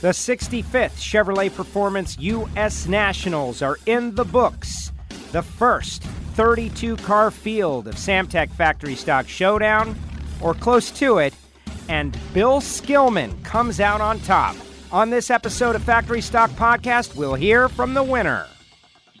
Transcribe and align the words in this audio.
The 0.00 0.10
65th 0.10 0.94
Chevrolet 0.96 1.52
Performance 1.52 2.16
U.S. 2.20 2.86
Nationals 2.86 3.62
are 3.62 3.78
in 3.86 4.14
the 4.14 4.24
books. 4.24 4.92
The 5.32 5.42
first 5.42 6.04
32 6.04 6.96
car 6.98 7.32
field 7.32 7.88
of 7.88 7.96
Samtech 7.96 8.48
Factory 8.50 8.94
Stock 8.94 9.26
Showdown, 9.26 9.98
or 10.40 10.54
close 10.54 10.92
to 10.92 11.18
it, 11.18 11.34
and 11.88 12.16
Bill 12.32 12.60
Skillman 12.60 13.42
comes 13.42 13.80
out 13.80 14.00
on 14.00 14.20
top. 14.20 14.54
On 14.92 15.10
this 15.10 15.32
episode 15.32 15.74
of 15.74 15.82
Factory 15.82 16.20
Stock 16.20 16.50
Podcast, 16.50 17.16
we'll 17.16 17.34
hear 17.34 17.68
from 17.68 17.94
the 17.94 18.04
winner. 18.04 18.46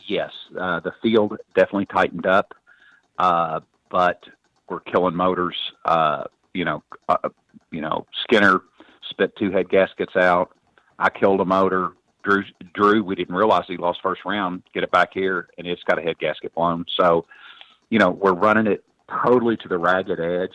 Yes, 0.06 0.30
uh, 0.60 0.78
the 0.78 0.92
field 1.02 1.38
definitely 1.56 1.86
tightened 1.86 2.26
up, 2.26 2.54
uh, 3.18 3.58
but 3.90 4.22
we're 4.68 4.78
killing 4.78 5.16
motors. 5.16 5.56
Uh, 5.84 6.22
you 6.54 6.64
know, 6.64 6.84
uh, 7.08 7.16
you 7.72 7.80
know, 7.80 8.06
Skinner 8.22 8.60
spit 9.10 9.34
two 9.36 9.50
head 9.50 9.68
gaskets 9.68 10.14
out. 10.14 10.52
I 10.98 11.10
killed 11.10 11.40
a 11.40 11.44
motor. 11.44 11.92
Drew, 12.24 12.42
Drew, 12.74 13.04
we 13.04 13.14
didn't 13.14 13.34
realize 13.34 13.64
he 13.68 13.76
lost 13.76 14.00
first 14.02 14.22
round. 14.24 14.62
Get 14.74 14.82
it 14.82 14.90
back 14.90 15.10
here, 15.12 15.48
and 15.56 15.66
it's 15.66 15.82
got 15.84 15.98
a 15.98 16.02
head 16.02 16.18
gasket 16.18 16.54
blown. 16.54 16.84
So, 16.98 17.26
you 17.90 17.98
know, 17.98 18.10
we're 18.10 18.34
running 18.34 18.66
it 18.66 18.84
totally 19.24 19.56
to 19.58 19.68
the 19.68 19.78
ragged 19.78 20.20
edge. 20.20 20.52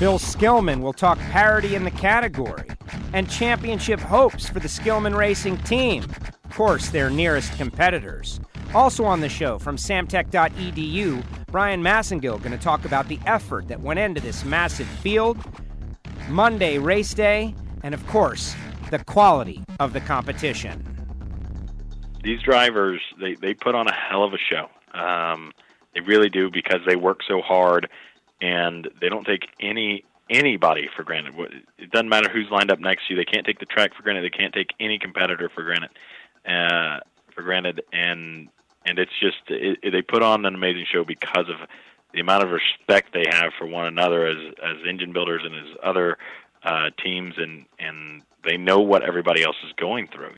Bill 0.00 0.18
Skillman 0.18 0.80
will 0.80 0.94
talk 0.94 1.18
parity 1.18 1.74
in 1.74 1.84
the 1.84 1.90
category 1.90 2.68
and 3.12 3.30
championship 3.30 4.00
hopes 4.00 4.48
for 4.48 4.58
the 4.58 4.68
Skillman 4.68 5.14
Racing 5.14 5.58
team. 5.58 6.04
Of 6.44 6.56
course, 6.56 6.88
their 6.88 7.10
nearest 7.10 7.56
competitors. 7.58 8.40
Also 8.74 9.04
on 9.04 9.20
the 9.20 9.28
show 9.28 9.58
from 9.58 9.76
samtech.edu, 9.76 11.22
Brian 11.48 11.82
Massengill 11.82 12.38
going 12.38 12.52
to 12.52 12.58
talk 12.58 12.84
about 12.84 13.08
the 13.08 13.18
effort 13.26 13.68
that 13.68 13.80
went 13.80 13.98
into 13.98 14.20
this 14.20 14.44
massive 14.44 14.86
field, 14.86 15.36
Monday 16.28 16.78
race 16.78 17.12
day, 17.12 17.54
and 17.82 17.92
of 17.92 18.06
course, 18.06 18.54
the 18.90 19.02
quality 19.04 19.62
of 19.78 19.92
the 19.92 20.00
competition. 20.00 20.84
These 22.22 22.42
drivers, 22.42 23.00
they, 23.18 23.34
they 23.34 23.54
put 23.54 23.74
on 23.74 23.88
a 23.88 23.94
hell 23.94 24.24
of 24.24 24.34
a 24.34 24.38
show. 24.38 24.68
Um, 24.98 25.52
they 25.94 26.00
really 26.00 26.28
do 26.28 26.50
because 26.50 26.80
they 26.86 26.96
work 26.96 27.20
so 27.26 27.40
hard 27.40 27.88
and 28.40 28.88
they 29.00 29.08
don't 29.08 29.24
take 29.24 29.48
any 29.60 30.04
anybody 30.28 30.88
for 30.94 31.02
granted. 31.02 31.34
It 31.76 31.90
doesn't 31.90 32.08
matter 32.08 32.30
who's 32.30 32.48
lined 32.50 32.70
up 32.70 32.78
next 32.78 33.08
to 33.08 33.14
you. 33.14 33.16
They 33.16 33.24
can't 33.24 33.44
take 33.44 33.58
the 33.58 33.66
track 33.66 33.94
for 33.96 34.02
granted. 34.02 34.22
They 34.22 34.36
can't 34.36 34.54
take 34.54 34.70
any 34.78 34.98
competitor 34.98 35.50
for 35.52 35.64
granted. 35.64 35.90
Uh, 36.46 37.00
for 37.34 37.42
granted, 37.42 37.82
and 37.92 38.48
and 38.86 38.98
it's 38.98 39.12
just 39.20 39.38
it, 39.48 39.78
it, 39.82 39.90
they 39.90 40.02
put 40.02 40.22
on 40.22 40.44
an 40.44 40.54
amazing 40.54 40.86
show 40.90 41.04
because 41.04 41.48
of 41.48 41.68
the 42.12 42.20
amount 42.20 42.42
of 42.42 42.50
respect 42.50 43.12
they 43.12 43.24
have 43.30 43.52
for 43.58 43.66
one 43.66 43.86
another 43.86 44.26
as 44.26 44.36
as 44.62 44.76
engine 44.88 45.12
builders 45.12 45.42
and 45.44 45.54
as 45.54 45.76
other 45.82 46.18
uh, 46.62 46.90
teams, 47.02 47.34
and 47.38 47.66
and 47.78 48.22
they 48.44 48.56
know 48.56 48.80
what 48.80 49.02
everybody 49.02 49.42
else 49.42 49.56
is 49.64 49.72
going 49.76 50.08
through. 50.08 50.34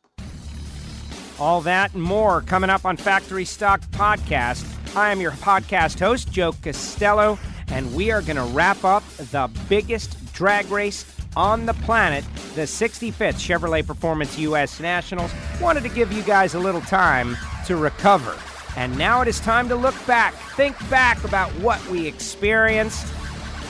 All 1.38 1.60
that 1.62 1.94
and 1.94 2.02
more 2.02 2.42
coming 2.42 2.70
up 2.70 2.84
on 2.84 2.96
Factory 2.96 3.44
Stock 3.44 3.80
Podcast. 3.90 4.66
I 4.94 5.10
am 5.10 5.20
your 5.20 5.32
podcast 5.32 5.98
host, 5.98 6.30
Joe 6.30 6.52
Costello, 6.52 7.38
and 7.68 7.94
we 7.94 8.10
are 8.10 8.22
going 8.22 8.36
to 8.36 8.44
wrap 8.44 8.84
up 8.84 9.02
the 9.16 9.50
biggest 9.68 10.32
drag 10.34 10.70
race 10.70 11.04
on 11.34 11.64
the 11.64 11.72
planet, 11.74 12.24
the 12.54 12.62
65th 12.62 13.34
Chevrolet 13.34 13.86
Performance 13.86 14.38
U.S. 14.38 14.80
Nationals. 14.80 15.32
Wanted 15.60 15.82
to 15.84 15.88
give 15.88 16.12
you 16.12 16.22
guys 16.22 16.54
a 16.54 16.58
little 16.58 16.82
time 16.82 17.36
to 17.66 17.76
recover. 17.76 18.36
And 18.76 18.96
now 18.96 19.22
it 19.22 19.28
is 19.28 19.40
time 19.40 19.68
to 19.68 19.76
look 19.76 19.94
back, 20.06 20.34
think 20.56 20.76
back 20.90 21.24
about 21.24 21.50
what 21.60 21.84
we 21.88 22.06
experienced 22.06 23.06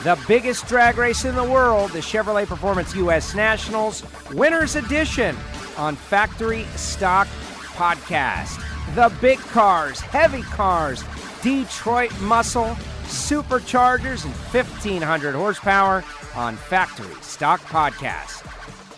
the 0.03 0.19
biggest 0.27 0.67
drag 0.67 0.99
race 0.99 1.25
in 1.25 1.37
the 1.37 1.45
world, 1.45 1.93
the 1.93 2.01
Chevrolet 2.01 2.47
Performance 2.47 2.95
U.S. 2.97 3.37
Nationals 3.37 4.03
Winners 4.33 4.75
Edition 4.75 5.37
on 5.77 5.95
Factory 5.95 6.65
Stock 6.75 7.29
Podcast. 7.75 8.61
The 8.97 9.13
big 9.21 9.39
cars, 9.39 10.01
heavy 10.01 10.43
cars, 10.43 11.05
Detroit 11.41 12.13
muscle, 12.21 12.77
superchargers, 13.05 14.25
and 14.25 14.35
1500 14.35 15.37
horsepower 15.37 16.03
on 16.35 16.57
Factory 16.57 17.15
Stock 17.21 17.61
Podcast. 17.61 18.49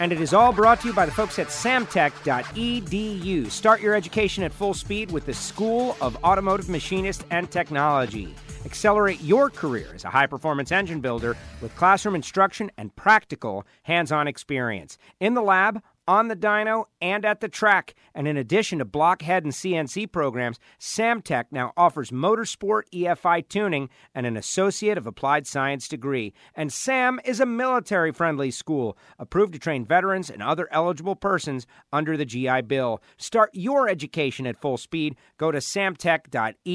And 0.01 0.11
it 0.11 0.21
is 0.21 0.33
all 0.33 0.53
brought 0.53 0.81
to 0.81 0.89
you 0.89 0.95
by 0.95 1.07
the 1.07 1.13
folks 1.13 1.39
at 1.39 1.49
samtech.edu. 1.49 3.51
Start 3.51 3.81
your 3.81 3.95
education 3.95 4.43
at 4.43 4.53
full 4.53 4.75
speed 4.75 5.13
with 5.13 5.27
the 5.27 5.35
School 5.35 5.97
of 6.01 6.17
Automotive 6.25 6.69
Machinist 6.69 7.25
and 7.31 7.51
Technology. 7.51 8.35
Accelerate 8.65 9.21
your 9.21 9.51
career 9.51 9.93
as 9.95 10.05
a 10.05 10.11
high 10.11 10.27
performance 10.27 10.73
engine 10.73 11.01
builder 11.01 11.37
with 11.61 11.77
classroom 11.77 12.15
instruction 12.15 12.71
and 12.79 12.95
practical 12.97 13.67
hands 13.83 14.11
on 14.11 14.27
experience. 14.27 14.99
In 15.21 15.35
the 15.35 15.43
lab, 15.43 15.83
on 16.07 16.29
the 16.29 16.37
dyno, 16.37 16.85
and 17.01 17.25
at 17.25 17.41
the 17.41 17.49
track. 17.49 17.95
And 18.15 18.29
in 18.29 18.37
addition 18.37 18.79
to 18.79 18.85
blockhead 18.85 19.43
and 19.45 19.53
CNC 19.53 20.13
programs, 20.13 20.59
Samtech 20.79 21.47
now 21.51 21.73
offers 21.77 22.11
motorsport 22.11 22.83
EFI 22.93 23.49
tuning 23.49 23.89
and 24.15 24.27
an 24.27 24.37
Associate 24.37 24.99
of 24.99 25.07
Applied 25.07 25.47
Science 25.47 25.89
degree. 25.89 26.35
And 26.55 26.73
SAM 26.73 27.21
is 27.25 27.41
a 27.41 27.47
military 27.47 28.13
friendly 28.13 28.51
school 28.51 28.99
approved 29.19 29.55
to 29.55 29.59
train 29.59 29.85
veterans 29.85 30.31
and 30.31 30.43
other 30.43 30.69
eligible 30.71 31.17
persons 31.17 31.67
under 31.93 32.17
the 32.17 32.27
GI 32.27 32.63
Bill. 32.63 33.03
Start 33.17 33.51
your 33.53 33.89
education 33.89 34.47
at 34.47 34.61
full 34.61 34.77
speed. 34.77 35.17
Go 35.39 35.51
to 35.51 35.59
samtech.edu 35.59 36.71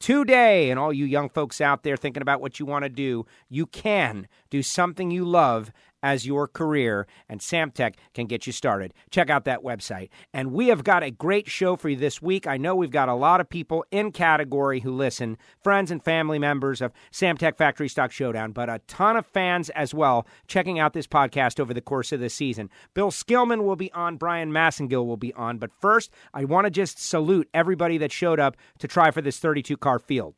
today. 0.00 0.70
And 0.70 0.80
all 0.80 0.92
you 0.92 1.04
young 1.04 1.28
folks 1.28 1.60
out 1.60 1.84
there 1.84 1.96
thinking 1.96 2.22
about 2.22 2.40
what 2.40 2.58
you 2.58 2.66
want 2.66 2.82
to 2.84 2.88
do, 2.88 3.26
you 3.48 3.66
can 3.66 4.26
do 4.50 4.62
something 4.62 5.10
you 5.10 5.24
love 5.24 5.70
as 6.02 6.26
your 6.26 6.48
career, 6.48 7.06
and 7.28 7.40
Samtech 7.40 7.94
can 8.14 8.26
get 8.26 8.46
you 8.46 8.52
started. 8.52 8.94
Check 9.10 9.30
out 9.30 9.44
that 9.44 9.62
website. 9.62 10.08
And 10.32 10.52
we 10.52 10.68
have 10.68 10.84
got 10.84 11.02
a 11.02 11.10
great 11.10 11.48
show 11.48 11.76
for 11.76 11.88
you 11.88 11.96
this 11.96 12.22
week. 12.22 12.46
I 12.46 12.56
know 12.56 12.74
we've 12.74 12.90
got 12.90 13.08
a 13.08 13.14
lot 13.14 13.40
of 13.40 13.48
people 13.48 13.84
in 13.90 14.12
category 14.12 14.80
who 14.80 14.92
listen, 14.92 15.36
friends 15.62 15.90
and 15.90 16.02
family 16.02 16.38
members 16.38 16.80
of 16.80 16.92
Samtech 17.12 17.56
Factory 17.56 17.88
Stock 17.88 18.12
Showdown, 18.12 18.52
but 18.52 18.68
a 18.68 18.80
ton 18.86 19.16
of 19.16 19.26
fans 19.26 19.70
as 19.70 19.94
well 19.94 20.26
checking 20.46 20.78
out 20.78 20.92
this 20.92 21.06
podcast 21.06 21.60
over 21.60 21.74
the 21.74 21.80
course 21.80 22.12
of 22.12 22.20
the 22.20 22.30
season. 22.30 22.70
Bill 22.94 23.10
Skillman 23.10 23.64
will 23.64 23.76
be 23.76 23.92
on, 23.92 24.16
Brian 24.16 24.52
Massengill 24.52 25.06
will 25.06 25.16
be 25.16 25.32
on. 25.34 25.58
But 25.58 25.70
first, 25.80 26.10
I 26.34 26.44
want 26.44 26.66
to 26.66 26.70
just 26.70 26.98
salute 26.98 27.48
everybody 27.54 27.98
that 27.98 28.12
showed 28.12 28.40
up 28.40 28.56
to 28.78 28.88
try 28.88 29.10
for 29.10 29.22
this 29.22 29.38
32 29.38 29.76
car 29.76 29.98
field. 29.98 30.34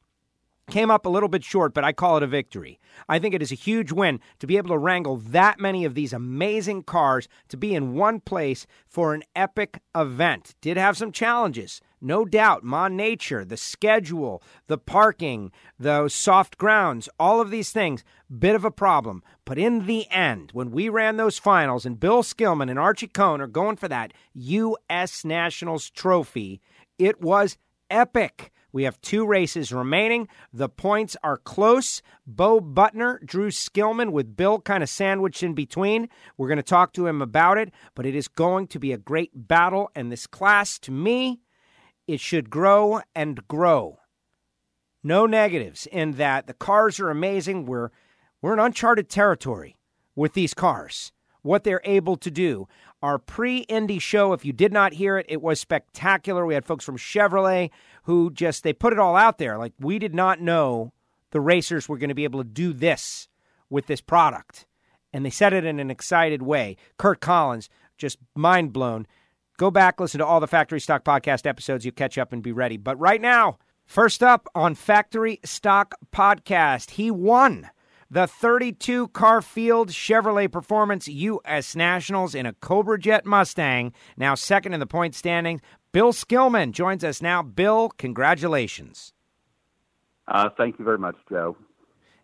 Came 0.73 0.91
up 0.91 1.05
a 1.05 1.11
little 1.11 1.29
bit 1.29 1.45
short, 1.45 1.75
but 1.75 1.85
I 1.85 1.93
call 1.93 2.17
it 2.17 2.23
a 2.23 2.27
victory. 2.27 2.81
I 3.07 3.19
think 3.19 3.35
it 3.35 3.43
is 3.43 3.53
a 3.53 3.55
huge 3.55 3.93
win 3.93 4.21
to 4.39 4.47
be 4.47 4.57
able 4.57 4.71
to 4.71 4.79
wrangle 4.79 5.19
that 5.19 5.61
many 5.61 5.85
of 5.85 5.95
these 5.95 6.15
amazing 6.15 6.85
cars 6.85 7.29
to 7.49 7.59
be 7.59 7.75
in 7.75 7.93
one 7.93 8.21
place 8.21 8.67
for 8.89 9.13
an 9.13 9.23
epic 9.37 9.83
event. 9.95 10.55
Did 10.63 10.79
have 10.79 10.97
some 10.97 11.13
challenges, 11.13 11.83
no 12.01 12.25
doubt. 12.25 12.65
Mon 12.65 12.97
Nature, 12.97 13.45
the 13.45 13.59
schedule, 13.59 14.43
the 14.67 14.79
parking, 14.79 15.53
the 15.79 16.09
soft 16.09 16.57
grounds, 16.57 17.07
all 17.21 17.43
of 17.43 17.51
these 17.51 17.71
things, 17.71 18.03
bit 18.39 18.55
of 18.55 18.65
a 18.65 18.71
problem. 18.71 19.23
But 19.45 19.59
in 19.59 19.85
the 19.85 20.11
end, 20.11 20.53
when 20.55 20.71
we 20.71 20.89
ran 20.89 21.19
those 21.19 21.39
finals 21.39 21.85
and 21.85 22.01
Bill 22.01 22.23
Skillman 22.23 22.71
and 22.71 22.79
Archie 22.79 23.09
Kohn 23.09 23.43
are 23.43 23.47
going 23.47 23.77
for 23.77 23.89
that 23.89 24.15
U.S. 24.33 25.23
Nationals 25.23 25.91
trophy, 25.91 26.63
it 26.99 27.21
was 27.21 27.59
epic. 27.91 28.51
We 28.73 28.85
have 28.85 29.01
two 29.03 29.27
races 29.27 29.73
remaining. 29.73 30.29
The 30.53 30.69
points 30.69 31.17
are 31.23 31.37
close. 31.37 32.01
Bo 32.27 32.61
Butner, 32.61 33.25
Drew 33.25 33.51
Skillman, 33.51 34.13
with 34.13 34.37
Bill 34.37 34.61
kind 34.61 34.83
of 34.83 34.89
sandwiched 34.89 35.43
in 35.43 35.55
between. 35.55 36.09
We're 36.37 36.49
going 36.49 36.57
to 36.57 36.63
talk 36.63 36.95
to 36.95 37.07
him 37.07 37.21
about 37.21 37.59
it, 37.59 37.71
but 37.95 38.07
it 38.07 38.15
is 38.15 38.29
going 38.29 38.69
to 38.69 38.79
be 38.79 38.93
a 38.93 38.99
great 38.99 39.31
battle. 39.35 39.91
And 39.95 40.11
this 40.11 40.27
class, 40.27 40.79
to 40.81 40.91
me, 40.91 41.43
it 42.07 42.21
should 42.21 42.51
grow 42.51 43.03
and 43.15 43.47
grow. 43.47 43.99
No 45.05 45.27
negatives 45.27 45.87
in 45.87 46.13
that 46.13 46.47
the 46.47 46.55
cars 46.55 46.99
are 47.01 47.11
amazing. 47.11 47.67
We're, 47.67 47.91
we're 48.41 48.55
in 48.55 48.59
uncharted 48.59 49.09
territory 49.09 49.77
with 50.15 50.33
these 50.33 50.55
cars, 50.55 51.13
what 51.43 51.65
they're 51.65 51.83
able 51.85 52.17
to 52.17 52.31
do. 52.31 52.69
Our 53.03 53.19
pre 53.19 53.59
Indy 53.59 53.99
show, 53.99 54.33
if 54.33 54.45
you 54.45 54.53
did 54.53 54.73
not 54.73 54.95
hear 54.95 55.19
it, 55.19 55.27
it 55.29 55.43
was 55.43 55.59
spectacular. 55.59 56.47
We 56.47 56.55
had 56.55 56.65
folks 56.65 56.85
from 56.85 56.97
Chevrolet 56.97 57.71
who 58.05 58.31
just 58.31 58.63
they 58.63 58.73
put 58.73 58.93
it 58.93 58.99
all 58.99 59.17
out 59.17 59.39
there. 59.39 59.59
Like 59.59 59.73
we 59.81 59.99
did 59.99 60.15
not 60.15 60.41
know 60.41 60.93
the 61.33 61.41
racers 61.41 61.89
were 61.89 61.99
going 61.99 62.11
to 62.11 62.15
be 62.15 62.25
able 62.25 62.43
to 62.43 62.49
do 62.49 62.73
this 62.73 63.29
with 63.69 63.87
this 63.87 64.01
product. 64.01 64.67
And 65.13 65.27
they 65.27 65.31
said 65.31 65.53
it 65.53 65.65
in 65.65 65.81
an 65.81 65.91
excited 65.91 66.43
way. 66.43 66.77
Kurt 66.97 67.21
Collins, 67.21 67.69
just 67.99 68.19
mind 68.35 68.73
blown. 68.73 69.07
Go 69.59 69.71
back, 69.71 70.01
listen 70.01 70.19
to 70.19 70.27
all 70.27 70.41
the 70.41 70.47
Factory 70.47 70.81
Stock 70.81 71.05
Podcast 71.05 71.47
episodes. 71.47 71.85
You 71.85 71.93
catch 71.93 72.17
up 72.19 72.33
and 72.33 72.43
be 72.43 72.53
ready. 72.53 72.77
But 72.77 72.99
right 72.99 73.21
now, 73.21 73.59
first 73.85 74.23
up 74.23 74.49
on 74.55 74.75
Factory 74.75 75.41
Stock 75.45 75.95
Podcast, 76.13 76.91
he 76.93 77.11
won 77.11 77.69
the 78.13 78.27
32 78.27 79.09
car 79.09 79.41
field 79.41 79.89
Chevrolet 79.89 80.53
Performance 80.53 81.09
U.S. 81.09 81.75
Nationals 81.75 82.35
in 82.35 82.45
a 82.45 82.53
Cobra 82.53 82.99
Jet 82.99 83.25
Mustang, 83.25 83.95
now 84.19 84.35
second 84.35 84.75
in 84.75 84.81
the 84.81 84.87
point 84.87 85.15
standings. 85.15 85.63
Bill 85.93 86.13
Skillman 86.13 86.73
joins 86.73 87.05
us 87.05 87.23
now. 87.23 87.43
Bill, 87.43 87.89
congratulations. 87.89 89.15
Uh, 90.29 90.51
thank 90.59 90.79
you 90.79 90.85
very 90.85 90.99
much, 90.99 91.17
Joe. 91.31 91.57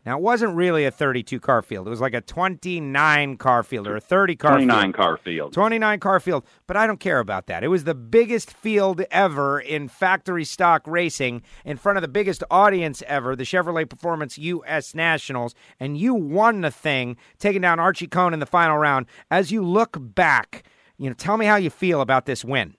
Now, 0.06 0.16
it 0.16 0.22
wasn't 0.22 0.54
really 0.54 0.84
a 0.84 0.90
32 0.90 1.40
car 1.40 1.60
field. 1.60 1.86
It 1.86 1.90
was 1.90 2.00
like 2.00 2.14
a 2.14 2.20
29 2.20 3.36
car 3.36 3.62
field 3.62 3.86
or 3.86 3.96
a 3.96 4.00
30 4.00 4.36
car 4.36 4.52
29 4.52 4.82
field. 4.82 4.94
car 4.94 5.16
field. 5.16 5.52
29 5.52 6.00
car 6.00 6.20
field, 6.20 6.44
but 6.66 6.76
I 6.76 6.86
don't 6.86 7.00
care 7.00 7.18
about 7.18 7.46
that. 7.46 7.64
It 7.64 7.68
was 7.68 7.84
the 7.84 7.94
biggest 7.94 8.52
field 8.52 9.02
ever 9.10 9.60
in 9.60 9.88
factory 9.88 10.44
stock 10.44 10.86
racing 10.86 11.42
in 11.64 11.76
front 11.76 11.98
of 11.98 12.02
the 12.02 12.08
biggest 12.08 12.42
audience 12.50 13.02
ever, 13.06 13.36
the 13.36 13.44
Chevrolet 13.44 13.88
Performance 13.88 14.38
US 14.38 14.94
Nationals, 14.94 15.54
and 15.78 15.98
you 15.98 16.14
won 16.14 16.62
the 16.62 16.70
thing, 16.70 17.16
taking 17.38 17.60
down 17.60 17.78
Archie 17.80 18.06
Kohn 18.06 18.32
in 18.32 18.40
the 18.40 18.46
final 18.46 18.78
round. 18.78 19.06
As 19.30 19.50
you 19.50 19.62
look 19.62 19.96
back, 20.00 20.62
you 20.96 21.10
know, 21.10 21.14
tell 21.14 21.36
me 21.36 21.44
how 21.44 21.56
you 21.56 21.70
feel 21.70 22.00
about 22.00 22.24
this 22.24 22.44
win. 22.44 22.76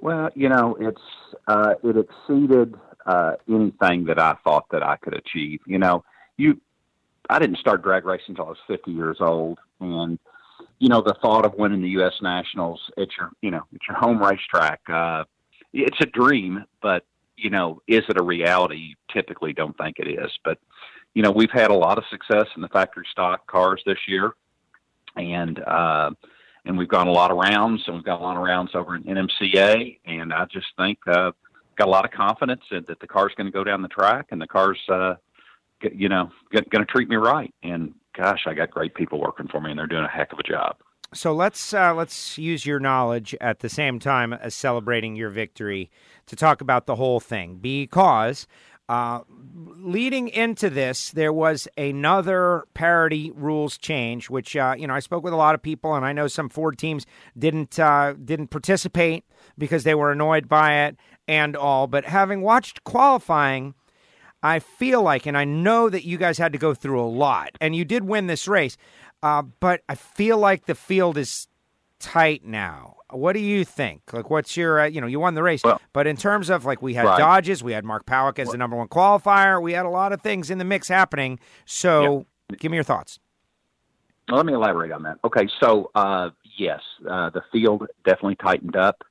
Well, 0.00 0.30
you 0.34 0.48
know, 0.48 0.76
it's 0.78 1.00
uh, 1.48 1.74
it 1.82 1.96
exceeded 1.96 2.76
uh, 3.06 3.32
anything 3.48 4.04
that 4.04 4.18
I 4.18 4.36
thought 4.44 4.66
that 4.70 4.82
I 4.82 4.96
could 4.96 5.14
achieve. 5.14 5.60
You 5.66 5.78
know, 5.78 6.04
you 6.36 6.60
I 7.30 7.38
didn't 7.38 7.58
start 7.58 7.82
drag 7.82 8.04
racing 8.04 8.30
until 8.30 8.46
I 8.46 8.50
was 8.50 8.58
50 8.66 8.90
years 8.90 9.18
old, 9.20 9.58
and 9.80 10.18
you 10.78 10.88
know, 10.88 11.00
the 11.00 11.16
thought 11.22 11.46
of 11.46 11.54
winning 11.54 11.82
the 11.82 11.90
U.S. 11.90 12.14
Nationals 12.20 12.80
at 12.98 13.08
your 13.18 13.30
you 13.40 13.50
know 13.50 13.62
at 13.74 13.80
your 13.88 13.96
home 13.96 14.22
racetrack, 14.22 14.80
uh, 14.88 15.24
it's 15.72 16.00
a 16.00 16.06
dream, 16.06 16.64
but 16.82 17.04
you 17.36 17.50
know, 17.50 17.80
is 17.86 18.02
it 18.08 18.18
a 18.18 18.22
reality? 18.22 18.76
You 18.76 18.94
typically 19.12 19.52
don't 19.52 19.76
think 19.78 19.98
it 19.98 20.08
is, 20.08 20.30
but 20.44 20.58
you 21.14 21.22
know, 21.22 21.30
we've 21.30 21.50
had 21.50 21.70
a 21.70 21.74
lot 21.74 21.98
of 21.98 22.04
success 22.10 22.46
in 22.56 22.62
the 22.62 22.68
factory 22.68 23.06
stock 23.10 23.46
cars 23.46 23.82
this 23.86 23.98
year, 24.06 24.32
and 25.16 25.58
uh, 25.60 26.10
and 26.64 26.76
we've 26.76 26.88
gone 26.88 27.06
a 27.06 27.12
lot 27.12 27.30
of 27.30 27.38
rounds, 27.38 27.82
and 27.86 27.96
we've 27.96 28.04
got 28.04 28.20
a 28.20 28.22
lot 28.22 28.36
of 28.36 28.42
rounds 28.42 28.72
over 28.74 28.96
in 28.96 29.04
NMCA, 29.04 29.98
and 30.04 30.32
I 30.32 30.44
just 30.46 30.66
think 30.76 30.98
uh, 31.06 31.32
got 31.76 31.88
a 31.88 31.90
lot 31.90 32.04
of 32.04 32.10
confidence 32.10 32.62
that, 32.70 32.86
that 32.86 33.00
the 33.00 33.06
car's 33.06 33.32
going 33.36 33.46
to 33.46 33.52
go 33.52 33.64
down 33.64 33.82
the 33.82 33.88
track, 33.88 34.26
and 34.30 34.40
the 34.40 34.46
car's 34.46 34.80
uh, 34.88 35.14
you 35.92 36.08
know 36.08 36.30
going 36.52 36.64
to 36.70 36.84
treat 36.84 37.08
me 37.08 37.16
right. 37.16 37.52
And 37.62 37.94
gosh, 38.16 38.44
I 38.46 38.54
got 38.54 38.70
great 38.70 38.94
people 38.94 39.20
working 39.20 39.48
for 39.48 39.60
me, 39.60 39.70
and 39.70 39.78
they're 39.78 39.86
doing 39.86 40.04
a 40.04 40.08
heck 40.08 40.32
of 40.32 40.38
a 40.38 40.42
job. 40.42 40.76
So 41.14 41.32
let's 41.32 41.72
uh, 41.72 41.94
let's 41.94 42.36
use 42.36 42.66
your 42.66 42.80
knowledge 42.80 43.34
at 43.40 43.60
the 43.60 43.68
same 43.68 43.98
time 43.98 44.32
as 44.32 44.54
celebrating 44.54 45.14
your 45.14 45.30
victory 45.30 45.90
to 46.26 46.36
talk 46.36 46.60
about 46.60 46.86
the 46.86 46.96
whole 46.96 47.20
thing 47.20 47.56
because 47.56 48.46
uh, 48.88 49.20
leading 49.78 50.28
into 50.28 50.70
this, 50.70 51.10
there 51.10 51.32
was 51.32 51.66
another 51.76 52.64
parity 52.74 53.32
rules 53.34 53.78
change, 53.78 54.30
which 54.30 54.56
uh, 54.56 54.74
you 54.78 54.86
know 54.86 54.94
I 54.94 55.00
spoke 55.00 55.24
with 55.24 55.32
a 55.32 55.36
lot 55.36 55.54
of 55.54 55.62
people, 55.62 55.94
and 55.94 56.04
I 56.04 56.12
know 56.12 56.28
some 56.28 56.48
Ford 56.48 56.78
teams 56.78 57.06
didn't 57.36 57.78
uh, 57.78 58.14
didn't 58.24 58.48
participate 58.48 59.24
because 59.58 59.84
they 59.84 59.94
were 59.94 60.12
annoyed 60.12 60.48
by 60.48 60.84
it 60.84 60.96
and 61.26 61.56
all. 61.56 61.86
But 61.86 62.04
having 62.04 62.42
watched 62.42 62.84
qualifying, 62.84 63.74
I 64.42 64.60
feel 64.60 65.02
like, 65.02 65.26
and 65.26 65.36
I 65.36 65.44
know 65.44 65.88
that 65.88 66.04
you 66.04 66.16
guys 66.16 66.38
had 66.38 66.52
to 66.52 66.58
go 66.58 66.72
through 66.72 67.02
a 67.02 67.08
lot, 67.08 67.50
and 67.60 67.74
you 67.74 67.84
did 67.84 68.04
win 68.04 68.28
this 68.28 68.46
race, 68.46 68.76
uh, 69.22 69.42
but 69.42 69.82
I 69.88 69.96
feel 69.96 70.38
like 70.38 70.66
the 70.66 70.74
field 70.76 71.18
is 71.18 71.48
tight 71.98 72.44
now. 72.44 72.96
What 73.10 73.34
do 73.34 73.38
you 73.40 73.64
think? 73.64 74.12
Like, 74.12 74.30
what's 74.30 74.56
your, 74.56 74.80
uh, 74.80 74.86
you 74.86 75.00
know, 75.00 75.06
you 75.06 75.20
won 75.20 75.34
the 75.34 75.42
race, 75.42 75.62
Well- 75.64 75.80
but 75.92 76.06
in 76.06 76.16
terms 76.16 76.50
of 76.50 76.64
like 76.64 76.82
we 76.82 76.94
had 76.94 77.04
Right. 77.06 77.18
Dodges, 77.18 77.62
we 77.62 77.72
had 77.72 77.84
Mark 77.84 78.04
Pawuk 78.04 78.38
as 78.38 78.50
the 78.50 78.56
number 78.58 78.76
one 78.76 78.88
qualifier, 78.88 79.62
we 79.62 79.72
had 79.72 79.86
a 79.86 79.90
lot 79.90 80.12
of 80.12 80.20
things 80.20 80.50
in 80.50 80.58
the 80.58 80.64
mix 80.64 80.88
happening. 80.88 81.38
So, 81.64 82.26
give 82.58 82.70
me 82.70 82.76
your 82.76 82.84
thoughts. 82.84 83.18
Well, 84.28 84.38
let 84.38 84.46
me 84.46 84.54
elaborate 84.54 84.90
on 84.90 85.04
that. 85.04 85.18
Okay, 85.24 85.48
so 85.60 85.90
uh, 85.94 86.30
yes, 86.58 86.80
uh, 87.08 87.30
the 87.30 87.42
field 87.52 87.86
definitely 88.04 88.34
tightened 88.36 88.74
up, 88.74 89.04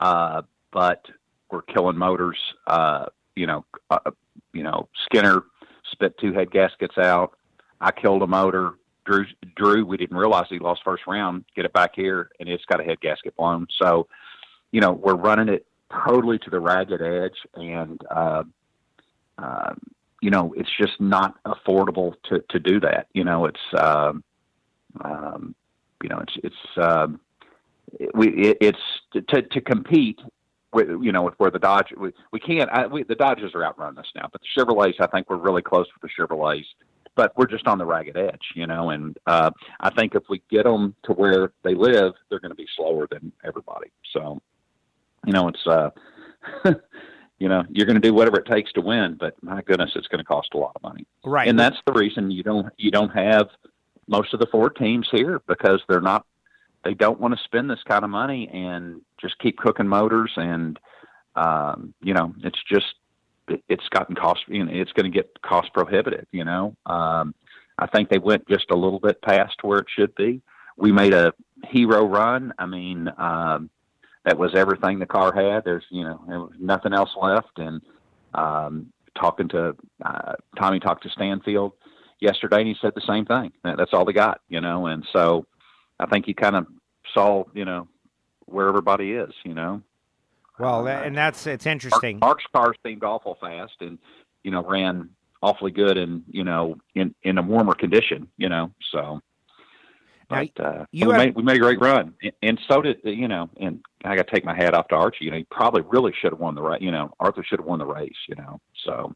uh, 0.00 0.42
but 0.72 1.06
we're 1.50 1.62
killing 1.62 1.96
motors. 1.96 2.38
Uh, 2.66 3.06
you 3.36 3.46
know, 3.46 3.64
uh, 3.90 4.10
you 4.52 4.64
know, 4.64 4.88
Skinner 5.04 5.44
spit 5.92 6.18
two 6.18 6.32
head 6.32 6.50
gaskets 6.50 6.98
out. 6.98 7.34
I 7.80 7.92
killed 7.92 8.22
a 8.22 8.26
motor. 8.26 8.72
Drew, 9.08 9.26
Drew, 9.56 9.86
we 9.86 9.96
didn't 9.96 10.16
realize 10.16 10.46
he 10.48 10.58
lost 10.58 10.82
first 10.84 11.06
round. 11.06 11.44
Get 11.56 11.64
it 11.64 11.72
back 11.72 11.92
here, 11.94 12.30
and 12.38 12.48
it's 12.48 12.64
got 12.66 12.80
a 12.80 12.84
head 12.84 13.00
gasket 13.00 13.36
blown. 13.36 13.66
So, 13.80 14.06
you 14.70 14.80
know, 14.80 14.92
we're 14.92 15.14
running 15.14 15.48
it 15.48 15.66
totally 16.06 16.38
to 16.40 16.50
the 16.50 16.60
ragged 16.60 17.00
edge, 17.00 17.38
and 17.54 18.00
uh, 18.10 18.42
uh, 19.38 19.74
you 20.20 20.30
know, 20.30 20.52
it's 20.56 20.70
just 20.78 21.00
not 21.00 21.42
affordable 21.44 22.14
to 22.28 22.44
to 22.50 22.58
do 22.58 22.80
that. 22.80 23.08
You 23.14 23.24
know, 23.24 23.46
it's. 23.46 23.60
Um, 23.76 24.24
um, 25.04 25.54
you 26.02 26.08
know, 26.08 26.18
it's 26.18 26.34
it's 26.44 26.78
um, 26.80 27.20
it, 27.98 28.10
we 28.14 28.28
it, 28.28 28.58
it's 28.60 29.26
to 29.28 29.42
to 29.42 29.60
compete 29.60 30.20
with 30.72 30.88
you 30.88 31.12
know 31.12 31.22
with 31.22 31.34
where 31.38 31.50
the 31.50 31.58
Dodge 31.58 31.92
we, 31.96 32.12
we 32.32 32.40
can't 32.40 32.68
I, 32.70 32.86
we, 32.86 33.02
the 33.02 33.14
Dodges 33.14 33.52
are 33.54 33.64
outrunning 33.64 33.98
us 33.98 34.06
now, 34.14 34.28
but 34.30 34.40
the 34.40 34.60
Chevrolets 34.60 35.00
I 35.00 35.06
think 35.06 35.28
we're 35.28 35.36
really 35.36 35.62
close 35.62 35.86
with 35.94 36.10
the 36.10 36.22
Chevrolets, 36.22 36.66
but 37.18 37.36
we're 37.36 37.48
just 37.48 37.66
on 37.66 37.78
the 37.78 37.84
ragged 37.84 38.16
edge, 38.16 38.52
you 38.54 38.68
know, 38.68 38.90
and 38.90 39.18
uh, 39.26 39.50
I 39.80 39.90
think 39.90 40.14
if 40.14 40.22
we 40.30 40.40
get 40.48 40.62
them 40.62 40.94
to 41.02 41.12
where 41.14 41.52
they 41.64 41.74
live, 41.74 42.12
they're 42.30 42.38
going 42.38 42.52
to 42.52 42.54
be 42.54 42.68
slower 42.76 43.08
than 43.10 43.32
everybody. 43.44 43.90
So, 44.12 44.40
you 45.26 45.32
know, 45.32 45.48
it's 45.48 45.66
uh, 45.66 45.90
you 47.40 47.48
know 47.48 47.64
you're 47.70 47.86
going 47.86 48.00
to 48.00 48.08
do 48.08 48.14
whatever 48.14 48.38
it 48.38 48.46
takes 48.46 48.72
to 48.74 48.80
win, 48.80 49.16
but 49.18 49.34
my 49.42 49.62
goodness, 49.62 49.90
it's 49.96 50.06
going 50.06 50.20
to 50.20 50.24
cost 50.24 50.50
a 50.54 50.58
lot 50.58 50.72
of 50.76 50.82
money 50.82 51.04
Right. 51.24 51.48
and 51.48 51.58
that's 51.58 51.76
the 51.86 51.92
reason 51.92 52.30
you 52.30 52.44
don't 52.44 52.72
you 52.76 52.92
don't 52.92 53.10
have 53.10 53.48
most 54.06 54.32
of 54.32 54.38
the 54.38 54.46
Ford 54.46 54.76
teams 54.76 55.08
here 55.10 55.42
because 55.48 55.82
they're 55.88 56.00
not 56.00 56.24
they 56.84 56.94
don't 56.94 57.18
want 57.18 57.36
to 57.36 57.44
spend 57.44 57.68
this 57.68 57.82
kind 57.88 58.04
of 58.04 58.10
money 58.10 58.48
and 58.52 59.02
just 59.20 59.36
keep 59.40 59.56
cooking 59.58 59.88
motors 59.88 60.30
and 60.36 60.78
um, 61.34 61.92
you 62.00 62.14
know 62.14 62.32
it's 62.44 62.62
just 62.72 62.94
it's 63.68 63.88
gotten 63.90 64.14
cost 64.14 64.40
you 64.48 64.64
know 64.64 64.72
it's 64.72 64.92
going 64.92 65.10
to 65.10 65.16
get 65.16 65.30
cost 65.42 65.72
prohibitive 65.72 66.26
you 66.32 66.44
know 66.44 66.76
um, 66.86 67.34
I 67.78 67.86
think 67.86 68.08
they 68.08 68.18
went 68.18 68.48
just 68.48 68.70
a 68.70 68.76
little 68.76 69.00
bit 69.00 69.22
past 69.22 69.56
where 69.62 69.78
it 69.78 69.86
should 69.94 70.14
be 70.14 70.42
we 70.76 70.92
made 70.92 71.14
a 71.14 71.32
hero 71.64 72.04
run 72.06 72.52
I 72.58 72.66
mean 72.66 73.08
um, 73.18 73.70
that 74.24 74.38
was 74.38 74.54
everything 74.54 74.98
the 74.98 75.06
car 75.06 75.32
had 75.34 75.64
there's 75.64 75.84
you 75.90 76.04
know 76.04 76.50
nothing 76.58 76.92
else 76.92 77.10
left 77.20 77.58
and 77.58 77.82
um, 78.34 78.92
talking 79.18 79.48
to 79.48 79.76
uh, 80.04 80.34
Tommy 80.58 80.80
talked 80.80 81.02
to 81.04 81.10
Stanfield 81.10 81.72
yesterday, 82.20 82.58
and 82.58 82.68
he 82.68 82.76
said 82.80 82.92
the 82.94 83.00
same 83.06 83.24
thing. 83.24 83.52
That- 83.64 83.76
That's 83.76 83.92
all 83.92 84.04
they 84.04 84.12
got, 84.12 84.40
you 84.48 84.60
know. 84.60 84.86
And 84.86 85.04
so, 85.12 85.46
I 85.98 86.06
think 86.06 86.26
he 86.26 86.34
kind 86.34 86.56
of 86.56 86.66
saw, 87.14 87.44
you 87.54 87.64
know, 87.64 87.88
where 88.46 88.68
everybody 88.68 89.12
is, 89.12 89.32
you 89.44 89.54
know. 89.54 89.82
Well, 90.58 90.80
uh, 90.80 90.84
that, 90.84 91.06
and 91.06 91.16
that's 91.16 91.46
it's 91.46 91.66
interesting. 91.66 92.18
Mark's 92.18 92.44
car 92.54 92.74
seemed 92.84 93.04
awful 93.04 93.36
fast, 93.40 93.74
and 93.80 93.98
you 94.42 94.50
know, 94.50 94.64
ran 94.64 95.10
awfully 95.42 95.70
good, 95.70 95.98
and 95.98 96.22
you 96.28 96.44
know, 96.44 96.76
in 96.94 97.14
in 97.22 97.38
a 97.38 97.42
warmer 97.42 97.74
condition, 97.74 98.28
you 98.36 98.48
know. 98.48 98.72
So, 98.92 99.20
Now, 100.30 100.42
uh, 100.60 100.84
you 100.90 101.06
we 101.06 101.12
have- 101.14 101.24
made 101.24 101.34
we 101.34 101.42
made 101.42 101.56
a 101.56 101.60
great 101.60 101.80
run, 101.80 102.14
and, 102.22 102.32
and 102.42 102.60
so 102.68 102.82
did 102.82 102.98
you 103.04 103.28
know. 103.28 103.48
And 103.60 103.80
I 104.04 104.16
got 104.16 104.26
to 104.26 104.34
take 104.34 104.44
my 104.44 104.54
hat 104.54 104.74
off 104.74 104.88
to 104.88 104.96
Archie. 104.96 105.24
You 105.26 105.30
know, 105.30 105.36
he 105.38 105.44
probably 105.44 105.82
really 105.82 106.12
should 106.20 106.32
have 106.32 106.40
won 106.40 106.54
the 106.54 106.62
race. 106.62 106.82
You 106.82 106.90
know, 106.90 107.12
Arthur 107.20 107.44
should 107.44 107.60
have 107.60 107.66
won 107.66 107.78
the 107.78 107.86
race. 107.86 108.16
You 108.28 108.36
know, 108.36 108.60
so 108.84 109.14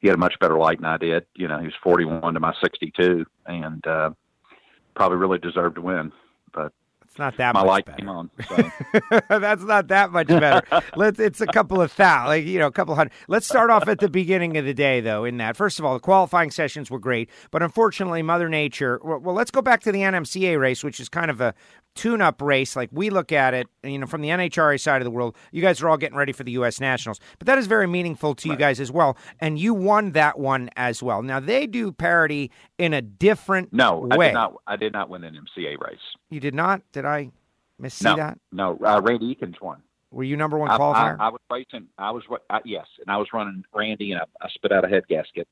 he 0.00 0.08
had 0.08 0.14
a 0.14 0.18
much 0.18 0.38
better 0.40 0.58
light 0.58 0.78
than 0.78 0.86
I 0.86 0.96
did. 0.96 1.26
You 1.34 1.48
know, 1.48 1.58
he 1.58 1.66
was 1.66 1.74
41 1.82 2.34
to 2.34 2.40
my 2.40 2.54
62, 2.62 3.26
and 3.46 3.86
uh, 3.86 4.10
probably 4.94 5.18
really 5.18 5.38
deserved 5.38 5.76
to 5.76 5.82
win. 5.82 6.12
But 6.52 6.72
not 7.20 7.36
that 7.36 7.54
my 7.54 7.60
much 7.60 7.68
light 7.68 7.84
better. 7.86 7.98
came 7.98 8.08
on. 8.08 8.30
So. 8.48 8.70
That's 9.38 9.62
not 9.62 9.86
that 9.88 10.10
much 10.10 10.26
better. 10.26 10.82
Let's. 10.96 11.20
It's 11.20 11.40
a 11.40 11.46
couple 11.46 11.80
of 11.80 11.94
thou, 11.94 12.26
like 12.26 12.44
you 12.44 12.58
know, 12.58 12.66
a 12.66 12.72
couple 12.72 12.96
hundred. 12.96 13.12
Let's 13.28 13.46
start 13.46 13.70
off 13.70 13.86
at 13.86 14.00
the 14.00 14.08
beginning 14.08 14.56
of 14.56 14.64
the 14.64 14.74
day, 14.74 15.00
though. 15.00 15.24
In 15.24 15.36
that, 15.36 15.56
first 15.56 15.78
of 15.78 15.84
all, 15.84 15.94
the 15.94 16.00
qualifying 16.00 16.50
sessions 16.50 16.90
were 16.90 16.98
great, 16.98 17.30
but 17.52 17.62
unfortunately, 17.62 18.22
Mother 18.22 18.48
Nature. 18.48 19.00
Well, 19.04 19.20
well, 19.20 19.34
let's 19.34 19.52
go 19.52 19.62
back 19.62 19.82
to 19.82 19.92
the 19.92 20.00
NMCA 20.00 20.58
race, 20.58 20.82
which 20.82 20.98
is 20.98 21.08
kind 21.08 21.30
of 21.30 21.40
a 21.40 21.54
tune-up 21.94 22.40
race, 22.40 22.76
like 22.76 22.88
we 22.92 23.10
look 23.10 23.32
at 23.32 23.54
it. 23.54 23.66
You 23.82 23.98
know, 23.98 24.06
from 24.06 24.22
the 24.22 24.28
NHRA 24.28 24.80
side 24.80 25.00
of 25.00 25.04
the 25.04 25.10
world, 25.10 25.36
you 25.52 25.62
guys 25.62 25.82
are 25.82 25.88
all 25.88 25.96
getting 25.96 26.16
ready 26.16 26.32
for 26.32 26.44
the 26.44 26.52
U.S. 26.52 26.80
Nationals, 26.80 27.20
but 27.38 27.46
that 27.46 27.58
is 27.58 27.66
very 27.66 27.86
meaningful 27.86 28.34
to 28.36 28.48
you 28.48 28.56
guys 28.56 28.80
as 28.80 28.90
well, 28.90 29.16
and 29.40 29.58
you 29.58 29.74
won 29.74 30.12
that 30.12 30.38
one 30.38 30.70
as 30.76 31.02
well. 31.02 31.22
Now 31.22 31.40
they 31.40 31.66
do 31.66 31.92
parity 31.92 32.50
in 32.78 32.94
a 32.94 33.02
different 33.02 33.72
No, 33.72 34.06
I 34.10 34.16
way. 34.16 34.28
did 34.28 34.34
not. 34.34 34.54
I 34.66 34.76
did 34.76 34.92
not 34.92 35.08
win 35.08 35.24
an 35.24 35.34
MCA 35.34 35.78
race. 35.80 35.98
You 36.28 36.40
did 36.40 36.54
not? 36.54 36.82
Did 36.92 37.04
I 37.04 37.30
miss 37.78 38.02
no, 38.02 38.16
that? 38.16 38.38
no. 38.52 38.78
Uh, 38.84 39.00
Randy 39.02 39.34
Eakins 39.34 39.60
won. 39.60 39.82
Were 40.12 40.24
you 40.24 40.36
number 40.36 40.58
one 40.58 40.70
I, 40.70 40.78
qualifier? 40.78 41.20
I, 41.20 41.26
I 41.26 41.28
was 41.28 41.40
racing. 41.50 41.86
I 41.98 42.10
was 42.10 42.24
I, 42.48 42.60
yes, 42.64 42.86
and 43.00 43.14
I 43.14 43.16
was 43.16 43.28
running 43.32 43.64
Randy, 43.74 44.12
and 44.12 44.20
I, 44.20 44.24
I 44.44 44.48
spit 44.50 44.72
out 44.72 44.84
a 44.84 44.88
head 44.88 45.04
gasket 45.08 45.46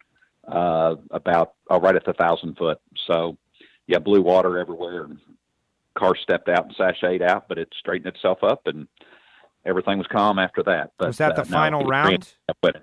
uh, 0.46 0.96
about 1.10 1.54
uh, 1.70 1.78
right 1.78 1.94
at 1.94 2.04
the 2.04 2.12
thousand 2.12 2.56
foot. 2.56 2.80
So 3.06 3.36
yeah, 3.86 3.98
blue 3.98 4.22
water 4.22 4.58
everywhere, 4.58 5.04
and 5.04 5.18
car 5.98 6.14
stepped 6.16 6.48
out 6.48 6.66
and 6.66 6.74
sashayed 6.76 7.22
out, 7.22 7.48
but 7.48 7.58
it 7.58 7.68
straightened 7.78 8.14
itself 8.14 8.38
up, 8.42 8.62
and 8.66 8.86
everything 9.66 9.98
was 9.98 10.06
calm 10.06 10.38
after 10.38 10.62
that. 10.64 10.92
But 10.98 11.08
Was 11.08 11.18
that 11.18 11.34
the 11.36 11.42
uh, 11.42 11.44
final 11.44 11.80
was 11.80 11.90
round? 11.90 12.08
Randy 12.08 12.26
that 12.46 12.56
won 12.62 12.76
it. 12.76 12.82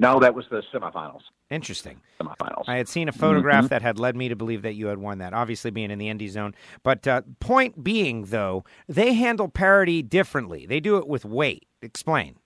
No, 0.00 0.20
that 0.20 0.32
was 0.34 0.44
the 0.48 0.62
semifinals. 0.72 1.22
Interesting. 1.50 2.00
Semifinals. 2.20 2.64
I 2.68 2.76
had 2.76 2.88
seen 2.88 3.08
a 3.08 3.12
photograph 3.12 3.64
Mm-hmm. 3.64 3.68
that 3.68 3.82
had 3.82 3.98
led 3.98 4.14
me 4.14 4.28
to 4.28 4.36
believe 4.36 4.62
that 4.62 4.74
you 4.74 4.86
had 4.86 4.98
won 4.98 5.18
that, 5.18 5.32
obviously 5.34 5.72
being 5.72 5.90
in 5.90 5.98
the 5.98 6.08
Indy 6.08 6.28
zone. 6.28 6.54
But 6.84 7.08
uh, 7.08 7.22
point 7.40 7.82
being, 7.82 8.26
though, 8.26 8.64
they 8.88 9.14
handle 9.14 9.48
parity 9.48 10.02
differently. 10.02 10.66
They 10.66 10.78
do 10.78 10.98
it 10.98 11.08
with 11.08 11.24
weight. 11.24 11.66
Explain. 11.82 12.36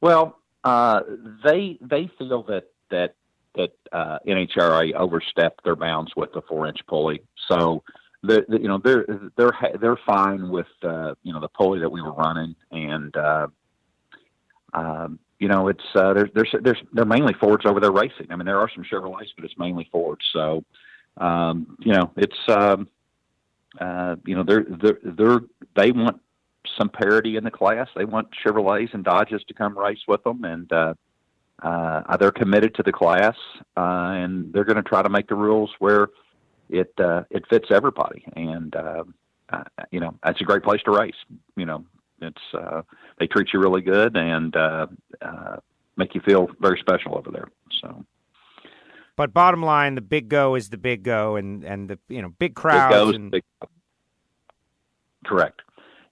Well, 0.00 0.38
Uh, 0.64 1.00
they 1.44 1.78
they 1.80 2.10
feel 2.18 2.42
that 2.42 2.64
that 2.90 3.14
that 3.54 3.72
uh, 3.92 4.18
NHRA 4.26 4.92
overstepped 4.94 5.64
their 5.64 5.76
bounds 5.76 6.12
with 6.16 6.32
the 6.32 6.42
four 6.42 6.66
inch 6.66 6.80
pulley. 6.88 7.22
So 7.50 7.82
the, 8.22 8.44
the, 8.48 8.60
you 8.60 8.68
know 8.68 8.78
they're 8.78 9.06
they're 9.36 9.52
they're 9.80 9.98
fine 10.06 10.48
with 10.48 10.66
uh, 10.82 11.14
you 11.22 11.32
know 11.32 11.40
the 11.40 11.48
pulley 11.48 11.80
that 11.80 11.90
we 11.90 12.02
were 12.02 12.12
running, 12.12 12.54
and 12.70 13.16
uh, 13.16 13.46
um, 14.74 15.18
you 15.38 15.48
know 15.48 15.68
it's 15.68 15.84
uh, 15.94 16.14
there's 16.14 16.54
there's 16.62 16.82
they're 16.92 17.04
mainly 17.04 17.34
Fords 17.34 17.64
over 17.66 17.80
there 17.80 17.92
racing. 17.92 18.26
I 18.30 18.36
mean 18.36 18.46
there 18.46 18.58
are 18.58 18.70
some 18.74 18.84
Chevrolets, 18.84 19.30
but 19.36 19.44
it's 19.44 19.58
mainly 19.58 19.88
Fords. 19.92 20.24
So 20.32 20.64
um, 21.16 21.76
you 21.80 21.92
know 21.92 22.10
it's 22.16 22.38
um, 22.48 22.88
uh, 23.80 24.16
you 24.24 24.34
know 24.34 24.42
they're 24.42 24.66
they're 24.68 24.98
they're 25.02 25.40
they 25.76 25.92
want 25.92 26.20
some 26.76 26.88
parity 26.88 27.36
in 27.36 27.44
the 27.44 27.50
class. 27.50 27.88
They 27.94 28.04
want 28.04 28.28
Chevrolets 28.44 28.94
and 28.94 29.04
Dodges 29.04 29.42
to 29.48 29.54
come 29.54 29.78
race 29.78 30.00
with 30.08 30.22
them, 30.24 30.44
and 30.44 30.72
uh, 30.72 30.94
uh, 31.62 32.16
they're 32.16 32.32
committed 32.32 32.74
to 32.74 32.82
the 32.82 32.92
class, 32.92 33.36
uh, 33.76 34.12
and 34.14 34.52
they're 34.52 34.64
going 34.64 34.76
to 34.76 34.82
try 34.82 35.02
to 35.02 35.08
make 35.08 35.28
the 35.28 35.34
rules 35.34 35.70
where 35.78 36.08
it 36.68 36.92
uh, 36.98 37.24
it 37.30 37.44
fits 37.48 37.66
everybody. 37.70 38.24
And 38.36 38.74
uh, 38.74 39.04
uh, 39.50 39.64
you 39.90 40.00
know, 40.00 40.14
that's 40.22 40.40
a 40.40 40.44
great 40.44 40.62
place 40.62 40.80
to 40.84 40.90
race. 40.90 41.16
You 41.56 41.66
know, 41.66 41.84
it's 42.20 42.42
uh, 42.54 42.82
they 43.18 43.26
treat 43.26 43.48
you 43.52 43.60
really 43.60 43.82
good 43.82 44.16
and 44.16 44.54
uh, 44.56 44.86
uh, 45.22 45.56
make 45.96 46.14
you 46.14 46.20
feel 46.20 46.48
very 46.60 46.78
special 46.78 47.16
over 47.16 47.30
there. 47.30 47.48
So. 47.80 48.04
But 49.16 49.34
bottom 49.34 49.62
line, 49.62 49.96
the 49.96 50.00
big 50.00 50.28
go 50.28 50.54
is 50.54 50.70
the 50.70 50.78
big 50.78 51.02
go, 51.02 51.36
and 51.36 51.64
and 51.64 51.90
the 51.90 51.98
you 52.08 52.22
know 52.22 52.32
big 52.38 52.54
crowds. 52.54 52.94
Big 52.94 53.00
goes, 53.00 53.14
and... 53.16 53.30
big... 53.32 53.42
Correct. 55.26 55.62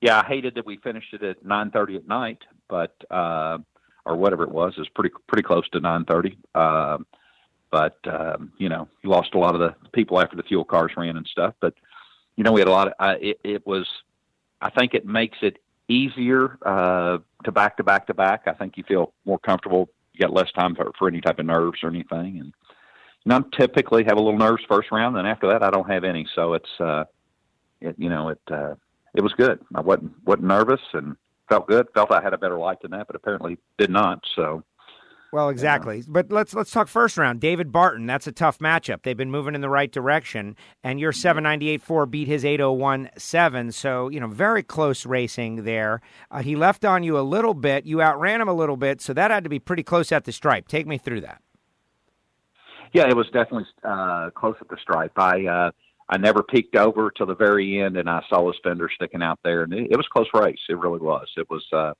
Yeah, 0.00 0.20
I 0.20 0.26
hated 0.26 0.56
that 0.56 0.66
we 0.66 0.76
finished 0.78 1.14
it 1.14 1.22
at 1.22 1.44
nine 1.44 1.70
thirty 1.70 1.96
at 1.96 2.08
night, 2.08 2.38
but 2.68 2.96
uh, 3.10 3.58
or 4.04 4.16
whatever 4.16 4.42
it 4.42 4.50
was. 4.50 4.72
It 4.76 4.80
was 4.80 4.88
pretty 4.88 5.14
pretty 5.28 5.42
close 5.44 5.68
to 5.70 5.80
nine 5.80 6.04
thirty. 6.04 6.36
Uh, 6.54 6.98
but 7.70 7.98
um, 8.06 8.52
you 8.58 8.68
know, 8.68 8.88
you 9.02 9.10
lost 9.10 9.34
a 9.34 9.38
lot 9.38 9.54
of 9.54 9.60
the 9.60 9.74
people 9.92 10.20
after 10.20 10.36
the 10.36 10.42
fuel 10.42 10.64
cars 10.64 10.92
ran 10.96 11.16
and 11.16 11.26
stuff. 11.26 11.54
But 11.60 11.74
you 12.36 12.44
know, 12.44 12.52
we 12.52 12.60
had 12.60 12.68
a 12.68 12.72
lot 12.72 12.88
of. 12.88 12.94
Uh, 12.98 13.14
it, 13.20 13.40
it 13.44 13.66
was. 13.66 13.86
I 14.60 14.70
think 14.70 14.94
it 14.94 15.04
makes 15.06 15.38
it 15.42 15.58
easier 15.88 16.58
uh, 16.64 17.18
to 17.44 17.52
back 17.52 17.76
to 17.76 17.84
back 17.84 18.06
to 18.06 18.14
back. 18.14 18.44
I 18.46 18.52
think 18.52 18.76
you 18.76 18.84
feel 18.84 19.12
more 19.24 19.38
comfortable. 19.38 19.88
You 20.12 20.20
got 20.20 20.32
less 20.32 20.50
time 20.52 20.74
for, 20.74 20.92
for 20.98 21.08
any 21.08 21.20
type 21.20 21.38
of 21.38 21.46
nerves 21.46 21.80
or 21.82 21.90
anything. 21.90 22.38
And 22.40 22.52
you 23.24 23.26
know, 23.26 23.36
I 23.36 23.56
typically 23.56 24.04
have 24.04 24.16
a 24.16 24.22
little 24.22 24.38
nerves 24.38 24.62
first 24.68 24.90
round, 24.90 25.16
and 25.16 25.26
after 25.26 25.48
that, 25.48 25.62
I 25.62 25.70
don't 25.70 25.90
have 25.90 26.04
any. 26.04 26.26
So 26.34 26.54
it's, 26.54 26.80
uh, 26.80 27.04
it, 27.80 27.96
you 27.98 28.08
know, 28.08 28.30
it 28.30 28.40
uh, 28.50 28.74
it 29.14 29.22
was 29.22 29.32
good. 29.34 29.60
I 29.74 29.80
wasn't 29.80 30.12
wasn't 30.24 30.46
nervous 30.46 30.80
and 30.92 31.16
felt 31.48 31.68
good. 31.68 31.86
Felt 31.94 32.12
I 32.12 32.22
had 32.22 32.34
a 32.34 32.38
better 32.38 32.58
light 32.58 32.80
than 32.82 32.92
that, 32.92 33.06
but 33.06 33.16
apparently 33.16 33.58
did 33.78 33.90
not. 33.90 34.24
So. 34.34 34.62
Well, 35.32 35.48
exactly. 35.48 35.98
Yeah. 35.98 36.04
But 36.08 36.30
let's 36.30 36.54
let's 36.54 36.70
talk 36.70 36.88
first 36.88 37.16
round. 37.16 37.40
David 37.40 37.72
Barton, 37.72 38.06
that's 38.06 38.26
a 38.26 38.32
tough 38.32 38.58
matchup. 38.58 39.02
They've 39.02 39.16
been 39.16 39.30
moving 39.30 39.54
in 39.54 39.60
the 39.60 39.68
right 39.68 39.90
direction, 39.90 40.56
and 40.82 41.00
your 41.00 41.12
798.4 41.12 42.10
beat 42.10 42.28
his 42.28 42.44
801.7. 42.44 43.74
So 43.74 44.08
you 44.08 44.20
know, 44.20 44.28
very 44.28 44.62
close 44.62 45.04
racing 45.04 45.64
there. 45.64 46.00
Uh, 46.30 46.42
he 46.42 46.56
left 46.56 46.84
on 46.84 47.02
you 47.02 47.18
a 47.18 47.20
little 47.20 47.54
bit. 47.54 47.86
You 47.86 48.00
outran 48.00 48.40
him 48.40 48.48
a 48.48 48.54
little 48.54 48.76
bit, 48.76 49.00
so 49.00 49.12
that 49.12 49.30
had 49.30 49.44
to 49.44 49.50
be 49.50 49.58
pretty 49.58 49.82
close 49.82 50.12
at 50.12 50.24
the 50.24 50.32
stripe. 50.32 50.68
Take 50.68 50.86
me 50.86 50.98
through 50.98 51.22
that. 51.22 51.42
Yeah, 52.92 53.08
it 53.08 53.16
was 53.16 53.26
definitely 53.26 53.66
uh, 53.84 54.30
close 54.30 54.56
at 54.60 54.68
the 54.68 54.76
stripe. 54.80 55.12
I 55.16 55.46
uh, 55.46 55.70
I 56.08 56.18
never 56.18 56.42
peeked 56.42 56.76
over 56.76 57.10
till 57.10 57.26
the 57.26 57.34
very 57.34 57.80
end, 57.82 57.96
and 57.96 58.08
I 58.08 58.22
saw 58.28 58.46
his 58.46 58.56
fender 58.62 58.88
sticking 58.94 59.22
out 59.22 59.40
there, 59.42 59.62
and 59.62 59.72
it, 59.72 59.88
it 59.90 59.96
was 59.96 60.06
close 60.12 60.28
race. 60.34 60.58
It 60.68 60.78
really 60.78 61.00
was. 61.00 61.26
It 61.36 61.50
was, 61.50 61.64
uh, 61.72 61.94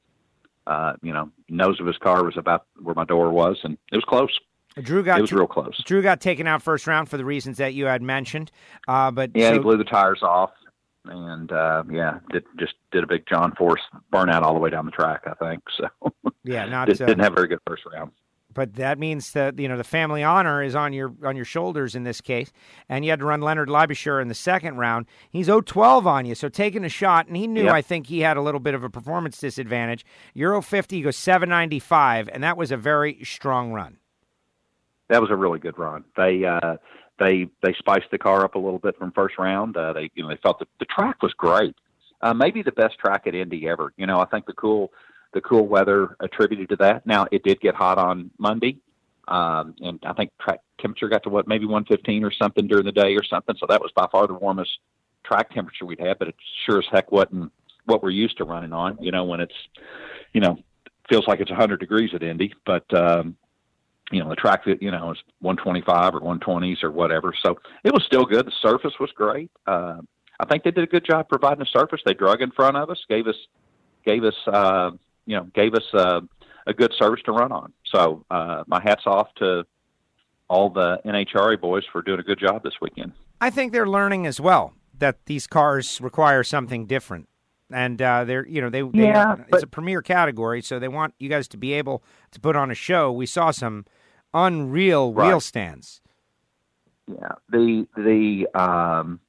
uh, 0.67 0.95
you 1.03 1.13
know, 1.13 1.31
nose 1.49 1.81
of 1.81 1.87
his 1.87 1.97
car 1.99 2.25
was 2.25 2.37
about 2.37 2.67
where 2.83 2.95
my 2.95 3.05
door 3.05 3.31
was, 3.31 3.59
and 3.63 3.79
it 3.93 3.97
was 3.97 4.05
close. 4.05 4.39
Drew 4.83 5.03
got 5.03 5.19
it 5.19 5.23
was 5.23 5.33
real 5.33 5.47
close. 5.47 5.83
Drew 5.85 6.03
got 6.03 6.21
taken 6.21 6.47
out 6.47 6.63
first 6.63 6.87
round 6.87 7.09
for 7.09 7.17
the 7.17 7.25
reasons 7.25 7.57
that 7.59 7.75
you 7.75 7.87
had 7.87 8.03
mentioned, 8.03 8.51
uh, 8.89 9.11
but 9.11 9.31
yeah, 9.35 9.49
so, 9.49 9.53
he 9.55 9.59
blew 9.59 9.79
the 9.79 9.85
tires 9.85 10.23
off, 10.23 10.51
and 11.07 11.51
uh, 11.51 11.83
yeah, 11.91 12.19
did, 12.31 12.45
just 12.59 12.75
did 12.93 13.03
a 13.03 13.07
big 13.07 13.25
John 13.27 13.55
Force 13.55 13.81
burnout 14.13 14.43
all 14.43 14.53
the 14.53 14.61
way 14.61 14.71
down 14.71 14.85
the 14.85 14.91
track. 14.91 15.23
I 15.27 15.35
think 15.35 15.63
so. 15.77 16.13
Yeah, 16.45 16.67
not 16.67 16.89
did, 16.89 17.01
not 17.01 17.19
have 17.21 17.33
a 17.33 17.37
very 17.37 17.49
good 17.49 17.61
first 17.67 17.85
round 17.91 18.13
but 18.57 18.75
that 18.77 18.99
means 18.99 19.33
that 19.33 19.59
you 19.59 19.69
know 19.69 19.77
the 19.77 19.85
family 19.85 20.25
honor 20.25 20.63
is 20.63 20.75
on 20.75 20.95
your 20.95 21.15
on 21.23 21.37
your 21.37 21.45
shoulders 21.45 21.95
in 21.95 22.05
this 22.05 22.23
case. 22.23 22.51
And 22.89 23.05
you 23.05 23.11
had 23.11 23.21
to 23.21 23.27
run 23.27 23.43
Leonard 23.43 23.69
Leibischer 23.69 24.21
in 24.21 24.29
the 24.29 24.35
second 24.35 24.79
round. 24.79 25.05
He's 25.31 25.49
0-12 25.49 26.07
on 26.07 26.25
you, 26.25 26.35
so 26.35 26.49
taking 26.49 26.83
a 26.83 26.89
shot, 26.89 27.27
and 27.27 27.37
he 27.37 27.47
knew 27.47 27.65
yep. 27.65 27.75
I 27.75 27.83
think 27.83 28.07
he 28.07 28.21
had 28.21 28.39
a 28.39 28.41
little 28.41 28.59
bit 28.59 28.75
of 28.75 28.83
a 28.83 28.89
performance 28.89 29.39
disadvantage. 29.39 30.07
Euro 30.33 30.63
50 30.63 31.03
goes 31.03 31.17
795, 31.17 32.31
and 32.33 32.43
that 32.43 32.57
was 32.57 32.73
a 32.73 32.79
very 32.79 33.23
strong 33.23 33.73
run. 33.73 33.99
That 35.09 35.21
was 35.21 35.31
a 35.31 35.37
really 35.37 35.59
good 35.59 35.79
run. 35.79 36.05
They 36.17 36.47
uh, 36.47 36.79
they 37.19 37.49
they 37.63 37.75
spiced 37.75 38.11
the 38.11 38.19
car 38.19 38.43
up 38.43 38.55
a 38.55 38.59
little 38.59 38.79
bit 38.79 38.97
from 38.97 39.13
first 39.13 39.37
round. 39.39 39.77
Uh, 39.77 39.93
they 39.93 40.11
you 40.15 40.23
know 40.23 40.31
they 40.31 40.39
felt 40.43 40.61
that 40.61 40.69
the 40.81 40.87
track 40.87 41.23
was 41.23 41.35
great. 41.35 41.77
Uh, 42.23 42.33
maybe 42.33 42.63
the 42.63 42.73
best 42.73 42.99
track 42.99 43.27
at 43.27 43.35
Indy 43.35 43.69
ever. 43.69 43.93
You 43.99 44.07
know, 44.07 44.19
I 44.19 44.25
think 44.25 44.47
the 44.47 44.55
cool 44.55 44.93
the 45.33 45.41
cool 45.41 45.67
weather 45.67 46.17
attributed 46.21 46.69
to 46.71 46.77
that. 46.77 47.07
Now 47.07 47.27
it 47.31 47.43
did 47.43 47.61
get 47.61 47.75
hot 47.75 47.99
on 47.99 48.31
Monday, 48.39 48.79
um, 49.29 49.75
and 49.81 49.99
I 50.05 50.13
think 50.13 50.31
track 50.41 50.61
temperature 50.81 51.09
got 51.09 51.23
to 51.25 51.31
what 51.31 51.49
maybe 51.49 51.65
115 51.65 52.25
or 52.25 52.33
something 52.33 52.67
during 52.67 52.85
the 52.85 52.93
day 52.93 53.15
or 53.17 53.25
something. 53.25 53.57
So 53.59 53.67
that 53.69 53.81
was 53.81 53.91
by 53.95 54.07
far 54.11 54.27
the 54.27 54.35
warmest 54.35 54.71
track 55.25 55.53
temperature 55.53 55.87
we'd 55.87 56.01
had, 56.01 56.19
but 56.19 56.29
it 56.29 56.37
sure 56.65 56.79
as 56.79 56.85
heck 56.91 57.11
wasn't 57.11 57.53
what 57.85 58.03
we're 58.03 58.11
used 58.11 58.39
to 58.39 58.45
running 58.45 58.73
on. 58.73 58.99
You 59.01 59.13
know, 59.13 59.25
when 59.25 59.41
it's 59.41 59.55
you 60.33 60.41
know 60.41 60.59
feels 61.09 61.27
like 61.27 61.41
it's 61.41 61.51
100 61.51 61.79
degrees 61.79 62.11
at 62.15 62.23
Indy, 62.23 62.55
but 62.65 62.85
um, 62.95 63.37
you 64.11 64.23
know 64.23 64.29
the 64.29 64.37
track 64.37 64.65
that 64.67 64.83
you 64.83 64.91
know 64.91 65.13
is 65.13 65.19
125 65.41 66.15
or 66.15 66.21
120s 66.21 66.83
or 66.83 66.91
whatever. 66.91 67.35
So 67.45 67.59
it 67.85 67.93
was 67.93 68.05
still 68.05 68.25
good. 68.25 68.47
The 68.47 68.53
surface 68.63 68.95
was 69.01 69.11
great. 69.13 69.51
Uh, 69.67 70.01
I 70.39 70.45
think 70.47 70.65
they 70.65 70.71
did 70.71 70.85
a 70.85 70.89
good 70.89 71.05
job 71.05 71.29
providing 71.29 71.61
the 71.61 71.79
surface. 71.79 72.01
They 72.05 72.15
drug 72.15 72.43
in 72.43 72.51
front 72.51 72.77
of 72.77 72.91
us, 72.91 72.99
gave 73.09 73.27
us 73.27 73.37
gave 74.05 74.25
us 74.25 74.35
uh, 74.47 74.91
you 75.27 75.37
know 75.37 75.45
gave 75.55 75.75
us 75.75 75.85
a, 75.93 76.23
a 76.67 76.73
good 76.73 76.93
service 76.99 77.21
to 77.27 77.33
run 77.33 77.53
on. 77.53 77.73
So 77.85 78.25
uh, 78.31 78.65
my 78.67 78.81
hats 78.83 79.03
off 79.07 79.29
to 79.37 79.65
all 80.49 80.71
the 80.71 80.99
NHRA 81.05 81.61
boys 81.61 81.85
for 81.93 82.03
doing 82.03 82.21
a 82.21 82.23
good 82.23 82.39
job 82.39 82.63
this 82.63 82.75
weekend. 82.81 83.13
I 83.41 83.51
think 83.51 83.73
they're 83.73 83.89
learning 83.89 84.27
as 84.27 84.41
well 84.41 84.75
that 84.99 85.27
these 85.27 85.47
cars 85.47 86.01
require 86.01 86.43
something 86.43 86.87
different. 86.87 87.29
And 87.71 88.01
uh, 88.01 88.25
they're, 88.25 88.47
you 88.47 88.61
know, 88.61 88.71
they, 88.71 88.83
they 88.83 89.09
yeah, 89.09 89.35
it's 89.41 89.51
but, 89.51 89.63
a 89.65 89.67
premier 89.67 90.01
category, 90.01 90.63
so 90.63 90.79
they 90.79 90.87
want 90.87 91.15
you 91.19 91.29
guys 91.29 91.49
to 91.49 91.57
be 91.57 91.73
able 91.73 92.03
to 92.31 92.39
put 92.39 92.55
on 92.55 92.71
a 92.71 92.77
show. 92.77 93.11
We 93.11 93.27
saw 93.27 93.51
some 93.51 93.87
unreal 94.33 95.13
right. 95.13 95.29
wheel 95.29 95.41
stands. 95.41 96.01
Yeah, 97.09 97.33
the 97.49 97.87
the 97.97 98.47
um, 98.61 99.21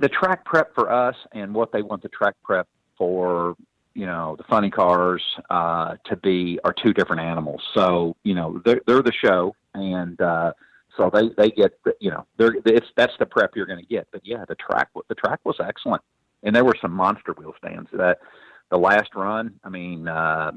the 0.00 0.08
track 0.08 0.44
prep 0.44 0.74
for 0.74 0.90
us 0.90 1.16
and 1.32 1.54
what 1.54 1.70
they 1.72 1.82
want 1.82 2.02
the 2.02 2.08
track 2.08 2.34
prep 2.42 2.66
for 2.96 3.56
you 3.94 4.06
know 4.06 4.36
the 4.36 4.44
funny 4.44 4.70
cars 4.70 5.22
uh, 5.50 5.96
to 6.06 6.16
be 6.16 6.58
are 6.64 6.72
two 6.72 6.92
different 6.92 7.22
animals. 7.22 7.62
So 7.74 8.16
you 8.24 8.34
know 8.34 8.60
they're 8.64 8.80
they're 8.86 9.02
the 9.02 9.12
show, 9.12 9.54
and 9.74 10.20
uh, 10.20 10.52
so 10.96 11.10
they 11.12 11.30
they 11.36 11.50
get 11.50 11.78
you 12.00 12.10
know 12.10 12.26
they're 12.36 12.54
it's 12.64 12.86
that's 12.96 13.14
the 13.18 13.26
prep 13.26 13.54
you're 13.54 13.66
going 13.66 13.80
to 13.80 13.86
get. 13.86 14.08
But 14.12 14.22
yeah, 14.24 14.44
the 14.48 14.54
track 14.56 14.88
the 15.08 15.14
track 15.14 15.40
was 15.44 15.56
excellent, 15.60 16.02
and 16.42 16.54
there 16.54 16.64
were 16.64 16.76
some 16.80 16.92
monster 16.92 17.32
wheel 17.32 17.54
stands. 17.58 17.90
That 17.92 18.18
the 18.70 18.78
last 18.78 19.14
run, 19.14 19.58
I 19.64 19.68
mean, 19.68 20.08
uh, 20.08 20.52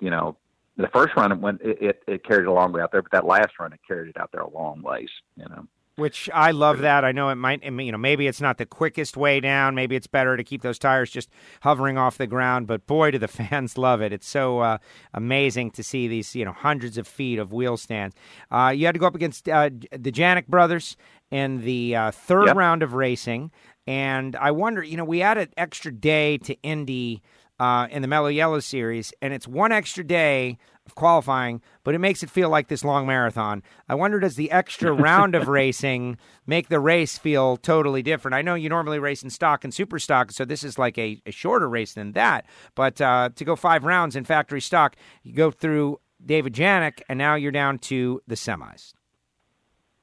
you 0.00 0.10
know, 0.10 0.36
the 0.76 0.88
first 0.88 1.14
run 1.16 1.32
it 1.32 1.38
went 1.38 1.60
it, 1.62 1.80
it, 1.80 2.02
it 2.06 2.24
carried 2.24 2.46
a 2.46 2.52
long 2.52 2.72
way 2.72 2.80
out 2.80 2.92
there, 2.92 3.02
but 3.02 3.12
that 3.12 3.26
last 3.26 3.58
run 3.60 3.72
it 3.72 3.80
carried 3.86 4.10
it 4.10 4.20
out 4.20 4.30
there 4.32 4.42
a 4.42 4.50
long 4.50 4.82
ways. 4.82 5.10
You 5.36 5.44
know 5.44 5.66
which 6.00 6.30
I 6.32 6.50
love 6.50 6.78
that. 6.78 7.04
I 7.04 7.12
know 7.12 7.28
it 7.28 7.36
might, 7.36 7.62
you 7.62 7.92
know, 7.92 7.98
maybe 7.98 8.26
it's 8.26 8.40
not 8.40 8.58
the 8.58 8.66
quickest 8.66 9.16
way 9.16 9.38
down. 9.38 9.74
Maybe 9.74 9.94
it's 9.94 10.06
better 10.06 10.36
to 10.36 10.42
keep 10.42 10.62
those 10.62 10.78
tires 10.78 11.10
just 11.10 11.28
hovering 11.60 11.98
off 11.98 12.18
the 12.18 12.26
ground. 12.26 12.66
But 12.66 12.86
boy, 12.86 13.12
do 13.12 13.18
the 13.18 13.28
fans 13.28 13.78
love 13.78 14.00
it! 14.00 14.12
It's 14.12 14.26
so 14.26 14.60
uh, 14.60 14.78
amazing 15.14 15.72
to 15.72 15.82
see 15.82 16.08
these, 16.08 16.34
you 16.34 16.44
know, 16.44 16.52
hundreds 16.52 16.98
of 16.98 17.06
feet 17.06 17.38
of 17.38 17.52
wheel 17.52 17.76
stands. 17.76 18.16
Uh, 18.50 18.72
you 18.74 18.86
had 18.86 18.92
to 18.92 18.98
go 18.98 19.06
up 19.06 19.14
against 19.14 19.48
uh, 19.48 19.70
the 19.92 20.10
Janik 20.10 20.46
brothers 20.46 20.96
in 21.30 21.62
the 21.62 21.94
uh, 21.94 22.10
third 22.10 22.46
yep. 22.46 22.56
round 22.56 22.82
of 22.82 22.94
racing, 22.94 23.52
and 23.86 24.34
I 24.36 24.50
wonder, 24.50 24.82
you 24.82 24.96
know, 24.96 25.04
we 25.04 25.22
added 25.22 25.52
extra 25.56 25.92
day 25.92 26.38
to 26.38 26.60
Indy. 26.62 27.22
Uh, 27.58 27.86
in 27.90 28.00
the 28.00 28.08
Mellow 28.08 28.28
Yellow 28.28 28.60
series, 28.60 29.12
and 29.20 29.34
it's 29.34 29.46
one 29.46 29.70
extra 29.70 30.02
day 30.02 30.56
of 30.90 30.94
qualifying, 30.96 31.62
but 31.84 31.94
it 31.94 31.98
makes 31.98 32.22
it 32.22 32.30
feel 32.30 32.48
like 32.48 32.68
this 32.68 32.84
long 32.84 33.06
marathon. 33.06 33.62
I 33.88 33.94
wonder 33.94 34.18
does 34.18 34.36
the 34.36 34.50
extra 34.50 34.92
round 35.08 35.34
of 35.34 35.48
racing 35.48 36.18
make 36.46 36.68
the 36.68 36.80
race 36.80 37.16
feel 37.16 37.56
totally 37.56 38.02
different? 38.02 38.34
I 38.34 38.42
know 38.42 38.54
you 38.54 38.68
normally 38.68 38.98
race 38.98 39.22
in 39.22 39.30
stock 39.30 39.64
and 39.64 39.72
super 39.72 39.98
stock, 39.98 40.32
so 40.32 40.44
this 40.44 40.64
is 40.64 40.78
like 40.78 40.98
a, 40.98 41.22
a 41.24 41.30
shorter 41.30 41.68
race 41.68 41.94
than 41.94 42.12
that. 42.12 42.46
But 42.74 43.00
uh, 43.00 43.30
to 43.36 43.44
go 43.44 43.56
five 43.56 43.84
rounds 43.84 44.16
in 44.16 44.24
factory 44.24 44.60
stock, 44.60 44.96
you 45.22 45.32
go 45.32 45.50
through 45.50 46.00
David 46.24 46.54
Janik, 46.54 47.00
and 47.08 47.18
now 47.18 47.34
you're 47.34 47.52
down 47.52 47.78
to 47.78 48.20
the 48.26 48.34
semis. 48.34 48.92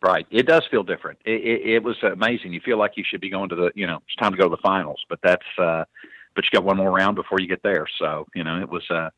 Right. 0.02 0.28
It 0.30 0.46
does 0.46 0.64
feel 0.70 0.84
different. 0.84 1.20
It, 1.26 1.42
it, 1.42 1.70
it, 1.76 1.84
was 1.84 1.96
amazing. 2.04 2.54
You 2.54 2.62
feel 2.64 2.78
like 2.78 2.94
you 2.96 3.04
should 3.08 3.20
be 3.20 3.32
going 3.32 3.50
to 3.50 3.56
the, 3.56 3.72
you 3.74 3.88
know, 3.88 3.98
it's 4.06 4.16
time 4.16 4.32
to 4.32 4.38
go 4.38 4.44
to 4.44 4.56
the 4.56 4.62
finals, 4.62 5.04
but 5.10 5.20
that's, 5.24 5.46
uh, 5.58 5.86
but 6.36 6.46
you 6.46 6.50
got 6.54 6.64
one 6.64 6.78
more 6.78 6.92
round 6.92 7.16
before 7.16 7.40
you 7.40 7.48
get 7.48 7.64
there. 7.64 7.88
So, 8.00 8.28
you 8.36 8.44
know, 8.44 8.62
it 8.62 8.70
was, 8.70 8.84
uh, 8.92 9.10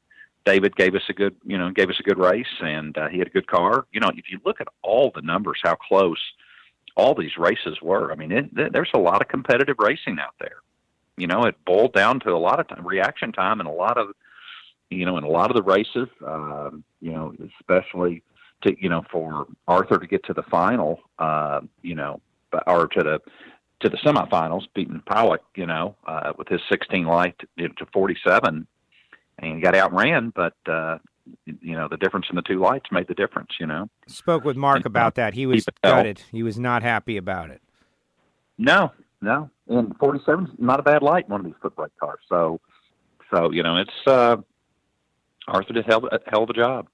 David 0.46 0.76
gave 0.76 0.96
us 0.96 1.04
a 1.10 1.14
good, 1.14 1.36
you 1.46 1.58
know, 1.58 1.70
gave 1.72 1.90
us 1.90 2.00
a 2.00 2.04
good 2.04 2.18
race, 2.18 2.48
and 2.62 2.98
uh, 2.98 3.08
he 3.10 3.20
had 3.20 3.28
a 3.28 3.32
good 3.32 3.48
car. 3.48 3.86
You 3.92 4.00
know, 4.00 4.10
if 4.16 4.30
you 4.30 4.40
look 4.46 4.62
at 4.62 4.68
all 4.82 5.12
the 5.14 5.22
numbers, 5.22 5.60
how 5.64 5.76
close 5.76 6.20
all 6.96 7.14
these 7.14 7.38
races 7.38 7.78
were. 7.82 8.12
I 8.12 8.16
mean, 8.16 8.32
it, 8.32 8.74
there's 8.74 8.90
a 8.94 9.00
lot 9.00 9.22
of 9.22 9.28
competitive 9.28 9.78
racing 9.80 10.18
out 10.20 10.36
there. 10.40 10.58
You 11.18 11.28
know, 11.28 11.44
it 11.44 11.56
boiled 11.66 11.94
down 11.94 12.20
to 12.22 12.32
a 12.32 12.38
lot 12.38 12.60
of 12.60 12.68
time, 12.68 12.86
reaction 12.88 13.32
time, 13.32 13.60
and 13.60 13.68
a 13.68 13.72
lot 13.72 13.98
of, 13.98 14.10
you 14.90 15.06
know, 15.06 15.18
in 15.18 15.24
a 15.24 15.30
lot 15.30 15.52
of 15.52 15.56
the 15.56 15.64
races. 15.64 16.08
Um, 16.26 16.84
you 17.02 17.12
know, 17.12 17.34
especially 17.60 18.24
to 18.64 18.76
you 18.82 18.90
know 18.90 19.04
for 19.12 19.48
Arthur 19.68 19.98
to 19.98 20.08
get 20.08 20.24
to 20.26 20.34
the 20.34 20.44
final. 20.44 21.02
Uh, 21.18 21.62
you 21.82 21.96
know, 21.96 22.22
or 22.66 22.88
to 22.88 23.04
the 23.04 23.22
to 23.82 23.90
the 23.90 23.98
semifinals, 23.98 24.64
beating 24.74 25.02
Pawuk, 25.10 25.40
you 25.56 25.66
know, 25.66 25.96
uh, 26.06 26.34
with 26.38 26.48
his 26.48 26.60
16 26.70 27.06
light 27.06 27.40
to 27.58 27.86
47, 27.94 28.68
and 29.42 29.62
got 29.62 29.76
outran. 29.76 30.32
But 30.34 30.56
uh, 30.68 31.00
you 31.46 31.76
know, 31.76 31.88
the 31.88 31.98
difference 31.98 32.28
in 32.30 32.36
the 32.36 32.42
two 32.42 32.60
lights 32.60 32.92
made 32.92 33.08
the 33.08 33.14
difference. 33.14 33.52
You 33.60 33.68
know, 33.68 33.90
spoke 34.08 34.44
with 34.44 34.58
Mark 34.58 34.86
about 34.86 35.16
that. 35.16 35.34
He 35.34 35.46
was 35.46 35.66
gutted. 35.84 36.22
He 36.32 36.44
was 36.44 36.60
not 36.60 36.84
happy 36.84 37.18
about 37.18 37.50
it. 37.50 37.62
No, 38.58 38.92
no, 39.22 39.50
and 39.68 39.96
47 39.98 40.46
is 40.46 40.50
not 40.58 40.80
a 40.80 40.84
bad 40.84 41.02
light 41.02 41.26
in 41.26 41.32
one 41.32 41.42
of 41.42 41.46
these 41.46 41.56
foot 41.62 41.76
brake 41.76 41.98
cars. 42.00 42.20
So, 42.28 42.60
so 43.34 43.52
you 43.52 43.64
know, 43.64 43.78
it's 43.78 44.08
uh, 44.08 44.38
Arthur 45.48 45.74
did 45.74 45.86
hell, 45.86 46.08
hell 46.28 46.44
of 46.44 46.50
a 46.50 46.54
job. 46.54 46.88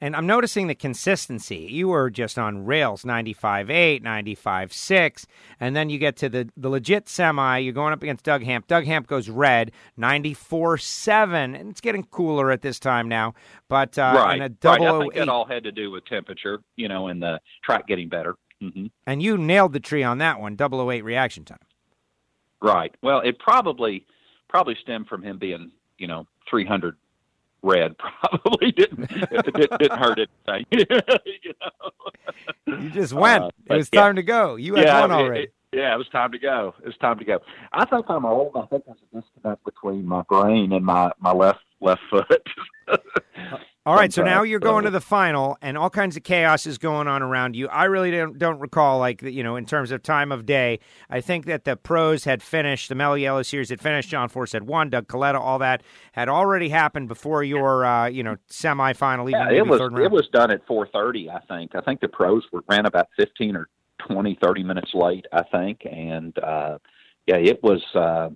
And 0.00 0.14
I'm 0.14 0.26
noticing 0.26 0.66
the 0.66 0.74
consistency. 0.74 1.68
You 1.70 1.88
were 1.88 2.10
just 2.10 2.38
on 2.38 2.66
rails 2.66 3.02
95.8, 3.02 4.02
95.6, 4.02 5.24
and 5.58 5.74
then 5.74 5.88
you 5.88 5.98
get 5.98 6.16
to 6.16 6.28
the, 6.28 6.50
the 6.54 6.68
legit 6.68 7.08
semi. 7.08 7.58
You're 7.58 7.72
going 7.72 7.94
up 7.94 8.02
against 8.02 8.24
Doug 8.24 8.42
Hamp. 8.42 8.66
Doug 8.66 8.84
Hamp 8.84 9.06
goes 9.06 9.30
red 9.30 9.72
94.7, 9.98 11.58
and 11.58 11.70
it's 11.70 11.80
getting 11.80 12.04
cooler 12.04 12.50
at 12.50 12.60
this 12.60 12.78
time 12.78 13.08
now. 13.08 13.32
But 13.68 13.98
uh, 13.98 14.12
right, 14.16 14.42
a 14.42 14.50
double 14.50 14.84
right. 14.84 14.94
I 14.94 15.00
think 15.00 15.16
it 15.16 15.28
all 15.30 15.46
had 15.46 15.64
to 15.64 15.72
do 15.72 15.90
with 15.90 16.04
temperature, 16.04 16.60
you 16.76 16.88
know, 16.88 17.08
and 17.08 17.22
the 17.22 17.40
track 17.64 17.86
getting 17.86 18.10
better. 18.10 18.36
Mm-hmm. 18.62 18.86
And 19.06 19.22
you 19.22 19.38
nailed 19.38 19.72
the 19.72 19.80
tree 19.80 20.02
on 20.02 20.18
that 20.18 20.40
one, 20.40 20.56
008 20.60 21.04
reaction 21.04 21.44
time. 21.44 21.58
Right. 22.60 22.94
Well, 23.02 23.20
it 23.20 23.38
probably 23.38 24.06
probably 24.48 24.76
stemmed 24.82 25.08
from 25.08 25.22
him 25.22 25.38
being, 25.38 25.70
you 25.98 26.06
know, 26.06 26.26
300 26.50 26.96
red 27.66 27.96
probably 27.98 28.72
didn't 28.72 29.08
didn't, 29.08 29.78
didn't 29.78 29.98
hurt 29.98 30.18
anything. 30.18 30.66
you, 31.42 31.52
know? 31.60 32.78
you 32.78 32.90
just 32.90 33.12
went. 33.12 33.44
Uh, 33.44 33.50
it 33.70 33.76
was 33.76 33.90
time 33.90 34.16
to 34.16 34.22
go. 34.22 34.56
You 34.56 34.76
had 34.76 34.86
yeah, 34.86 35.00
one 35.00 35.12
already. 35.12 35.44
It, 35.44 35.54
yeah, 35.72 35.94
it 35.94 35.98
was 35.98 36.08
time 36.08 36.32
to 36.32 36.38
go. 36.38 36.74
It 36.82 36.86
was 36.86 36.96
time 36.98 37.18
to 37.18 37.24
go. 37.24 37.40
I 37.72 37.84
think 37.84 38.06
I'm 38.08 38.24
old. 38.24 38.52
I 38.56 38.66
think 38.66 38.84
there's 38.86 38.98
a 39.12 39.20
disconnect 39.20 39.64
between 39.64 40.06
my 40.06 40.22
brain 40.22 40.72
and 40.72 40.84
my 40.84 41.12
my 41.20 41.32
left 41.32 41.60
left 41.80 42.02
foot. 42.08 42.46
All 43.86 43.94
right, 43.94 44.12
so 44.12 44.24
now 44.24 44.42
you're 44.42 44.58
going 44.58 44.82
to 44.82 44.90
the 44.90 45.00
final, 45.00 45.56
and 45.62 45.78
all 45.78 45.90
kinds 45.90 46.16
of 46.16 46.24
chaos 46.24 46.66
is 46.66 46.76
going 46.76 47.06
on 47.06 47.22
around 47.22 47.54
you. 47.54 47.68
I 47.68 47.84
really 47.84 48.10
don't, 48.10 48.36
don't 48.36 48.58
recall, 48.58 48.98
like 48.98 49.22
you 49.22 49.44
know, 49.44 49.54
in 49.54 49.64
terms 49.64 49.92
of 49.92 50.02
time 50.02 50.32
of 50.32 50.44
day. 50.44 50.80
I 51.08 51.20
think 51.20 51.46
that 51.46 51.62
the 51.62 51.76
pros 51.76 52.24
had 52.24 52.42
finished, 52.42 52.88
the 52.88 52.96
Mellow 52.96 53.14
Yellow 53.14 53.44
Series 53.44 53.70
had 53.70 53.80
finished. 53.80 54.08
John 54.08 54.28
Force 54.28 54.50
had 54.50 54.64
won. 54.64 54.90
Doug 54.90 55.06
Kalitta, 55.06 55.38
all 55.38 55.60
that 55.60 55.84
had 56.10 56.28
already 56.28 56.68
happened 56.68 57.06
before 57.06 57.44
your 57.44 57.84
uh, 57.84 58.08
you 58.08 58.24
know 58.24 58.36
semifinal. 58.50 59.30
Even 59.30 59.40
yeah, 59.40 59.52
it 59.52 59.66
was 59.68 59.80
it 59.80 60.10
was 60.10 60.26
done 60.32 60.50
at 60.50 60.66
4:30. 60.66 61.30
I 61.30 61.38
think. 61.46 61.76
I 61.76 61.80
think 61.80 62.00
the 62.00 62.08
pros 62.08 62.42
were, 62.50 62.64
ran 62.68 62.86
about 62.86 63.06
15 63.16 63.54
or 63.54 63.68
20, 64.08 64.36
30 64.42 64.64
minutes 64.64 64.90
late. 64.94 65.26
I 65.32 65.44
think, 65.44 65.82
and 65.88 66.36
uh, 66.40 66.78
yeah, 67.28 67.36
it 67.36 67.62
was. 67.62 67.84
Uh, 67.94 68.30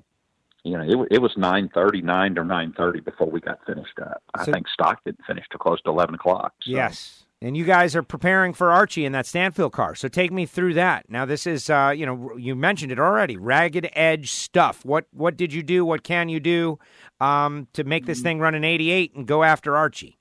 you 0.64 0.76
know, 0.76 0.82
it, 0.82 1.08
it 1.12 1.18
was 1.22 1.32
nine 1.36 1.70
thirty, 1.72 2.02
nine 2.02 2.38
or 2.38 2.44
nine 2.44 2.72
thirty 2.76 3.00
before 3.00 3.30
we 3.30 3.40
got 3.40 3.58
finished 3.66 3.98
up. 4.00 4.22
I 4.34 4.44
think 4.44 4.68
Stock 4.68 5.02
didn't 5.04 5.24
finish 5.26 5.44
till 5.50 5.58
close 5.58 5.80
to 5.82 5.90
eleven 5.90 6.14
o'clock. 6.14 6.52
So. 6.62 6.72
Yes, 6.72 7.24
and 7.42 7.56
you 7.56 7.64
guys 7.64 7.96
are 7.96 8.02
preparing 8.02 8.52
for 8.52 8.70
Archie 8.70 9.04
in 9.04 9.12
that 9.12 9.26
Stanfield 9.26 9.72
car. 9.72 9.94
So 9.94 10.08
take 10.08 10.32
me 10.32 10.46
through 10.46 10.74
that. 10.74 11.08
Now, 11.08 11.24
this 11.24 11.46
is, 11.46 11.70
uh, 11.70 11.92
you 11.96 12.04
know, 12.04 12.36
you 12.36 12.54
mentioned 12.54 12.92
it 12.92 12.98
already. 12.98 13.36
Ragged 13.36 13.88
edge 13.94 14.30
stuff. 14.30 14.84
What 14.84 15.06
what 15.12 15.36
did 15.36 15.52
you 15.52 15.62
do? 15.62 15.84
What 15.84 16.02
can 16.02 16.28
you 16.28 16.40
do 16.40 16.78
um, 17.20 17.66
to 17.72 17.84
make 17.84 18.06
this 18.06 18.20
thing 18.20 18.40
run 18.40 18.54
an 18.54 18.64
eighty 18.64 18.90
eight 18.90 19.14
and 19.14 19.26
go 19.26 19.42
after 19.42 19.76
Archie? 19.76 20.18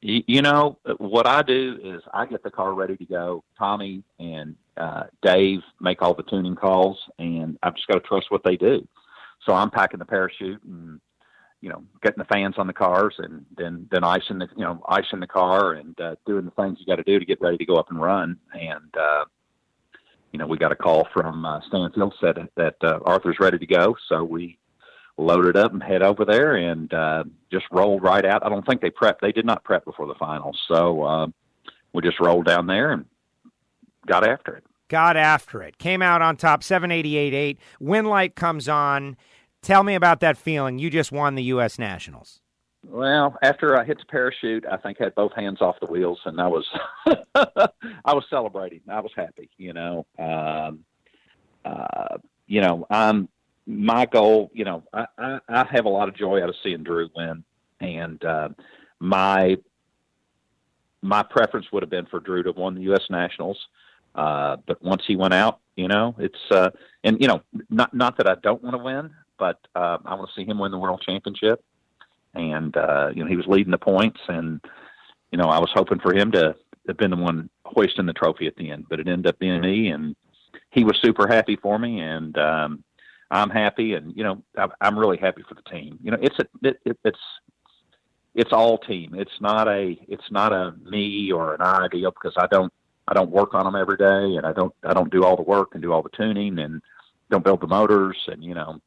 You 0.00 0.42
know 0.42 0.78
what 0.98 1.26
I 1.26 1.42
do 1.42 1.78
is 1.82 2.02
I 2.14 2.26
get 2.26 2.44
the 2.44 2.50
car 2.50 2.74
ready 2.74 2.96
to 2.96 3.04
go. 3.04 3.42
Tommy 3.58 4.04
and 4.20 4.54
uh, 4.76 5.04
Dave 5.22 5.60
make 5.80 6.00
all 6.00 6.14
the 6.14 6.22
tuning 6.22 6.54
calls, 6.54 6.98
and 7.18 7.58
I've 7.62 7.74
just 7.74 7.88
got 7.88 7.94
to 7.94 8.00
trust 8.00 8.30
what 8.30 8.44
they 8.44 8.56
do. 8.56 8.86
So 9.46 9.54
I'm 9.54 9.70
packing 9.70 9.98
the 9.98 10.04
parachute 10.04 10.62
and 10.64 11.00
you 11.60 11.70
know 11.70 11.82
getting 12.02 12.18
the 12.18 12.24
fans 12.24 12.56
on 12.58 12.66
the 12.66 12.72
cars 12.72 13.14
and 13.18 13.46
then 13.56 13.88
then 13.90 14.04
icing 14.04 14.38
the 14.38 14.48
you 14.56 14.64
know 14.64 14.82
icing 14.88 15.20
the 15.20 15.26
car 15.26 15.72
and 15.72 15.98
uh, 16.00 16.16
doing 16.26 16.44
the 16.44 16.50
things 16.50 16.78
you 16.80 16.86
got 16.86 16.96
to 16.96 17.04
do 17.04 17.18
to 17.18 17.24
get 17.24 17.40
ready 17.40 17.56
to 17.56 17.64
go 17.64 17.76
up 17.76 17.90
and 17.90 18.00
run. 18.00 18.38
And 18.52 18.94
uh, 18.98 19.24
you 20.32 20.38
know 20.38 20.46
we 20.46 20.58
got 20.58 20.72
a 20.72 20.76
call 20.76 21.08
from 21.14 21.44
uh, 21.44 21.60
Stanfield 21.68 22.14
said 22.20 22.36
that 22.56 22.76
uh, 22.82 22.98
Arthur's 23.04 23.40
ready 23.40 23.58
to 23.58 23.66
go, 23.66 23.96
so 24.08 24.24
we 24.24 24.58
loaded 25.16 25.56
up 25.56 25.72
and 25.72 25.82
head 25.82 26.02
over 26.02 26.26
there 26.26 26.56
and 26.56 26.92
uh, 26.92 27.24
just 27.50 27.64
rolled 27.70 28.02
right 28.02 28.24
out. 28.24 28.44
I 28.44 28.50
don't 28.50 28.66
think 28.66 28.82
they 28.82 28.90
prepped. 28.90 29.20
They 29.22 29.32
did 29.32 29.46
not 29.46 29.64
prep 29.64 29.84
before 29.84 30.06
the 30.06 30.14
finals, 30.16 30.60
so 30.68 31.02
uh, 31.04 31.26
we 31.94 32.02
just 32.02 32.20
rolled 32.20 32.46
down 32.46 32.66
there 32.66 32.92
and 32.92 33.06
got 34.06 34.28
after 34.28 34.56
it. 34.56 34.64
Got 34.88 35.16
after 35.16 35.62
it. 35.62 35.78
Came 35.78 36.00
out 36.00 36.22
on 36.22 36.36
top, 36.36 36.60
788.8. 36.60 37.56
Win 37.80 38.04
light 38.04 38.36
comes 38.36 38.68
on 38.68 39.16
Tell 39.66 39.82
me 39.82 39.96
about 39.96 40.20
that 40.20 40.36
feeling. 40.36 40.78
You 40.78 40.90
just 40.90 41.10
won 41.10 41.34
the 41.34 41.42
U.S. 41.42 41.76
Nationals. 41.76 42.38
Well, 42.84 43.36
after 43.42 43.76
I 43.76 43.82
hit 43.82 43.98
the 43.98 44.04
parachute, 44.04 44.64
I 44.64 44.76
think 44.76 45.00
I 45.00 45.04
had 45.06 45.16
both 45.16 45.32
hands 45.34 45.60
off 45.60 45.74
the 45.80 45.88
wheels, 45.88 46.20
and 46.24 46.40
I 46.40 46.46
was 46.46 46.64
I 47.34 48.14
was 48.14 48.22
celebrating. 48.30 48.82
I 48.88 49.00
was 49.00 49.10
happy. 49.16 49.50
You 49.56 49.72
know, 49.72 50.06
um, 50.20 50.84
uh, 51.64 52.18
you 52.46 52.60
know, 52.60 52.86
I'm 52.90 53.28
my 53.66 54.06
goal. 54.06 54.52
You 54.54 54.66
know, 54.66 54.84
I, 54.92 55.06
I, 55.18 55.38
I 55.48 55.66
have 55.68 55.84
a 55.84 55.88
lot 55.88 56.08
of 56.08 56.14
joy 56.14 56.40
out 56.40 56.48
of 56.48 56.54
seeing 56.62 56.84
Drew 56.84 57.08
win, 57.16 57.42
and 57.80 58.24
uh, 58.24 58.50
my 59.00 59.56
my 61.02 61.24
preference 61.24 61.66
would 61.72 61.82
have 61.82 61.90
been 61.90 62.06
for 62.06 62.20
Drew 62.20 62.44
to 62.44 62.50
have 62.50 62.56
won 62.56 62.76
the 62.76 62.82
U.S. 62.82 63.02
Nationals. 63.10 63.58
Uh, 64.14 64.58
but 64.64 64.80
once 64.80 65.02
he 65.08 65.16
went 65.16 65.34
out, 65.34 65.58
you 65.74 65.88
know, 65.88 66.14
it's 66.20 66.52
uh, 66.52 66.70
and 67.02 67.20
you 67.20 67.26
know, 67.26 67.42
not 67.68 67.92
not 67.92 68.16
that 68.18 68.28
I 68.28 68.36
don't 68.44 68.62
want 68.62 68.76
to 68.76 68.82
win 68.84 69.10
but 69.38 69.58
uh, 69.74 69.98
I 70.04 70.14
want 70.14 70.28
to 70.28 70.34
see 70.40 70.48
him 70.48 70.58
win 70.58 70.72
the 70.72 70.78
world 70.78 71.02
championship. 71.04 71.62
And 72.34 72.76
uh, 72.76 73.10
you 73.14 73.22
know, 73.22 73.30
he 73.30 73.36
was 73.36 73.46
leading 73.46 73.70
the 73.70 73.78
points, 73.78 74.20
and 74.28 74.60
you 75.32 75.38
know, 75.38 75.48
I 75.48 75.58
was 75.58 75.70
hoping 75.74 76.00
for 76.00 76.14
him 76.14 76.32
to 76.32 76.54
have 76.86 76.96
been 76.96 77.10
the 77.10 77.16
one 77.16 77.48
hoisting 77.64 78.06
the 78.06 78.12
trophy 78.12 78.46
at 78.46 78.56
the 78.56 78.70
end, 78.70 78.86
but 78.88 79.00
it 79.00 79.08
ended 79.08 79.26
up 79.26 79.38
being 79.38 79.60
me, 79.60 79.88
and 79.88 80.14
he 80.70 80.84
was 80.84 80.98
super 81.02 81.26
happy 81.26 81.56
for 81.56 81.78
me, 81.78 82.00
and 82.00 82.36
um, 82.38 82.84
I'm 83.30 83.50
happy, 83.50 83.94
and 83.94 84.14
you 84.16 84.22
know, 84.22 84.42
I, 84.56 84.68
I'm 84.80 84.98
really 84.98 85.16
happy 85.16 85.42
for 85.48 85.54
the 85.54 85.62
team. 85.62 85.98
You 86.02 86.12
know, 86.12 86.18
it's 86.20 86.38
a 86.38 86.46
it, 86.62 86.78
it, 86.84 86.98
it's 87.04 87.18
it's 88.34 88.52
all 88.52 88.78
team. 88.78 89.14
It's 89.14 89.40
not 89.40 89.66
a 89.66 89.98
it's 90.08 90.30
not 90.30 90.52
a 90.52 90.74
me 90.84 91.32
or 91.32 91.54
an 91.54 91.62
I 91.62 91.88
deal 91.88 92.10
because 92.10 92.34
I 92.36 92.46
don't 92.46 92.72
I 93.08 93.14
don't 93.14 93.30
work 93.30 93.54
on 93.54 93.64
them 93.64 93.76
every 93.76 93.96
day, 93.96 94.36
and 94.36 94.46
I 94.46 94.52
don't 94.52 94.74
I 94.84 94.92
don't 94.92 95.10
do 95.10 95.24
all 95.24 95.36
the 95.36 95.42
work 95.42 95.70
and 95.72 95.82
do 95.82 95.92
all 95.92 96.02
the 96.02 96.10
tuning 96.10 96.58
and 96.58 96.82
don't 97.30 97.44
build 97.44 97.60
the 97.60 97.66
motors, 97.66 98.16
and 98.28 98.44
you 98.44 98.54
know, 98.54 98.80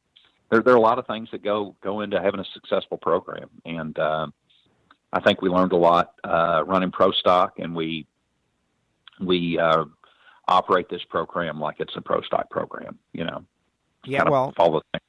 there 0.50 0.62
there 0.62 0.74
are 0.74 0.76
a 0.76 0.80
lot 0.80 0.98
of 0.98 1.06
things 1.06 1.28
that 1.32 1.42
go 1.42 1.74
go 1.80 2.00
into 2.00 2.20
having 2.20 2.40
a 2.40 2.44
successful 2.52 2.98
program, 2.98 3.48
and 3.64 3.98
uh, 3.98 4.26
I 5.12 5.20
think 5.20 5.42
we 5.42 5.48
learned 5.48 5.72
a 5.72 5.76
lot 5.76 6.14
uh, 6.24 6.64
running 6.66 6.90
pro 6.90 7.12
stock, 7.12 7.58
and 7.58 7.74
we 7.74 8.06
we 9.20 9.58
uh, 9.58 9.84
operate 10.48 10.88
this 10.88 11.04
program 11.08 11.60
like 11.60 11.76
it's 11.78 11.94
a 11.96 12.00
pro 12.00 12.20
stock 12.22 12.50
program. 12.50 12.98
You 13.12 13.24
know, 13.24 13.44
yeah, 14.04 14.28
well, 14.28 14.52
follow 14.56 14.82
the. 14.92 15.00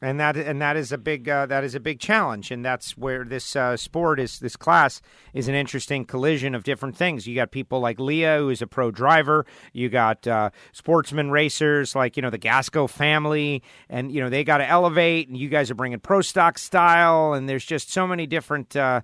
And 0.00 0.18
that 0.20 0.36
and 0.36 0.60
that 0.62 0.76
is 0.76 0.90
a 0.90 0.98
big 0.98 1.28
uh, 1.28 1.46
that 1.46 1.64
is 1.64 1.74
a 1.74 1.80
big 1.80 2.00
challenge, 2.00 2.50
and 2.50 2.64
that's 2.64 2.96
where 2.96 3.24
this 3.24 3.54
uh, 3.54 3.76
sport 3.76 4.18
is. 4.18 4.38
This 4.38 4.56
class 4.56 5.02
is 5.34 5.48
an 5.48 5.54
interesting 5.54 6.04
collision 6.04 6.54
of 6.54 6.64
different 6.64 6.96
things. 6.96 7.26
You 7.26 7.34
got 7.34 7.50
people 7.50 7.80
like 7.80 8.00
Leah, 8.00 8.38
who 8.38 8.50
is 8.50 8.62
a 8.62 8.66
pro 8.66 8.90
driver. 8.90 9.44
You 9.72 9.88
got 9.88 10.26
uh, 10.26 10.50
sportsman 10.72 11.30
racers 11.30 11.94
like 11.94 12.16
you 12.16 12.22
know 12.22 12.30
the 12.30 12.38
Gasco 12.38 12.88
family, 12.88 13.62
and 13.88 14.10
you 14.10 14.20
know 14.20 14.30
they 14.30 14.44
got 14.44 14.58
to 14.58 14.68
elevate. 14.68 15.28
And 15.28 15.36
you 15.36 15.48
guys 15.48 15.70
are 15.70 15.74
bringing 15.74 16.00
pro 16.00 16.22
stock 16.22 16.58
style, 16.58 17.34
and 17.34 17.48
there's 17.48 17.64
just 17.64 17.92
so 17.92 18.06
many 18.06 18.26
different 18.26 18.74
uh, 18.74 19.02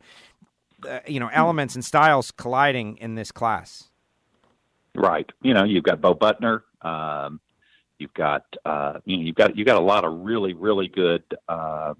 uh, 0.88 1.00
you 1.06 1.20
know 1.20 1.28
elements 1.32 1.74
and 1.74 1.84
styles 1.84 2.30
colliding 2.30 2.96
in 2.96 3.14
this 3.14 3.30
class. 3.30 3.90
Right. 4.94 5.30
You 5.42 5.54
know, 5.54 5.64
you've 5.64 5.84
got 5.84 6.00
Bo 6.00 6.14
Butner. 6.14 6.62
Um, 6.82 7.40
You've 8.00 8.14
got 8.14 8.44
uh, 8.64 8.98
you 9.04 9.16
know 9.16 9.22
you've 9.22 9.36
got 9.36 9.56
you've 9.56 9.66
got 9.66 9.76
a 9.76 9.84
lot 9.84 10.04
of 10.04 10.20
really 10.20 10.54
really 10.54 10.88
good 10.88 11.22
uh, 11.48 11.94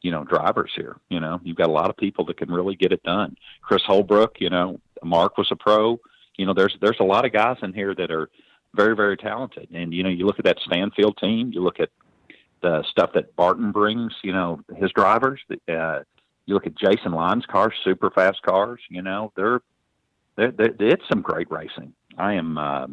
you 0.00 0.10
know 0.10 0.24
drivers 0.24 0.72
here. 0.74 0.96
You 1.10 1.20
know 1.20 1.40
you've 1.44 1.56
got 1.56 1.68
a 1.68 1.72
lot 1.72 1.90
of 1.90 1.96
people 1.96 2.24
that 2.26 2.38
can 2.38 2.50
really 2.50 2.74
get 2.74 2.92
it 2.92 3.02
done. 3.02 3.36
Chris 3.62 3.82
Holbrook, 3.86 4.40
you 4.40 4.50
know 4.50 4.80
Mark 5.04 5.38
was 5.38 5.48
a 5.50 5.56
pro. 5.56 6.00
You 6.36 6.46
know 6.46 6.54
there's 6.54 6.76
there's 6.80 7.00
a 7.00 7.04
lot 7.04 7.24
of 7.24 7.32
guys 7.32 7.58
in 7.62 7.72
here 7.72 7.94
that 7.94 8.10
are 8.10 8.30
very 8.74 8.96
very 8.96 9.16
talented. 9.16 9.68
And 9.72 9.92
you 9.92 10.02
know 10.02 10.08
you 10.08 10.26
look 10.26 10.38
at 10.38 10.46
that 10.46 10.58
Stanfield 10.64 11.18
team. 11.18 11.50
You 11.52 11.62
look 11.62 11.80
at 11.80 11.90
the 12.62 12.82
stuff 12.90 13.10
that 13.14 13.36
Barton 13.36 13.72
brings. 13.72 14.12
You 14.22 14.32
know 14.32 14.60
his 14.76 14.90
drivers. 14.92 15.40
Uh, 15.68 16.00
you 16.46 16.54
look 16.54 16.66
at 16.66 16.76
Jason 16.76 17.12
Line's 17.12 17.44
cars, 17.44 17.74
super 17.84 18.10
fast 18.10 18.40
cars. 18.42 18.80
You 18.88 19.02
know, 19.02 19.32
they're, 19.36 19.60
they're, 20.36 20.52
they're 20.52 20.74
it's 20.78 21.02
some 21.08 21.20
great 21.20 21.50
racing. 21.50 21.92
I 22.16 22.34
am. 22.34 22.56
Uh, 22.56 22.86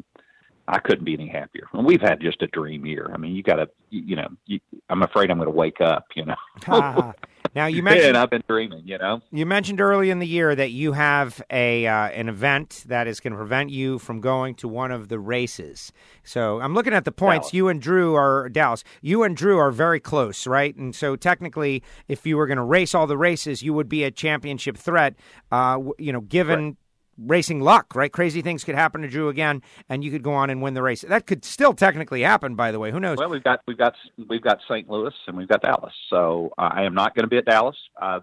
I 0.67 0.79
couldn't 0.79 1.03
be 1.03 1.13
any 1.13 1.27
happier. 1.27 1.67
And 1.73 1.85
we've 1.85 2.01
had 2.01 2.21
just 2.21 2.41
a 2.41 2.47
dream 2.47 2.85
year. 2.85 3.09
I 3.13 3.17
mean, 3.17 3.35
you 3.35 3.43
got 3.43 3.55
to, 3.55 3.69
you, 3.89 4.15
know, 4.15 4.27
you, 4.45 4.59
I'm 4.89 5.03
afraid 5.03 5.29
I'm 5.29 5.37
going 5.37 5.47
to 5.47 5.55
wake 5.55 5.81
up. 5.81 6.05
You 6.15 6.25
know. 6.25 7.13
Now 7.55 7.67
you 7.67 7.83
mentioned 7.83 8.09
and 8.09 8.17
I've 8.17 8.31
been 8.31 8.43
dreaming, 8.47 8.81
you 8.85 8.97
know. 8.97 9.21
You 9.31 9.45
mentioned 9.45 9.79
early 9.79 10.09
in 10.09 10.19
the 10.19 10.25
year 10.25 10.55
that 10.55 10.71
you 10.71 10.93
have 10.93 11.41
a 11.51 11.85
uh, 11.85 12.07
an 12.07 12.27
event 12.27 12.83
that 12.87 13.07
is 13.07 13.19
going 13.19 13.31
to 13.31 13.37
prevent 13.37 13.69
you 13.69 13.99
from 13.99 14.21
going 14.21 14.55
to 14.55 14.67
one 14.67 14.91
of 14.91 15.07
the 15.07 15.19
races. 15.19 15.91
So 16.23 16.59
I'm 16.61 16.73
looking 16.73 16.93
at 16.93 17.05
the 17.05 17.11
points. 17.11 17.47
Dallas. 17.47 17.53
You 17.53 17.67
and 17.67 17.81
Drew 17.81 18.15
are 18.15 18.49
Dallas. 18.49 18.83
You 19.01 19.23
and 19.23 19.37
Drew 19.37 19.59
are 19.59 19.71
very 19.71 19.99
close, 19.99 20.47
right? 20.47 20.75
And 20.75 20.95
so 20.95 21.15
technically, 21.15 21.83
if 22.07 22.25
you 22.25 22.37
were 22.37 22.47
going 22.47 22.57
to 22.57 22.63
race 22.63 22.95
all 22.95 23.05
the 23.05 23.17
races, 23.17 23.61
you 23.61 23.73
would 23.73 23.89
be 23.89 24.03
a 24.03 24.09
championship 24.09 24.75
threat. 24.75 25.15
Uh, 25.51 25.79
you 25.99 26.11
know, 26.11 26.21
given 26.21 26.77
racing 27.17 27.61
luck, 27.61 27.95
right? 27.95 28.11
Crazy 28.11 28.41
things 28.41 28.63
could 28.63 28.75
happen 28.75 29.01
to 29.01 29.07
Drew 29.07 29.29
again, 29.29 29.61
and 29.89 30.03
you 30.03 30.11
could 30.11 30.23
go 30.23 30.33
on 30.33 30.49
and 30.49 30.61
win 30.61 30.73
the 30.73 30.81
race. 30.81 31.01
That 31.01 31.27
could 31.27 31.45
still 31.45 31.73
technically 31.73 32.21
happen, 32.21 32.55
by 32.55 32.71
the 32.71 32.79
way. 32.79 32.91
Who 32.91 32.99
knows? 32.99 33.17
Well, 33.17 33.29
we've 33.29 33.43
got 33.43 33.61
we've 33.67 33.77
got 33.77 33.95
we've 34.29 34.41
got 34.41 34.59
St. 34.69 34.89
Louis 34.89 35.13
and 35.27 35.37
we've 35.37 35.47
got 35.47 35.61
Dallas. 35.61 35.93
So 36.09 36.53
uh, 36.57 36.69
I 36.73 36.83
am 36.83 36.93
not 36.93 37.15
going 37.15 37.23
to 37.23 37.29
be 37.29 37.37
at 37.37 37.45
Dallas. 37.45 37.77
Uh, 38.01 38.19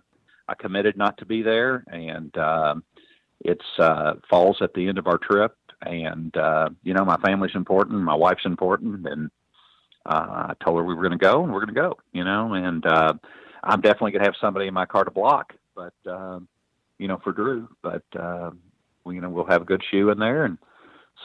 I 0.48 0.54
committed 0.54 0.96
not 0.96 1.16
to 1.18 1.26
be 1.26 1.42
there, 1.42 1.84
and 1.88 2.36
um, 2.36 2.84
it's 3.40 3.64
uh, 3.78 4.14
falls 4.28 4.58
at 4.60 4.74
the 4.74 4.88
end 4.88 4.98
of 4.98 5.06
our 5.06 5.18
trip. 5.18 5.56
And 5.82 6.36
uh, 6.36 6.70
you 6.82 6.94
know, 6.94 7.04
my 7.04 7.16
family's 7.24 7.54
important, 7.54 8.00
my 8.00 8.14
wife's 8.14 8.44
important, 8.44 9.06
and 9.06 9.30
uh, 10.06 10.50
I 10.50 10.54
told 10.64 10.78
her 10.78 10.84
we 10.84 10.94
were 10.94 11.02
going 11.02 11.18
to 11.18 11.24
go, 11.24 11.42
and 11.42 11.52
we're 11.52 11.64
going 11.64 11.74
to 11.74 11.80
go. 11.80 11.96
You 12.12 12.24
know, 12.24 12.54
and 12.54 12.84
I'm 13.62 13.80
definitely 13.80 14.12
going 14.12 14.22
to 14.22 14.28
have 14.28 14.36
somebody 14.40 14.66
in 14.66 14.74
my 14.74 14.86
car 14.86 15.04
to 15.04 15.10
block, 15.10 15.54
but 15.74 15.94
uh, 16.06 16.40
you 16.98 17.08
know, 17.08 17.18
for 17.22 17.32
Drew. 17.32 17.68
But 17.82 18.04
uh, 18.18 18.50
you 19.06 19.20
know, 19.20 19.30
we'll 19.30 19.46
have 19.46 19.62
a 19.62 19.66
good 19.66 19.82
shoe 19.90 20.10
in 20.10 20.18
there 20.18 20.44
and 20.44 20.58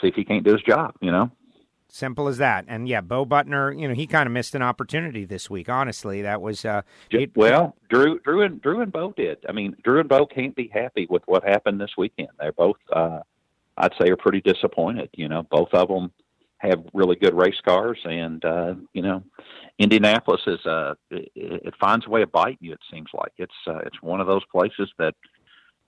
see 0.01 0.07
if 0.07 0.15
he 0.15 0.23
can't 0.23 0.43
do 0.43 0.53
his 0.53 0.61
job. 0.61 0.95
You 1.01 1.11
know. 1.11 1.31
Simple 1.87 2.27
as 2.27 2.39
that. 2.39 2.65
And 2.67 2.89
yeah, 2.89 3.01
Bo 3.01 3.25
Butner, 3.25 3.79
you 3.79 3.87
know, 3.87 3.93
he 3.93 4.07
kind 4.07 4.27
of 4.27 4.33
missed 4.33 4.55
an 4.55 4.61
opportunity 4.61 5.23
this 5.23 5.49
week. 5.49 5.69
Honestly, 5.69 6.23
that 6.23 6.41
was 6.41 6.65
uh, 6.65 6.81
it, 7.11 7.31
well, 7.37 7.75
Drew, 7.89 8.19
Drew 8.19 8.41
and 8.41 8.61
Drew 8.61 8.81
and 8.81 8.91
Bo 8.91 9.13
did. 9.15 9.37
I 9.47 9.51
mean, 9.51 9.75
Drew 9.83 9.99
and 9.99 10.09
Bo 10.09 10.25
can't 10.25 10.55
be 10.55 10.67
happy 10.67 11.07
with 11.09 11.21
what 11.25 11.47
happened 11.47 11.79
this 11.79 11.93
weekend. 11.97 12.29
They're 12.39 12.51
both, 12.51 12.77
uh, 12.91 13.19
I'd 13.77 13.93
say, 14.01 14.09
are 14.09 14.17
pretty 14.17 14.41
disappointed. 14.41 15.09
You 15.13 15.29
know, 15.29 15.43
both 15.43 15.69
of 15.73 15.87
them 15.87 16.11
have 16.57 16.83
really 16.93 17.15
good 17.15 17.35
race 17.35 17.61
cars, 17.63 17.99
and 18.03 18.43
uh, 18.43 18.73
you 18.93 19.03
know, 19.03 19.23
Indianapolis 19.77 20.41
is 20.47 20.65
uh, 20.65 20.95
it, 21.11 21.31
it 21.35 21.73
finds 21.79 22.07
a 22.07 22.09
way 22.09 22.23
of 22.23 22.31
biting 22.31 22.57
you. 22.61 22.73
It 22.73 22.81
seems 22.91 23.09
like 23.13 23.33
it's 23.37 23.53
uh, 23.67 23.79
it's 23.85 24.01
one 24.01 24.19
of 24.19 24.27
those 24.27 24.43
places 24.51 24.91
that 24.97 25.15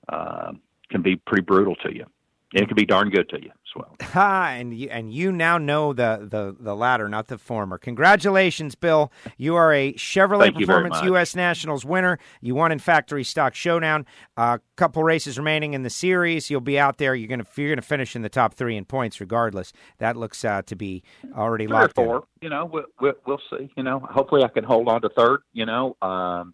uh, 0.09 0.53
can 0.89 1.01
be 1.01 1.15
pretty 1.15 1.43
brutal 1.43 1.75
to 1.77 1.93
you. 1.93 2.05
And 2.53 2.63
it 2.63 2.67
can 2.67 2.75
be 2.75 2.85
darn 2.85 3.09
good 3.09 3.27
to 3.29 3.41
you 3.41 3.49
as 3.49 3.75
well. 3.75 3.97
Ha, 4.01 4.51
and 4.51 4.73
you, 4.73 4.87
and 4.89 5.13
you 5.13 5.33
now 5.33 5.57
know 5.57 5.91
the, 5.91 6.25
the, 6.31 6.55
the 6.57 6.73
latter, 6.73 7.09
not 7.09 7.27
the 7.27 7.37
former. 7.37 7.77
Congratulations, 7.77 8.73
Bill. 8.73 9.11
You 9.35 9.57
are 9.57 9.73
a 9.73 9.91
Chevrolet 9.95 10.53
Thank 10.53 10.59
Performance. 10.59 11.01
U.S. 11.03 11.35
Nationals 11.35 11.83
winner. 11.83 12.19
You 12.39 12.55
won 12.55 12.71
in 12.71 12.79
Factory 12.79 13.25
Stock 13.25 13.53
Showdown. 13.53 14.05
A 14.37 14.41
uh, 14.41 14.57
couple 14.77 15.03
races 15.03 15.37
remaining 15.37 15.73
in 15.73 15.83
the 15.83 15.89
series. 15.89 16.49
You'll 16.49 16.61
be 16.61 16.79
out 16.79 16.99
there. 16.99 17.13
You're 17.15 17.27
gonna 17.27 17.45
you're 17.57 17.69
gonna 17.69 17.81
finish 17.81 18.15
in 18.15 18.21
the 18.21 18.29
top 18.29 18.53
three 18.53 18.77
in 18.77 18.85
points, 18.85 19.19
regardless. 19.19 19.73
That 19.97 20.15
looks 20.15 20.45
uh, 20.45 20.61
to 20.67 20.75
be 20.75 21.03
already 21.35 21.65
Three 21.65 21.75
or 21.75 21.81
locked 21.81 21.97
in. 21.97 22.05
four. 22.05 22.23
You 22.41 22.49
know, 22.49 22.63
we'll, 22.65 22.85
we'll, 23.01 23.13
we'll 23.25 23.41
see. 23.49 23.69
You 23.75 23.83
know, 23.83 23.99
hopefully 23.99 24.43
I 24.43 24.47
can 24.47 24.63
hold 24.63 24.87
on 24.87 25.01
to 25.01 25.09
third. 25.09 25.41
You 25.51 25.65
know, 25.65 25.97
um, 26.01 26.53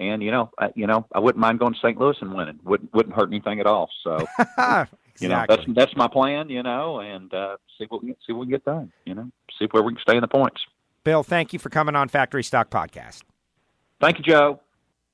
and 0.00 0.22
you 0.22 0.30
know, 0.30 0.50
I, 0.58 0.70
you 0.74 0.86
know, 0.86 1.06
I 1.14 1.20
wouldn't 1.20 1.40
mind 1.40 1.60
going 1.60 1.74
to 1.74 1.78
St. 1.78 1.98
Louis 1.98 2.16
and 2.20 2.34
winning. 2.34 2.58
Wouldn't 2.64 2.92
wouldn't 2.92 3.14
hurt 3.14 3.28
anything 3.28 3.60
at 3.60 3.66
all. 3.66 3.88
So. 4.02 4.26
You 5.20 5.28
know, 5.28 5.44
that's 5.46 5.62
that's 5.74 5.94
my 5.96 6.08
plan. 6.08 6.48
You 6.48 6.62
know, 6.62 7.00
and 7.00 7.32
uh, 7.34 7.56
see 7.78 7.84
what 7.88 8.02
we 8.02 8.14
see 8.26 8.32
what 8.32 8.40
we 8.40 8.46
can 8.46 8.50
get 8.52 8.64
done. 8.64 8.92
You 9.04 9.14
know, 9.14 9.30
see 9.58 9.66
where 9.70 9.82
we 9.82 9.92
can 9.92 10.00
stay 10.00 10.16
in 10.16 10.22
the 10.22 10.28
points. 10.28 10.62
Bill, 11.04 11.22
thank 11.22 11.52
you 11.52 11.58
for 11.58 11.68
coming 11.68 11.94
on 11.94 12.08
Factory 12.08 12.42
Stock 12.42 12.70
Podcast. 12.70 13.22
Thank 14.00 14.18
you, 14.18 14.24
Joe. 14.24 14.60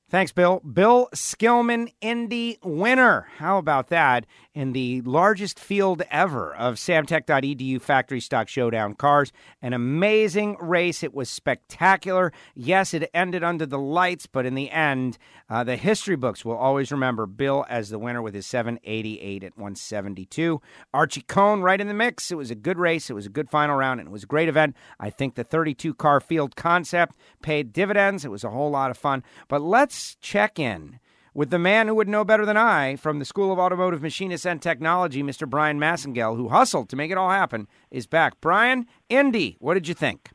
Thanks, 0.09 0.31
Bill. 0.31 0.61
Bill 0.61 1.09
Skillman, 1.13 1.91
Indy 1.99 2.59
winner. 2.63 3.27
How 3.39 3.57
about 3.57 3.89
that? 3.89 4.25
In 4.53 4.71
the 4.71 5.01
largest 5.01 5.59
field 5.59 6.01
ever 6.09 6.55
of 6.55 6.75
Samtech.edu 6.75 7.81
factory 7.81 8.21
stock 8.21 8.47
showdown 8.47 8.93
cars. 8.93 9.33
An 9.61 9.73
amazing 9.73 10.55
race. 10.61 11.03
It 11.03 11.13
was 11.13 11.29
spectacular. 11.29 12.31
Yes, 12.55 12.93
it 12.93 13.09
ended 13.13 13.43
under 13.43 13.65
the 13.65 13.77
lights, 13.77 14.27
but 14.27 14.45
in 14.45 14.55
the 14.55 14.71
end, 14.71 15.17
uh, 15.49 15.65
the 15.65 15.75
history 15.75 16.15
books 16.15 16.45
will 16.45 16.55
always 16.55 16.89
remember 16.89 17.25
Bill 17.25 17.65
as 17.67 17.89
the 17.89 17.99
winner 17.99 18.21
with 18.21 18.33
his 18.33 18.47
788 18.47 19.43
at 19.43 19.57
172. 19.57 20.61
Archie 20.93 21.21
Kohn 21.21 21.61
right 21.61 21.81
in 21.81 21.89
the 21.89 21.93
mix. 21.93 22.31
It 22.31 22.35
was 22.35 22.49
a 22.49 22.55
good 22.55 22.79
race. 22.79 23.09
It 23.09 23.13
was 23.13 23.25
a 23.25 23.29
good 23.29 23.49
final 23.49 23.75
round, 23.75 23.99
and 23.99 24.07
it 24.07 24.13
was 24.13 24.23
a 24.23 24.27
great 24.27 24.47
event. 24.47 24.77
I 25.01 25.09
think 25.09 25.35
the 25.35 25.43
32 25.43 25.93
car 25.95 26.21
field 26.21 26.55
concept 26.55 27.17
paid 27.41 27.73
dividends. 27.73 28.23
It 28.23 28.31
was 28.31 28.45
a 28.45 28.49
whole 28.49 28.71
lot 28.71 28.89
of 28.89 28.97
fun. 28.97 29.21
But 29.49 29.61
let's 29.61 29.96
check 30.21 30.59
in 30.59 30.99
with 31.33 31.51
the 31.51 31.59
man 31.59 31.87
who 31.87 31.93
would 31.93 32.07
know 32.07 32.25
better 32.25 32.45
than 32.45 32.57
I 32.57 32.95
from 32.95 33.19
the 33.19 33.25
School 33.25 33.51
of 33.51 33.59
Automotive 33.59 34.01
Machinists 34.01 34.45
and 34.45 34.59
Technology, 34.59 35.21
Mr. 35.21 35.47
Brian 35.47 35.79
Massengale, 35.79 36.35
who 36.35 36.49
hustled 36.49 36.89
to 36.89 36.95
make 36.95 37.11
it 37.11 37.17
all 37.17 37.29
happen, 37.29 37.67
is 37.91 38.07
back. 38.07 38.41
Brian, 38.41 38.87
Indy, 39.07 39.55
what 39.59 39.75
did 39.75 39.87
you 39.87 39.93
think? 39.93 40.31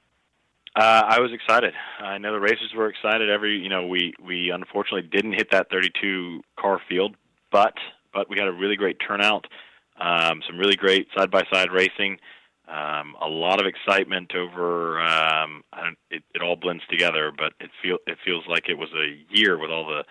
Uh, 0.75 1.03
I 1.07 1.21
was 1.21 1.33
excited. 1.33 1.75
I 2.01 2.19
know 2.19 2.33
the 2.33 2.41
racers 2.41 2.73
were 2.75 2.89
excited. 2.89 3.29
Every 3.29 3.59
you 3.59 3.69
know, 3.69 3.87
we 3.87 4.15
we 4.25 4.51
unfortunately 4.51 5.09
didn't 5.11 5.33
hit 5.33 5.51
that 5.51 5.69
32 5.71 6.41
car 6.59 6.81
field, 6.89 7.17
but 7.51 7.75
but 8.15 8.31
we 8.31 8.39
had 8.39 8.49
a 8.49 8.53
really 8.53 8.77
great 8.77 8.99
turnout. 9.07 9.47
Um, 10.01 10.41
some 10.47 10.59
really 10.59 10.77
great 10.77 11.09
side 11.17 11.31
by 11.31 11.43
side 11.53 11.71
racing. 11.73 12.19
Um, 12.73 13.17
a 13.21 13.29
lot 13.29 13.61
of 13.61 13.67
excitement 13.67 14.35
over. 14.35 14.99
Um, 15.01 15.63
it, 16.11 16.23
it 16.35 16.43
all 16.43 16.57
blends 16.57 16.83
together, 16.89 17.31
but 17.37 17.53
it 17.61 17.71
feel 17.83 17.99
it 18.07 18.17
feels 18.25 18.45
like 18.49 18.69
it 18.69 18.79
was 18.79 18.89
a 18.95 19.19
year 19.29 19.59
with 19.59 19.71
all 19.71 19.87
the 19.87 20.05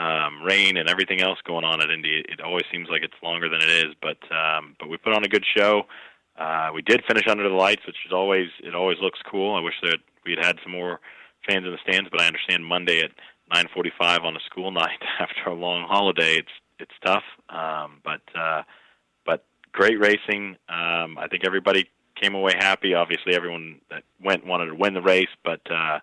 um, 0.00 0.42
rain 0.42 0.76
and 0.76 0.90
everything 0.90 1.22
else 1.22 1.38
going 1.46 1.64
on 1.64 1.80
at 1.80 1.90
Indy. 1.90 2.22
It 2.28 2.40
always 2.40 2.64
seems 2.70 2.88
like 2.90 3.02
it's 3.02 3.14
longer 3.22 3.48
than 3.48 3.62
it 3.62 3.70
is, 3.70 3.94
but 4.02 4.18
um, 4.30 4.76
but 4.78 4.90
we 4.90 4.98
put 4.98 5.14
on 5.14 5.24
a 5.24 5.28
good 5.28 5.44
show. 5.56 5.84
Uh, 6.38 6.70
we 6.74 6.82
did 6.82 7.02
finish 7.06 7.24
under 7.28 7.48
the 7.48 7.54
lights, 7.54 7.86
which 7.86 7.96
is 8.04 8.12
always 8.12 8.48
it 8.62 8.74
always 8.74 8.98
looks 9.00 9.20
cool. 9.30 9.54
I 9.54 9.60
wish 9.60 9.74
that 9.82 9.98
we 10.26 10.32
had 10.32 10.44
had 10.44 10.56
some 10.62 10.72
more 10.72 11.00
fans 11.48 11.64
in 11.64 11.72
the 11.72 11.78
stands, 11.82 12.10
but 12.10 12.20
I 12.20 12.26
understand 12.26 12.64
Monday 12.64 13.00
at 13.00 13.12
9:45 13.54 14.24
on 14.24 14.36
a 14.36 14.40
school 14.40 14.70
night 14.84 15.00
after 15.18 15.48
a 15.50 15.54
long 15.54 15.86
holiday, 15.88 16.36
it's 16.36 16.52
it's 16.78 16.92
tough. 17.04 17.24
Um, 17.48 18.00
but 18.04 18.22
uh, 18.38 18.62
but 19.24 19.44
great 19.72 19.98
racing. 19.98 20.56
Um, 20.68 21.16
I 21.18 21.26
think 21.30 21.44
everybody 21.46 21.88
came 22.22 22.34
away 22.34 22.52
happy. 22.58 22.94
Obviously, 22.94 23.34
everyone 23.34 23.80
that 23.90 24.04
went 24.22 24.46
wanted 24.46 24.66
to 24.66 24.74
win 24.74 24.94
the 24.94 25.02
race, 25.02 25.28
but 25.44 25.60
uh, 25.70 25.98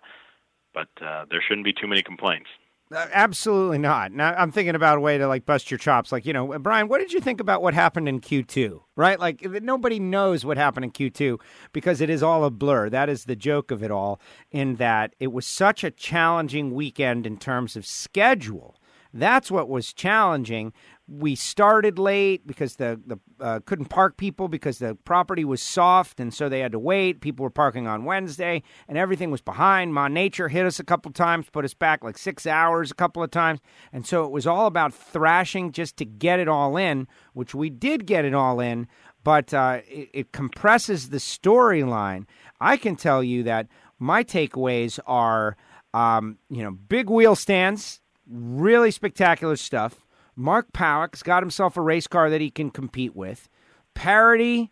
but 0.74 0.88
uh, 1.04 1.24
there 1.30 1.42
shouldn't 1.46 1.64
be 1.64 1.72
too 1.72 1.86
many 1.86 2.02
complaints. 2.02 2.48
Uh, 2.92 3.06
absolutely 3.12 3.78
not. 3.78 4.10
Now 4.10 4.34
I'm 4.34 4.50
thinking 4.50 4.74
about 4.74 4.98
a 4.98 5.00
way 5.00 5.16
to 5.16 5.28
like 5.28 5.46
bust 5.46 5.70
your 5.70 5.78
chops. 5.78 6.10
Like 6.10 6.26
you 6.26 6.32
know, 6.32 6.58
Brian, 6.58 6.88
what 6.88 6.98
did 6.98 7.12
you 7.12 7.20
think 7.20 7.40
about 7.40 7.62
what 7.62 7.72
happened 7.72 8.08
in 8.08 8.20
Q2? 8.20 8.80
Right, 8.96 9.18
like 9.18 9.42
nobody 9.42 10.00
knows 10.00 10.44
what 10.44 10.56
happened 10.56 10.84
in 10.84 10.90
Q2 10.90 11.40
because 11.72 12.00
it 12.00 12.10
is 12.10 12.22
all 12.22 12.44
a 12.44 12.50
blur. 12.50 12.90
That 12.90 13.08
is 13.08 13.24
the 13.24 13.36
joke 13.36 13.70
of 13.70 13.82
it 13.82 13.92
all. 13.92 14.20
In 14.50 14.76
that 14.76 15.14
it 15.20 15.32
was 15.32 15.46
such 15.46 15.84
a 15.84 15.90
challenging 15.90 16.74
weekend 16.74 17.26
in 17.26 17.38
terms 17.38 17.76
of 17.76 17.86
schedule. 17.86 18.76
That's 19.12 19.50
what 19.50 19.68
was 19.68 19.92
challenging. 19.92 20.72
We 21.08 21.34
started 21.34 21.98
late 21.98 22.46
because 22.46 22.76
the 22.76 23.00
the 23.04 23.18
uh, 23.44 23.60
couldn't 23.64 23.86
park 23.86 24.16
people 24.16 24.46
because 24.46 24.78
the 24.78 24.94
property 25.04 25.44
was 25.44 25.60
soft, 25.60 26.20
and 26.20 26.32
so 26.32 26.48
they 26.48 26.60
had 26.60 26.72
to 26.72 26.78
wait. 26.78 27.20
People 27.20 27.42
were 27.42 27.50
parking 27.50 27.88
on 27.88 28.04
Wednesday, 28.04 28.62
and 28.86 28.96
everything 28.96 29.32
was 29.32 29.40
behind. 29.40 29.92
Ma 29.92 30.06
Nature 30.06 30.48
hit 30.48 30.64
us 30.64 30.78
a 30.78 30.84
couple 30.84 31.10
times, 31.10 31.50
put 31.50 31.64
us 31.64 31.74
back 31.74 32.04
like 32.04 32.16
six 32.16 32.46
hours 32.46 32.92
a 32.92 32.94
couple 32.94 33.22
of 33.22 33.32
times, 33.32 33.58
and 33.92 34.06
so 34.06 34.24
it 34.24 34.30
was 34.30 34.46
all 34.46 34.66
about 34.66 34.94
thrashing 34.94 35.72
just 35.72 35.96
to 35.96 36.04
get 36.04 36.38
it 36.38 36.46
all 36.46 36.76
in, 36.76 37.08
which 37.32 37.54
we 37.54 37.70
did 37.70 38.06
get 38.06 38.24
it 38.24 38.34
all 38.34 38.60
in. 38.60 38.86
But 39.24 39.52
uh, 39.52 39.80
it, 39.88 40.10
it 40.12 40.32
compresses 40.32 41.10
the 41.10 41.18
storyline. 41.18 42.26
I 42.60 42.76
can 42.76 42.94
tell 42.94 43.22
you 43.24 43.42
that 43.42 43.66
my 43.98 44.22
takeaways 44.22 45.00
are, 45.06 45.56
um, 45.92 46.38
you 46.48 46.62
know, 46.62 46.70
big 46.70 47.10
wheel 47.10 47.34
stands 47.34 48.00
really 48.30 48.90
spectacular 48.90 49.56
stuff. 49.56 50.06
Mark 50.36 50.72
Pawuk's 50.72 51.22
got 51.22 51.42
himself 51.42 51.76
a 51.76 51.80
race 51.80 52.06
car 52.06 52.30
that 52.30 52.40
he 52.40 52.50
can 52.50 52.70
compete 52.70 53.14
with. 53.14 53.48
Parity, 53.94 54.70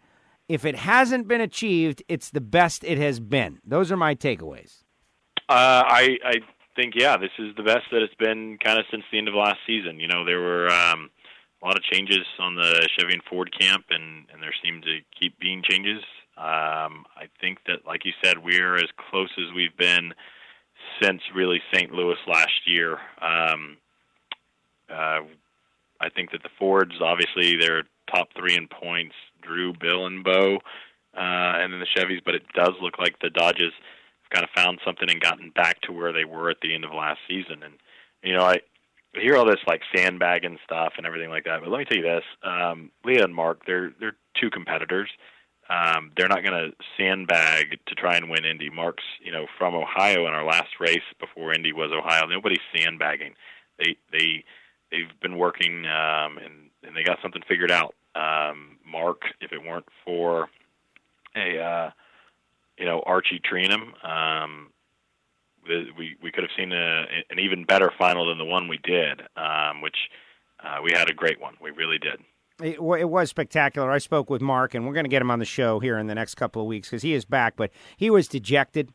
if 0.48 0.64
it 0.64 0.76
hasn't 0.76 1.28
been 1.28 1.40
achieved, 1.40 2.02
it's 2.08 2.30
the 2.30 2.40
best 2.40 2.84
it 2.84 2.98
has 2.98 3.20
been. 3.20 3.58
Those 3.64 3.92
are 3.92 3.96
my 3.96 4.14
takeaways. 4.14 4.84
Uh, 5.48 5.82
I 5.86 6.18
I 6.24 6.34
think 6.76 6.94
yeah, 6.96 7.16
this 7.16 7.30
is 7.38 7.54
the 7.56 7.62
best 7.62 7.86
that 7.90 8.02
it's 8.02 8.14
been 8.14 8.58
kind 8.62 8.78
of 8.78 8.84
since 8.90 9.02
the 9.10 9.18
end 9.18 9.28
of 9.28 9.34
last 9.34 9.58
season. 9.66 9.98
You 9.98 10.08
know, 10.08 10.24
there 10.24 10.40
were 10.40 10.70
um, 10.70 11.10
a 11.62 11.66
lot 11.66 11.76
of 11.76 11.82
changes 11.82 12.24
on 12.38 12.54
the 12.54 12.88
Chevy 12.96 13.14
and 13.14 13.22
Ford 13.28 13.50
camp, 13.58 13.86
and 13.90 14.26
and 14.32 14.42
there 14.42 14.54
seem 14.62 14.80
to 14.82 14.98
keep 15.18 15.38
being 15.38 15.62
changes. 15.68 16.02
Um, 16.36 17.04
I 17.16 17.26
think 17.40 17.58
that, 17.66 17.84
like 17.84 18.04
you 18.04 18.12
said, 18.22 18.44
we're 18.44 18.76
as 18.76 18.88
close 19.10 19.30
as 19.38 19.52
we've 19.54 19.76
been 19.76 20.12
since 21.02 21.22
really 21.34 21.60
St. 21.72 21.92
Louis 21.92 22.16
last 22.26 22.66
year. 22.66 22.98
Um, 23.20 23.76
uh, 24.90 25.20
I 26.00 26.08
think 26.14 26.30
that 26.32 26.42
the 26.42 26.50
Fords, 26.58 26.94
obviously, 27.00 27.56
they're 27.56 27.84
top 28.10 28.28
three 28.36 28.56
in 28.56 28.68
points. 28.68 29.14
Drew, 29.42 29.72
Bill, 29.72 30.06
and 30.06 30.24
Bo, 30.24 30.56
uh, 30.56 30.60
and 31.16 31.72
then 31.72 31.80
the 31.80 31.86
Chevys. 31.96 32.22
But 32.24 32.34
it 32.34 32.42
does 32.54 32.74
look 32.80 32.98
like 32.98 33.18
the 33.20 33.30
Dodges 33.30 33.72
have 34.22 34.30
kind 34.30 34.44
of 34.44 34.50
found 34.54 34.80
something 34.84 35.10
and 35.10 35.20
gotten 35.20 35.50
back 35.50 35.80
to 35.82 35.92
where 35.92 36.12
they 36.12 36.24
were 36.24 36.50
at 36.50 36.60
the 36.60 36.74
end 36.74 36.84
of 36.84 36.90
last 36.92 37.20
season. 37.28 37.62
And 37.62 37.74
you 38.22 38.34
know, 38.34 38.44
I 38.44 38.58
hear 39.14 39.36
all 39.36 39.46
this 39.46 39.60
like 39.66 39.82
sandbagging 39.94 40.58
stuff 40.64 40.94
and 40.96 41.06
everything 41.06 41.30
like 41.30 41.44
that. 41.44 41.60
But 41.60 41.70
let 41.70 41.78
me 41.78 41.84
tell 41.84 41.98
you 41.98 42.04
this: 42.04 42.24
um, 42.42 42.90
Leah 43.04 43.24
and 43.24 43.34
Mark, 43.34 43.64
they're 43.66 43.92
they're 44.00 44.16
two 44.40 44.50
competitors. 44.50 45.10
Um, 45.68 46.12
they're 46.16 46.28
not 46.28 46.42
going 46.42 46.70
to 46.70 46.76
sandbag 46.96 47.78
to 47.86 47.94
try 47.94 48.16
and 48.16 48.30
win 48.30 48.44
Indy. 48.44 48.70
Mark's, 48.70 49.04
you 49.22 49.30
know, 49.30 49.46
from 49.58 49.74
Ohio 49.74 50.26
in 50.26 50.32
our 50.32 50.44
last 50.44 50.80
race 50.80 51.02
before 51.20 51.52
Indy 51.52 51.72
was 51.72 51.92
Ohio. 51.92 52.26
Nobody's 52.26 52.60
sandbagging. 52.74 53.34
They 53.78 53.96
they 54.10 54.44
they've 54.90 55.20
been 55.20 55.36
working 55.36 55.84
um, 55.84 56.38
and 56.38 56.70
and 56.82 56.96
they 56.96 57.02
got 57.02 57.18
something 57.22 57.42
figured 57.46 57.70
out. 57.70 57.94
Um, 58.14 58.78
Mark, 58.90 59.22
if 59.40 59.52
it 59.52 59.62
weren't 59.62 59.88
for 60.04 60.48
a 61.36 61.58
uh, 61.60 61.90
you 62.78 62.86
know 62.86 63.02
Archie 63.04 63.40
Treenham, 63.40 63.92
um, 64.04 64.68
we 65.68 66.16
we 66.22 66.32
could 66.32 66.44
have 66.44 66.52
seen 66.56 66.72
a, 66.72 67.04
an 67.30 67.38
even 67.38 67.64
better 67.64 67.92
final 67.98 68.28
than 68.28 68.38
the 68.38 68.44
one 68.44 68.68
we 68.68 68.78
did, 68.78 69.20
um, 69.36 69.82
which 69.82 69.96
uh, 70.64 70.78
we 70.82 70.92
had 70.92 71.10
a 71.10 71.14
great 71.14 71.40
one. 71.40 71.54
We 71.60 71.70
really 71.70 71.98
did. 71.98 72.20
It, 72.62 72.78
it 72.80 73.08
was 73.08 73.30
spectacular. 73.30 73.90
I 73.90 73.98
spoke 73.98 74.28
with 74.30 74.42
Mark, 74.42 74.74
and 74.74 74.86
we're 74.86 74.92
going 74.92 75.04
to 75.04 75.10
get 75.10 75.22
him 75.22 75.30
on 75.30 75.38
the 75.38 75.44
show 75.44 75.78
here 75.78 75.96
in 75.98 76.08
the 76.08 76.14
next 76.14 76.34
couple 76.34 76.60
of 76.60 76.66
weeks 76.68 76.88
because 76.88 77.02
he 77.02 77.14
is 77.14 77.24
back. 77.24 77.54
But 77.56 77.70
he 77.96 78.10
was 78.10 78.26
dejected. 78.26 78.92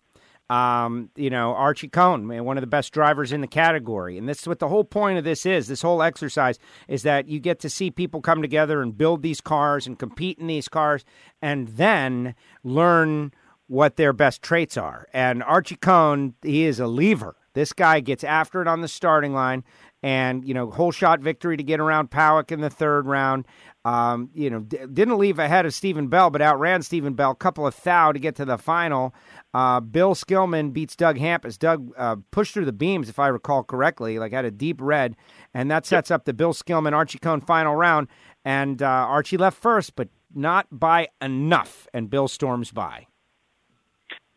Um, 0.50 1.10
you 1.16 1.30
know, 1.30 1.56
Archie 1.56 1.88
Kohn, 1.88 2.28
one 2.44 2.58
of 2.58 2.62
the 2.62 2.68
best 2.68 2.92
drivers 2.92 3.32
in 3.32 3.40
the 3.40 3.48
category. 3.48 4.18
And 4.18 4.28
this 4.28 4.42
is 4.42 4.48
what 4.48 4.60
the 4.60 4.68
whole 4.68 4.84
point 4.84 5.18
of 5.18 5.24
this 5.24 5.46
is. 5.46 5.68
This 5.68 5.82
whole 5.82 6.04
exercise 6.04 6.60
is 6.90 7.04
that 7.04 7.30
you 7.30 7.40
get 7.40 7.60
to 7.62 7.70
see 7.70 7.90
people 7.90 8.22
come 8.22 8.42
together 8.42 8.82
and 8.82 8.96
build 8.96 9.22
these 9.22 9.40
cars 9.40 9.88
and 9.88 9.98
compete 9.98 10.38
in 10.38 10.48
these 10.48 10.68
cars 10.68 11.06
and 11.42 11.70
then 11.70 12.36
learn 12.64 13.32
what 13.68 13.96
their 13.96 14.12
best 14.12 14.42
traits 14.42 14.76
are. 14.76 15.08
And 15.14 15.42
Archie 15.42 15.78
Kohn, 15.78 16.36
he 16.44 16.66
is 16.66 16.80
a 16.80 16.88
lever. 16.88 17.38
This 17.54 17.72
guy 17.72 18.02
gets 18.02 18.24
after 18.24 18.62
it 18.62 18.68
on 18.68 18.82
the 18.82 18.88
starting 18.88 19.34
line 19.34 19.64
and 20.04 20.46
you 20.46 20.54
know 20.54 20.70
whole 20.70 20.92
shot 20.92 21.22
victory 21.22 21.58
to 21.58 21.64
get 21.64 21.80
around 21.80 22.12
Pawuk 22.12 22.52
in 22.52 22.62
the 22.62 22.70
third 22.70 23.08
round. 23.08 23.46
Um, 23.86 24.30
you 24.34 24.50
know, 24.50 24.60
d- 24.60 24.78
didn't 24.94 25.18
leave 25.18 25.40
ahead 25.40 25.66
of 25.66 25.74
Stephen 25.74 26.08
Bell, 26.08 26.30
but 26.30 26.42
outran 26.42 26.84
Stephen 26.84 27.14
Bell. 27.16 27.32
a 27.32 27.36
Couple 27.36 27.66
of 27.68 27.82
thou 27.84 28.12
to 28.12 28.20
get 28.20 28.36
to 28.36 28.46
the 28.46 28.58
final. 28.58 29.14
Uh, 29.54 29.80
Bill 29.82 30.14
Skillman 30.14 30.72
beats 30.72 30.96
Doug 30.96 31.18
Hampus. 31.18 31.58
Doug 31.58 31.92
uh, 31.98 32.18
pushed 32.32 32.54
through 32.54 32.66
the 32.66 32.72
beams, 32.72 33.10
if 33.10 33.20
I 33.20 33.28
recall 33.28 33.64
correctly, 33.64 34.20
like 34.20 34.32
had 34.32 34.46
a 34.46 34.52
deep 34.52 34.78
red, 34.80 35.16
and 35.54 35.70
that 35.72 35.86
sets 35.86 36.12
up 36.12 36.26
the 36.26 36.34
Bill 36.34 36.54
Skillman 36.54 36.94
Archie 36.94 37.20
Kohn 37.20 37.42
final 37.42 37.76
round. 37.76 38.08
And 38.46 38.82
uh, 38.82 38.86
Archie 38.86 39.38
left 39.38 39.58
first, 39.58 39.96
but 39.96 40.10
not 40.34 40.68
by 40.72 41.08
enough, 41.22 41.88
and 41.94 42.10
Bill 42.10 42.28
storms 42.28 42.72
by. 42.72 43.08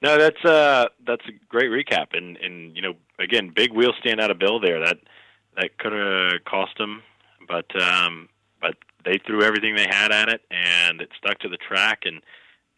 No, 0.02 0.18
that's 0.18 0.44
uh 0.44 0.86
that's 1.06 1.24
a 1.26 1.32
great 1.48 1.70
recap, 1.70 2.08
and 2.12 2.36
and 2.36 2.76
you 2.76 2.82
know 2.82 2.94
again, 3.18 3.50
big 3.54 3.72
wheel 3.72 3.92
stand 3.98 4.20
out 4.20 4.30
of 4.30 4.38
Bill 4.38 4.60
there. 4.60 4.78
That 4.78 4.98
that 5.56 5.78
could 5.78 5.92
have 5.92 6.44
cost 6.44 6.76
them, 6.78 7.02
but 7.48 7.66
um, 7.80 8.28
but 8.60 8.76
they 9.04 9.18
threw 9.26 9.42
everything 9.42 9.74
they 9.74 9.88
had 9.88 10.12
at 10.12 10.28
it, 10.28 10.42
and 10.50 11.00
it 11.00 11.10
stuck 11.16 11.38
to 11.40 11.48
the 11.48 11.56
track. 11.56 12.00
And 12.04 12.20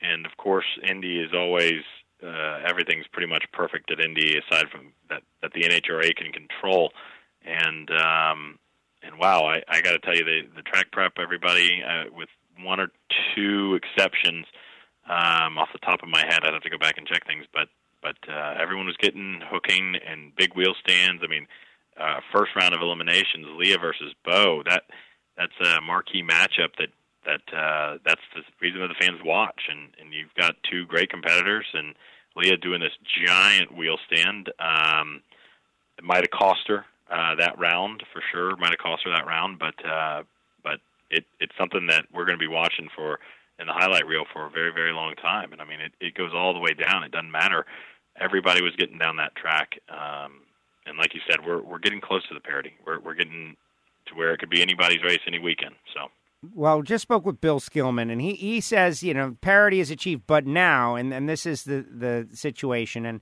and 0.00 0.26
of 0.26 0.36
course, 0.36 0.66
Indy 0.88 1.20
is 1.20 1.30
always 1.34 1.82
uh, 2.22 2.60
everything's 2.66 3.06
pretty 3.12 3.28
much 3.28 3.44
perfect 3.52 3.90
at 3.90 4.00
Indy, 4.00 4.38
aside 4.38 4.68
from 4.70 4.92
that 5.08 5.22
that 5.42 5.52
the 5.52 5.62
NHRA 5.62 6.14
can 6.16 6.32
control. 6.32 6.92
And 7.44 7.90
um, 7.90 8.58
and 9.02 9.18
wow, 9.18 9.44
I, 9.46 9.62
I 9.68 9.80
got 9.80 9.92
to 9.92 9.98
tell 9.98 10.16
you, 10.16 10.24
the 10.24 10.42
the 10.56 10.62
track 10.62 10.90
prep, 10.92 11.12
everybody, 11.18 11.82
uh, 11.82 12.04
with 12.14 12.28
one 12.62 12.80
or 12.80 12.88
two 13.34 13.78
exceptions, 13.78 14.46
um, 15.08 15.58
off 15.58 15.68
the 15.72 15.78
top 15.78 16.02
of 16.02 16.08
my 16.08 16.24
head, 16.26 16.40
I'd 16.42 16.52
have 16.52 16.62
to 16.62 16.70
go 16.70 16.78
back 16.78 16.98
and 16.98 17.06
check 17.06 17.26
things, 17.26 17.44
but 17.52 17.68
but 18.02 18.16
uh, 18.28 18.54
everyone 18.60 18.86
was 18.86 18.96
getting 18.96 19.40
hooking 19.44 19.94
and 20.06 20.34
big 20.36 20.54
wheel 20.54 20.74
stands. 20.80 21.22
I 21.24 21.26
mean, 21.26 21.46
uh, 21.98 22.20
first 22.32 22.54
round 22.56 22.74
of 22.74 22.80
eliminations, 22.80 23.46
Leah 23.56 23.78
versus 23.78 24.14
Bo. 24.24 24.62
That 24.64 24.84
that's 25.36 25.52
a 25.64 25.80
marquee 25.80 26.22
matchup 26.22 26.76
that 26.78 26.88
that 27.24 27.56
uh, 27.56 27.98
that's 28.04 28.20
the 28.34 28.42
reason 28.60 28.80
that 28.80 28.88
the 28.88 29.06
fans 29.06 29.20
watch. 29.24 29.62
And 29.68 29.90
and 30.00 30.12
you've 30.12 30.34
got 30.34 30.56
two 30.70 30.86
great 30.86 31.10
competitors, 31.10 31.66
and 31.74 31.94
Leah 32.36 32.56
doing 32.56 32.80
this 32.80 32.96
giant 33.26 33.76
wheel 33.76 33.96
stand. 34.06 34.50
Um, 34.58 35.22
it 35.98 36.04
might 36.04 36.22
have 36.22 36.30
cost 36.30 36.68
her 36.68 36.84
uh, 37.10 37.34
that 37.36 37.58
round 37.58 38.02
for 38.12 38.22
sure. 38.32 38.56
Might 38.56 38.70
have 38.70 38.78
cost 38.78 39.02
her 39.04 39.10
that 39.10 39.26
round, 39.26 39.58
but 39.58 39.74
uh, 39.84 40.22
but 40.62 40.80
it 41.10 41.24
it's 41.40 41.56
something 41.58 41.86
that 41.88 42.06
we're 42.12 42.24
going 42.24 42.38
to 42.38 42.42
be 42.42 42.52
watching 42.52 42.88
for 42.94 43.18
in 43.58 43.66
the 43.66 43.72
highlight 43.72 44.06
reel 44.06 44.24
for 44.32 44.46
a 44.46 44.50
very 44.50 44.72
very 44.72 44.92
long 44.92 45.14
time. 45.16 45.52
And 45.52 45.60
I 45.60 45.64
mean, 45.64 45.80
it 45.80 45.92
it 46.00 46.14
goes 46.14 46.32
all 46.34 46.54
the 46.54 46.60
way 46.60 46.74
down. 46.74 47.02
It 47.02 47.12
doesn't 47.12 47.30
matter. 47.30 47.66
Everybody 48.20 48.62
was 48.62 48.74
getting 48.76 48.98
down 48.98 49.16
that 49.16 49.36
track. 49.36 49.78
Um, 49.88 50.42
and 50.88 50.98
like 50.98 51.14
you 51.14 51.20
said, 51.28 51.46
we're 51.46 51.62
we're 51.62 51.78
getting 51.78 52.00
close 52.00 52.26
to 52.28 52.34
the 52.34 52.40
parity. 52.40 52.72
We're 52.86 53.00
we're 53.00 53.14
getting 53.14 53.56
to 54.06 54.14
where 54.14 54.32
it 54.32 54.38
could 54.38 54.50
be 54.50 54.62
anybody's 54.62 55.02
race 55.02 55.20
any 55.26 55.38
weekend. 55.38 55.74
So. 55.94 56.08
Well, 56.54 56.82
just 56.82 57.02
spoke 57.02 57.26
with 57.26 57.40
Bill 57.40 57.58
Skillman, 57.58 58.12
and 58.12 58.20
he, 58.20 58.34
he 58.34 58.60
says, 58.60 59.02
you 59.02 59.12
know, 59.12 59.36
parity 59.40 59.80
is 59.80 59.90
achieved, 59.90 60.22
but 60.28 60.46
now, 60.46 60.94
and, 60.94 61.12
and 61.12 61.28
this 61.28 61.44
is 61.44 61.64
the, 61.64 61.84
the 61.90 62.28
situation, 62.32 63.04
and 63.04 63.20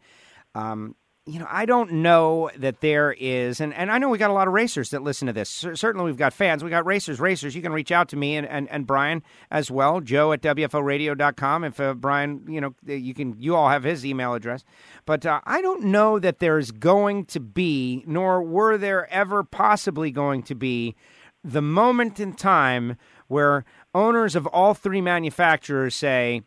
um, 0.54 0.96
you 1.28 1.40
know, 1.40 1.46
I 1.50 1.66
don't 1.66 1.90
know 1.90 2.50
that 2.56 2.80
there 2.80 3.12
is, 3.18 3.60
and, 3.60 3.74
and 3.74 3.90
I 3.90 3.98
know 3.98 4.08
we 4.08 4.16
got 4.16 4.30
a 4.30 4.32
lot 4.32 4.46
of 4.46 4.54
racers 4.54 4.90
that 4.90 5.02
listen 5.02 5.26
to 5.26 5.32
this. 5.32 5.50
certainly, 5.50 6.04
we've 6.04 6.16
got 6.16 6.32
fans. 6.32 6.62
We 6.62 6.70
got 6.70 6.86
racers, 6.86 7.18
racers. 7.18 7.56
You 7.56 7.62
can 7.62 7.72
reach 7.72 7.90
out 7.90 8.08
to 8.10 8.16
me 8.16 8.36
and, 8.36 8.46
and, 8.46 8.68
and 8.70 8.86
Brian 8.86 9.24
as 9.50 9.68
well, 9.68 10.00
Joe 10.00 10.30
at 10.30 10.40
WFORadio.com. 10.40 11.64
If 11.64 11.80
uh, 11.80 11.94
Brian, 11.94 12.44
you 12.48 12.60
know, 12.60 12.76
you 12.86 13.12
can, 13.12 13.34
you 13.40 13.56
all 13.56 13.68
have 13.68 13.82
his 13.82 14.06
email 14.06 14.34
address. 14.34 14.64
But 15.04 15.26
uh, 15.26 15.40
I 15.44 15.60
don't 15.62 15.86
know 15.86 16.20
that 16.20 16.38
there's 16.38 16.70
going 16.70 17.24
to 17.26 17.40
be, 17.40 18.04
nor 18.06 18.40
were 18.40 18.78
there 18.78 19.12
ever 19.12 19.42
possibly 19.42 20.12
going 20.12 20.44
to 20.44 20.54
be, 20.54 20.94
the 21.42 21.62
moment 21.62 22.20
in 22.20 22.34
time 22.34 22.96
where 23.26 23.64
owners 23.96 24.36
of 24.36 24.46
all 24.46 24.74
three 24.74 25.00
manufacturers 25.00 25.96
say, 25.96 26.42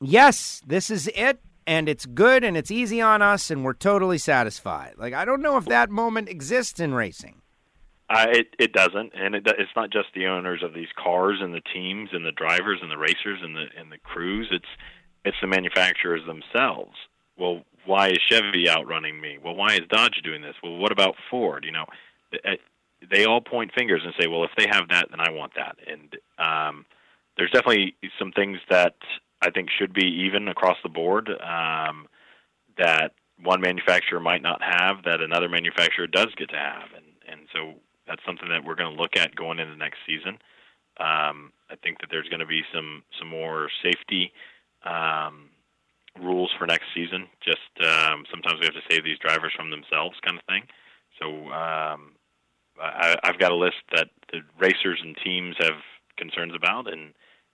yes, 0.00 0.62
this 0.64 0.88
is 0.88 1.08
it 1.16 1.40
and 1.68 1.88
it's 1.88 2.06
good 2.06 2.42
and 2.44 2.56
it's 2.56 2.70
easy 2.70 3.00
on 3.00 3.20
us 3.20 3.50
and 3.50 3.62
we're 3.62 3.74
totally 3.74 4.18
satisfied. 4.18 4.94
Like 4.96 5.12
I 5.12 5.24
don't 5.24 5.42
know 5.42 5.58
if 5.58 5.66
that 5.66 5.90
moment 5.90 6.28
exists 6.28 6.80
in 6.80 6.94
racing. 6.94 7.42
Uh, 8.10 8.26
it 8.30 8.46
it 8.58 8.72
doesn't, 8.72 9.12
and 9.14 9.34
it, 9.34 9.46
it's 9.46 9.70
not 9.76 9.90
just 9.90 10.08
the 10.14 10.26
owners 10.26 10.62
of 10.62 10.72
these 10.72 10.88
cars 10.96 11.40
and 11.42 11.52
the 11.52 11.60
teams 11.60 12.08
and 12.12 12.24
the 12.24 12.32
drivers 12.32 12.78
and 12.80 12.90
the 12.90 12.96
racers 12.96 13.40
and 13.42 13.54
the 13.54 13.66
and 13.78 13.92
the 13.92 13.98
crews. 13.98 14.48
It's 14.50 14.64
it's 15.26 15.36
the 15.42 15.46
manufacturers 15.46 16.22
themselves. 16.26 16.96
Well, 17.36 17.64
why 17.84 18.08
is 18.08 18.18
Chevy 18.26 18.68
outrunning 18.68 19.20
me? 19.20 19.38
Well, 19.44 19.54
why 19.54 19.74
is 19.74 19.82
Dodge 19.90 20.20
doing 20.24 20.40
this? 20.40 20.54
Well, 20.62 20.78
what 20.78 20.90
about 20.90 21.16
Ford? 21.30 21.64
You 21.66 21.72
know, 21.72 21.84
they 23.10 23.26
all 23.26 23.42
point 23.42 23.72
fingers 23.76 24.02
and 24.04 24.14
say, 24.18 24.26
well, 24.26 24.44
if 24.44 24.50
they 24.56 24.66
have 24.70 24.88
that, 24.88 25.08
then 25.10 25.20
I 25.20 25.30
want 25.30 25.52
that. 25.56 25.76
And 25.86 26.16
um, 26.38 26.86
there's 27.36 27.50
definitely 27.50 27.94
some 28.18 28.32
things 28.32 28.58
that 28.70 28.96
I 29.40 29.50
think 29.50 29.68
should 29.70 29.92
be 29.92 30.06
even 30.26 30.48
across 30.48 30.76
the 30.82 30.88
board. 30.88 31.28
Um, 31.28 32.06
that 32.76 33.12
one 33.42 33.60
manufacturer 33.60 34.20
might 34.20 34.42
not 34.42 34.60
have 34.62 35.04
that 35.04 35.20
another 35.20 35.48
manufacturer 35.48 36.06
does 36.06 36.28
get 36.36 36.50
to 36.50 36.56
have, 36.56 36.88
and 36.96 37.06
and 37.28 37.48
so 37.52 37.74
that's 38.06 38.24
something 38.26 38.48
that 38.48 38.64
we're 38.64 38.74
going 38.74 38.94
to 38.94 39.00
look 39.00 39.16
at 39.16 39.34
going 39.36 39.58
into 39.58 39.76
next 39.76 39.98
season. 40.06 40.38
Um, 40.98 41.52
I 41.70 41.76
think 41.82 42.00
that 42.00 42.08
there's 42.10 42.28
going 42.28 42.40
to 42.40 42.46
be 42.46 42.62
some 42.74 43.02
some 43.18 43.28
more 43.28 43.68
safety 43.82 44.32
um, 44.84 45.50
rules 46.20 46.50
for 46.58 46.66
next 46.66 46.86
season. 46.94 47.26
Just 47.44 47.70
um, 47.86 48.24
sometimes 48.30 48.60
we 48.60 48.66
have 48.66 48.74
to 48.74 48.88
save 48.90 49.04
these 49.04 49.18
drivers 49.18 49.52
from 49.56 49.70
themselves, 49.70 50.16
kind 50.24 50.38
of 50.38 50.44
thing. 50.46 50.62
So 51.20 51.26
um, 51.52 52.14
I, 52.80 53.16
I've 53.22 53.38
got 53.38 53.52
a 53.52 53.56
list 53.56 53.82
that 53.94 54.08
the 54.32 54.40
racers 54.58 55.00
and 55.02 55.16
teams 55.24 55.56
have 55.60 55.78
concerns 56.16 56.54
about, 56.54 56.92
and 56.92 57.12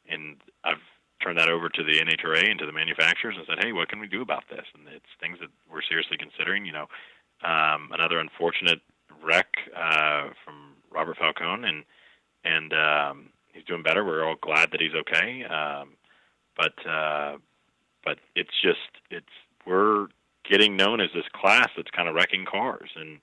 and 0.08 0.36
I've 0.64 0.84
turned 1.24 1.38
that 1.38 1.48
over 1.48 1.68
to 1.68 1.82
the 1.82 1.98
NHRA 1.98 2.50
and 2.50 2.58
to 2.60 2.66
the 2.66 2.72
manufacturers 2.72 3.36
and 3.36 3.46
said, 3.48 3.64
"Hey, 3.64 3.72
what 3.72 3.88
can 3.88 3.98
we 3.98 4.06
do 4.06 4.22
about 4.22 4.44
this?" 4.50 4.66
And 4.74 4.86
it's 4.88 5.06
things 5.20 5.38
that 5.40 5.48
we're 5.70 5.82
seriously 5.82 6.18
considering. 6.18 6.66
You 6.66 6.72
know, 6.72 6.88
um, 7.42 7.90
another 7.92 8.18
unfortunate 8.18 8.80
wreck 9.22 9.48
uh, 9.74 10.28
from 10.44 10.74
Robert 10.90 11.16
Falcone, 11.16 11.66
and 11.66 11.84
and 12.44 12.72
um, 12.72 13.30
he's 13.52 13.64
doing 13.64 13.82
better. 13.82 14.04
We're 14.04 14.24
all 14.24 14.36
glad 14.40 14.70
that 14.72 14.80
he's 14.80 14.94
okay. 14.94 15.44
Um, 15.44 15.96
but 16.56 16.86
uh, 16.86 17.38
but 18.04 18.18
it's 18.36 18.54
just 18.62 19.02
it's 19.10 19.26
we're 19.66 20.08
getting 20.48 20.76
known 20.76 21.00
as 21.00 21.08
this 21.14 21.24
class 21.32 21.70
that's 21.76 21.90
kind 21.90 22.08
of 22.08 22.14
wrecking 22.14 22.44
cars, 22.44 22.90
and 22.96 23.18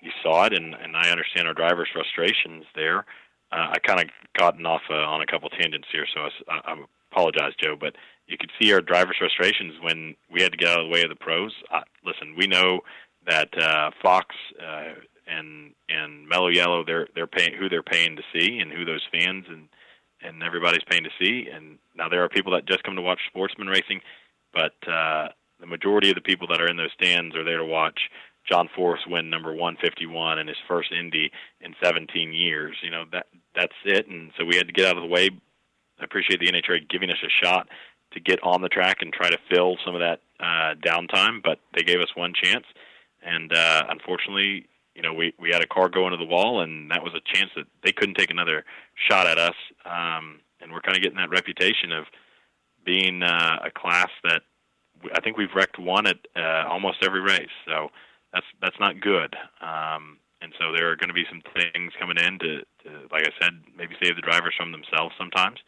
you 0.00 0.10
saw 0.22 0.44
it, 0.44 0.52
and 0.52 0.74
and 0.74 0.96
I 0.96 1.10
understand 1.10 1.46
our 1.46 1.54
drivers' 1.54 1.88
frustrations 1.92 2.64
there. 2.74 3.04
Uh, 3.52 3.70
I 3.72 3.78
kind 3.78 4.00
of 4.00 4.08
gotten 4.36 4.66
off 4.66 4.82
uh, 4.90 4.94
on 4.94 5.20
a 5.20 5.26
couple 5.26 5.48
tangents 5.50 5.86
here, 5.92 6.06
so 6.12 6.28
I, 6.48 6.60
I'm 6.64 6.86
apologize, 7.14 7.52
Joe, 7.62 7.76
but 7.78 7.94
you 8.26 8.36
could 8.38 8.50
see 8.60 8.72
our 8.72 8.80
drivers' 8.80 9.16
frustrations 9.18 9.74
when 9.82 10.14
we 10.32 10.42
had 10.42 10.52
to 10.52 10.58
get 10.58 10.68
out 10.68 10.80
of 10.80 10.86
the 10.86 10.92
way 10.92 11.02
of 11.02 11.10
the 11.10 11.16
pros. 11.16 11.52
Uh, 11.72 11.82
listen, 12.04 12.34
we 12.36 12.46
know 12.46 12.80
that 13.26 13.48
uh, 13.60 13.90
Fox 14.02 14.34
uh, 14.60 14.94
and 15.26 15.72
and 15.88 16.28
Mellow 16.28 16.48
Yellow 16.48 16.84
they're 16.84 17.08
they're 17.14 17.26
paying 17.26 17.54
who 17.58 17.68
they're 17.68 17.82
paying 17.82 18.16
to 18.16 18.22
see 18.32 18.58
and 18.58 18.72
who 18.72 18.84
those 18.84 19.06
fans 19.12 19.44
and 19.48 19.68
and 20.22 20.42
everybody's 20.42 20.84
paying 20.88 21.04
to 21.04 21.10
see. 21.20 21.48
And 21.52 21.78
now 21.94 22.08
there 22.08 22.24
are 22.24 22.28
people 22.28 22.52
that 22.52 22.66
just 22.66 22.82
come 22.82 22.96
to 22.96 23.02
watch 23.02 23.20
sportsman 23.28 23.68
racing, 23.68 24.00
but 24.52 24.74
uh, 24.88 25.28
the 25.60 25.66
majority 25.66 26.08
of 26.08 26.14
the 26.14 26.22
people 26.22 26.46
that 26.48 26.60
are 26.60 26.68
in 26.68 26.76
those 26.76 26.92
stands 26.98 27.36
are 27.36 27.44
there 27.44 27.58
to 27.58 27.64
watch 27.64 28.00
John 28.50 28.68
Force 28.74 29.00
win 29.06 29.30
number 29.30 29.50
151 29.50 30.38
in 30.38 30.48
his 30.48 30.56
first 30.68 30.92
Indy 30.92 31.30
in 31.60 31.74
17 31.82 32.32
years. 32.32 32.76
You 32.82 32.90
know 32.90 33.04
that 33.12 33.26
that's 33.54 33.72
it, 33.84 34.08
and 34.08 34.32
so 34.38 34.44
we 34.44 34.56
had 34.56 34.66
to 34.66 34.72
get 34.72 34.86
out 34.86 34.96
of 34.96 35.02
the 35.02 35.08
way. 35.08 35.30
I 36.00 36.04
appreciate 36.04 36.40
the 36.40 36.50
NHRA 36.50 36.88
giving 36.88 37.10
us 37.10 37.22
a 37.24 37.44
shot 37.44 37.68
to 38.12 38.20
get 38.20 38.42
on 38.42 38.62
the 38.62 38.68
track 38.68 38.98
and 39.00 39.12
try 39.12 39.28
to 39.30 39.38
fill 39.50 39.76
some 39.84 39.94
of 39.94 40.00
that 40.00 40.20
uh, 40.40 40.74
downtime, 40.84 41.42
but 41.42 41.58
they 41.74 41.82
gave 41.82 42.00
us 42.00 42.14
one 42.14 42.32
chance, 42.34 42.64
and 43.22 43.52
uh, 43.52 43.84
unfortunately, 43.88 44.66
you 44.94 45.02
know, 45.02 45.12
we 45.12 45.34
we 45.38 45.50
had 45.50 45.62
a 45.62 45.66
car 45.66 45.88
go 45.88 46.06
into 46.06 46.16
the 46.16 46.24
wall, 46.24 46.60
and 46.60 46.90
that 46.90 47.02
was 47.02 47.12
a 47.14 47.34
chance 47.34 47.50
that 47.56 47.66
they 47.82 47.92
couldn't 47.92 48.14
take 48.14 48.30
another 48.30 48.64
shot 49.08 49.26
at 49.26 49.38
us. 49.38 49.56
Um, 49.84 50.40
and 50.60 50.72
we're 50.72 50.80
kind 50.80 50.96
of 50.96 51.02
getting 51.02 51.18
that 51.18 51.30
reputation 51.30 51.92
of 51.92 52.04
being 52.84 53.22
uh, 53.22 53.58
a 53.64 53.70
class 53.70 54.08
that 54.22 54.42
I 55.12 55.20
think 55.20 55.36
we've 55.36 55.54
wrecked 55.54 55.78
one 55.78 56.06
at 56.06 56.18
uh, 56.36 56.68
almost 56.68 57.04
every 57.04 57.20
race. 57.20 57.52
So 57.66 57.88
that's 58.32 58.46
that's 58.60 58.78
not 58.80 59.00
good. 59.00 59.34
Um, 59.60 60.18
and 60.40 60.52
so 60.60 60.72
there 60.76 60.90
are 60.90 60.96
going 60.96 61.08
to 61.08 61.14
be 61.14 61.24
some 61.28 61.42
things 61.54 61.92
coming 61.98 62.18
in 62.18 62.38
to, 62.38 62.58
to, 62.84 62.90
like 63.10 63.26
I 63.26 63.32
said, 63.40 63.60
maybe 63.76 63.96
save 64.02 64.16
the 64.16 64.22
drivers 64.22 64.54
from 64.56 64.72
themselves 64.72 65.14
sometimes. 65.16 65.58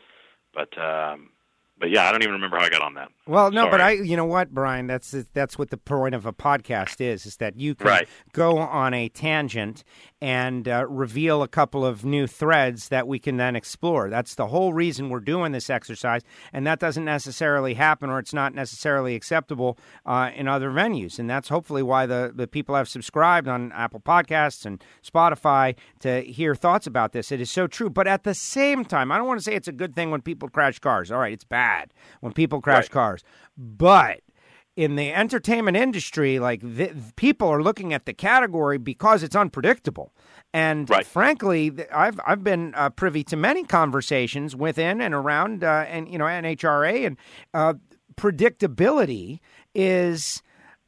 But 0.57 0.77
um, 0.83 1.31
but 1.79 1.91
yeah, 1.91 2.09
I 2.09 2.13
don't 2.13 2.23
even 2.23 2.33
remember 2.35 2.57
how 2.59 2.65
I 2.65 2.71
got 2.71 2.81
on 2.81 2.95
that. 2.95 3.11
Well, 3.27 3.51
no, 3.51 3.63
Sorry. 3.65 3.71
but 3.71 3.81
I, 3.83 3.91
you 3.93 4.17
know 4.17 4.25
what, 4.25 4.55
Brian, 4.55 4.87
that's 4.87 5.11
that's 5.35 5.59
what 5.59 5.69
the 5.69 5.77
point 5.77 6.15
of 6.15 6.25
a 6.25 6.33
podcast 6.33 7.01
is: 7.03 7.27
is 7.27 7.37
that 7.37 7.61
you 7.61 7.75
can 7.75 7.87
Right. 7.87 8.09
go 8.33 8.57
on 8.59 8.95
a 8.95 9.11
tangent 9.11 9.85
and 10.21 10.67
uh, 10.67 10.87
reveal 10.89 11.43
a 11.43 11.49
couple 11.49 11.85
of 11.85 12.05
new 12.05 12.27
threads 12.27 12.89
that 12.89 13.07
we 13.07 13.19
can 13.19 13.37
then 13.37 13.55
explore. 13.55 14.09
That's 14.09 14.35
the 14.35 14.47
whole 14.47 14.73
reason 14.73 15.11
we're 15.11 15.21
doing 15.21 15.53
this 15.53 15.69
exercise, 15.69 16.23
and 16.53 16.67
that 16.67 16.79
doesn't 16.79 17.05
necessarily 17.05 17.75
happen, 17.75 18.09
or 18.09 18.19
it's 18.19 18.33
not 18.33 18.55
necessarily 18.55 19.15
acceptable 19.15 19.79
uh, 20.07 20.31
in 20.35 20.49
other 20.49 20.71
venues. 20.71 21.19
And 21.19 21.29
that's 21.29 21.49
hopefully 21.49 21.83
why 21.83 22.07
the 22.07 22.33
the 22.35 22.47
people 22.47 22.75
have 22.75 22.89
subscribed 22.89 23.47
on 23.49 23.73
Apple 23.73 24.01
Podcasts 24.01 24.65
and 24.65 24.83
Spotify 25.05 25.75
to 26.01 26.23
hear 26.23 26.55
thoughts 26.55 26.87
about 26.87 27.13
this. 27.13 27.31
It 27.31 27.41
is 27.41 27.51
so 27.51 27.67
true, 27.67 27.91
but 27.91 28.07
at 28.07 28.25
the 28.25 28.35
same 28.35 28.85
time, 28.85 29.13
I 29.13 29.19
don't 29.19 29.27
want 29.27 29.39
to 29.41 29.45
say 29.45 29.55
it's 29.55 29.69
a 29.69 29.73
good 29.73 29.95
thing 29.95 30.11
when 30.11 30.23
people 30.23 30.49
crash 30.49 30.79
cars. 30.79 31.11
All 31.13 31.19
right, 31.19 31.33
it's 31.33 31.45
bad 31.45 31.93
when 32.21 32.33
people 32.33 32.61
crash 32.61 32.85
Right. 32.85 32.91
cars, 32.91 33.25
but 33.57 34.21
in 34.77 34.97
the 34.97 35.11
entertainment 35.13 35.77
industry, 35.77 36.39
like 36.39 36.61
th- 36.61 36.93
people 37.17 37.49
are 37.49 37.63
looking 37.63 37.95
at 37.95 38.05
the 38.05 38.13
category 38.13 38.77
because 38.79 39.23
it's 39.23 39.35
unpredictable. 39.35 40.13
And 40.53 40.89
Right. 40.89 41.07
frankly, 41.07 41.73
I've 41.93 42.21
I've 42.27 42.45
been 42.45 42.75
uh, 42.77 42.91
privy 42.91 43.25
to 43.25 43.37
many 43.37 43.65
conversations 43.65 44.55
within 44.55 45.01
and 45.01 45.15
around 45.15 45.65
uh, 45.65 45.85
and 45.89 46.09
you 46.09 46.19
know 46.19 46.27
NHRA 46.27 47.07
and 47.07 47.17
uh, 47.55 47.75
predictability 48.17 49.41
is 49.75 50.43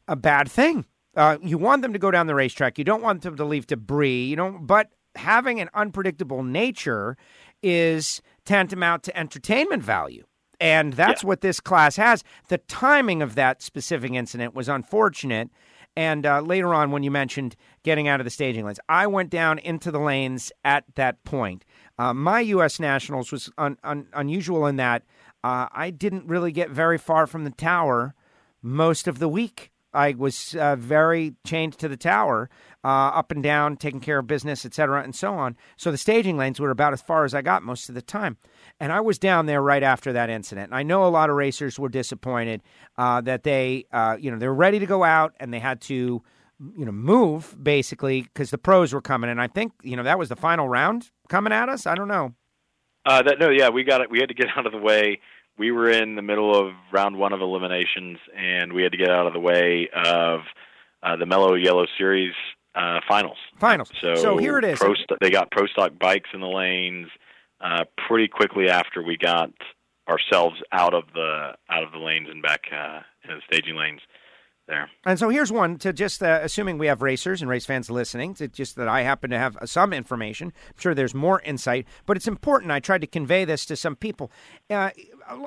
a 0.07 0.17
bad 0.17 0.51
thing. 0.51 0.85
Uh, 1.17 1.39
you 1.43 1.59
want 1.59 1.83
them 1.83 1.93
to 1.93 1.99
go 1.99 2.11
down 2.11 2.27
the 2.27 2.35
racetrack. 2.35 2.79
You 2.79 2.85
don't 2.85 3.03
want 3.03 3.23
them 3.23 3.37
to 3.37 3.45
leave 3.45 3.67
debris. 3.67 4.25
You 4.27 4.37
don't. 4.37 4.67
But 4.67 4.91
having 5.17 5.61
an 5.61 5.69
unpredictable 5.75 6.43
nature 6.43 7.17
is 7.63 8.23
tantamount 8.45 9.03
to 9.05 9.19
entertainment 9.19 9.83
value. 9.83 10.25
And 10.61 10.93
that's 10.95 11.23
what 11.23 11.41
this 11.41 11.61
class 11.61 11.97
has. 11.97 12.25
The 12.49 12.59
timing 12.59 13.23
of 13.23 13.37
that 13.37 13.63
specific 13.63 14.13
incident 14.13 14.55
was 14.55 14.69
unfortunate. 14.69 15.51
And 15.97 16.27
uh, 16.27 16.41
later 16.41 16.75
on, 16.75 16.91
when 16.91 17.03
you 17.03 17.11
mentioned 17.11 17.57
getting 17.83 18.09
out 18.09 18.21
of 18.21 18.25
the 18.25 18.31
staging 18.31 18.65
lanes, 18.65 18.81
I 18.89 19.07
went 19.07 19.31
down 19.31 19.59
into 19.59 19.91
the 19.91 19.99
lanes 20.01 20.53
at 20.65 20.85
that 20.95 21.23
point. 21.25 21.65
Uh, 21.99 22.15
my 22.15 22.41
U.S. 22.41 22.79
Nationals 22.79 23.33
was 23.33 23.51
un- 23.59 23.79
un- 23.83 24.07
unusual 24.13 24.67
in 24.67 24.77
that 24.77 25.05
uh, 25.45 25.69
I 25.73 25.91
didn't 25.91 26.27
really 26.27 26.53
get 26.53 26.71
very 26.71 26.99
far 26.99 27.27
from 27.27 27.45
the 27.45 27.51
tower 27.51 28.15
most 28.63 29.07
of 29.07 29.19
the 29.19 29.29
week. 29.29 29.71
I 29.93 30.13
was 30.13 30.55
uh, 30.55 30.77
very 30.77 31.35
chained 31.45 31.79
to 31.79 31.89
the 31.89 31.97
tower, 31.97 32.51
uh, 32.85 32.89
up 32.89 33.33
and 33.33 33.43
down, 33.43 33.77
taking 33.77 34.01
care 34.01 34.19
of 34.19 34.27
business, 34.27 34.65
et 34.65 34.75
cetera, 34.75 35.03
and 35.03 35.15
so 35.15 35.35
on. 35.35 35.57
So 35.77 35.91
the 35.91 35.99
staging 35.99 36.37
lanes 36.37 36.61
were 36.61 36.71
about 36.71 36.93
as 36.93 37.03
far 37.03 37.25
as 37.25 37.35
I 37.35 37.43
got 37.43 37.63
most 37.63 37.89
of 37.89 37.95
the 37.95 38.03
time. 38.03 38.37
And 38.79 38.93
I 38.93 39.01
was 39.01 39.19
down 39.19 39.47
there 39.47 39.61
right 39.61 39.83
after 39.83 40.13
that 40.13 40.31
incident. 40.31 40.69
And 40.69 40.75
I 40.75 40.83
know 40.83 41.05
a 41.05 41.09
lot 41.09 41.31
of 41.31 41.37
racers 41.37 41.79
were 41.79 41.89
disappointed 41.89 42.63
uh, 42.97 43.21
that 43.23 43.43
they, 43.43 43.87
uh, 43.93 44.17
you 44.19 44.31
know, 44.31 44.39
they 44.39 44.47
were 44.47 44.55
ready 44.55 44.79
to 44.79 44.87
go 44.87 45.03
out 45.03 45.35
and 45.41 45.53
they 45.53 45.59
had 45.59 45.81
to, 45.83 46.23
you 46.77 46.85
know, 46.85 46.93
move 46.93 47.57
basically 47.61 48.23
because 48.23 48.51
the 48.51 48.59
pros 48.59 48.93
were 48.93 49.03
coming. 49.03 49.31
And 49.31 49.41
I 49.41 49.49
think, 49.49 49.73
you 49.83 49.97
know, 49.97 50.05
that 50.05 50.19
was 50.19 50.29
the 50.29 50.37
final 50.37 50.69
round 50.69 51.11
coming 51.29 51.53
at 51.53 51.69
us. 51.69 51.87
I 51.87 51.95
don't 51.95 52.09
know. 52.09 52.35
Uh, 53.05 53.23
that 53.23 53.39
no, 53.39 53.51
yeah, 53.51 53.71
we 53.71 53.85
got 53.85 54.01
it. 54.01 54.11
We 54.11 54.19
had 54.21 54.29
to 54.29 54.35
get 54.35 54.49
out 54.57 54.67
of 54.67 54.73
the 54.73 54.79
way. 54.79 55.21
We 55.59 55.73
were 55.73 55.91
in 55.91 56.15
the 56.15 56.23
middle 56.23 56.55
of 56.55 56.75
round 56.93 57.17
one 57.17 57.33
of 57.33 57.41
eliminations, 57.41 58.19
and 58.37 58.73
we 58.73 58.85
had 58.85 58.93
to 58.93 58.99
get 58.99 59.11
out 59.11 59.27
of 59.27 59.33
the 59.33 59.41
way 59.41 59.89
of 59.93 60.41
uh, 61.03 61.17
the 61.17 61.27
Mello 61.27 61.57
Yello 61.57 61.87
Series 61.97 62.35
uh, 62.79 63.01
finals. 63.09 63.39
Finals. 63.59 63.91
So, 64.01 64.15
So 64.15 64.37
here 64.37 64.59
it 64.59 64.65
is. 64.65 64.79
Pro, 64.79 64.95
they 65.21 65.31
got 65.31 65.51
pro 65.51 65.67
stock 65.67 65.93
bikes 65.99 66.31
in 66.33 66.41
the 66.41 66.47
lanes 66.47 67.09
uh, 67.61 67.85
pretty 68.07 68.29
quickly 68.29 68.69
after 68.69 69.03
we 69.03 69.17
got 69.17 69.51
ourselves 70.09 70.57
out 70.73 70.95
of 70.95 71.05
the 71.13 71.53
out 71.71 71.83
of 71.83 71.93
the 71.93 71.99
lanes 71.99 72.29
and 72.31 72.43
back 72.43 72.63
uh, 72.73 73.01
in 73.25 73.37
the 73.37 73.43
staging 73.47 73.77
lanes 73.77 74.01
there. 74.69 74.91
And 75.05 75.19
so 75.19 75.29
here's 75.29 75.51
one 75.51 75.77
to 75.79 75.93
just 75.93 76.23
uh, 76.23 76.41
assuming 76.43 76.79
we 76.79 76.87
have 76.87 77.03
racers 77.03 77.41
and 77.43 77.51
race 77.51 77.67
fans 77.67 77.91
listening, 77.91 78.35
to 78.35 78.49
just 78.49 78.77
that 78.77 78.87
I 78.87 79.03
happen 79.03 79.31
to 79.31 79.39
have 79.39 79.57
uh, 79.57 79.67
some 79.67 79.93
information. 79.93 80.53
I'm 80.69 80.81
sure 80.81 80.95
there's 80.95 81.15
more 81.15 81.41
insight, 81.41 81.87
but 82.07 82.17
it's 82.17 82.29
important. 82.29 82.71
I 82.71 82.81
tried 82.81 83.01
to 83.01 83.07
convey 83.07 83.45
this 83.45 83.67
to 83.67 83.77
some 83.77 83.97
people. 83.97 84.31
Uh, 84.71 84.91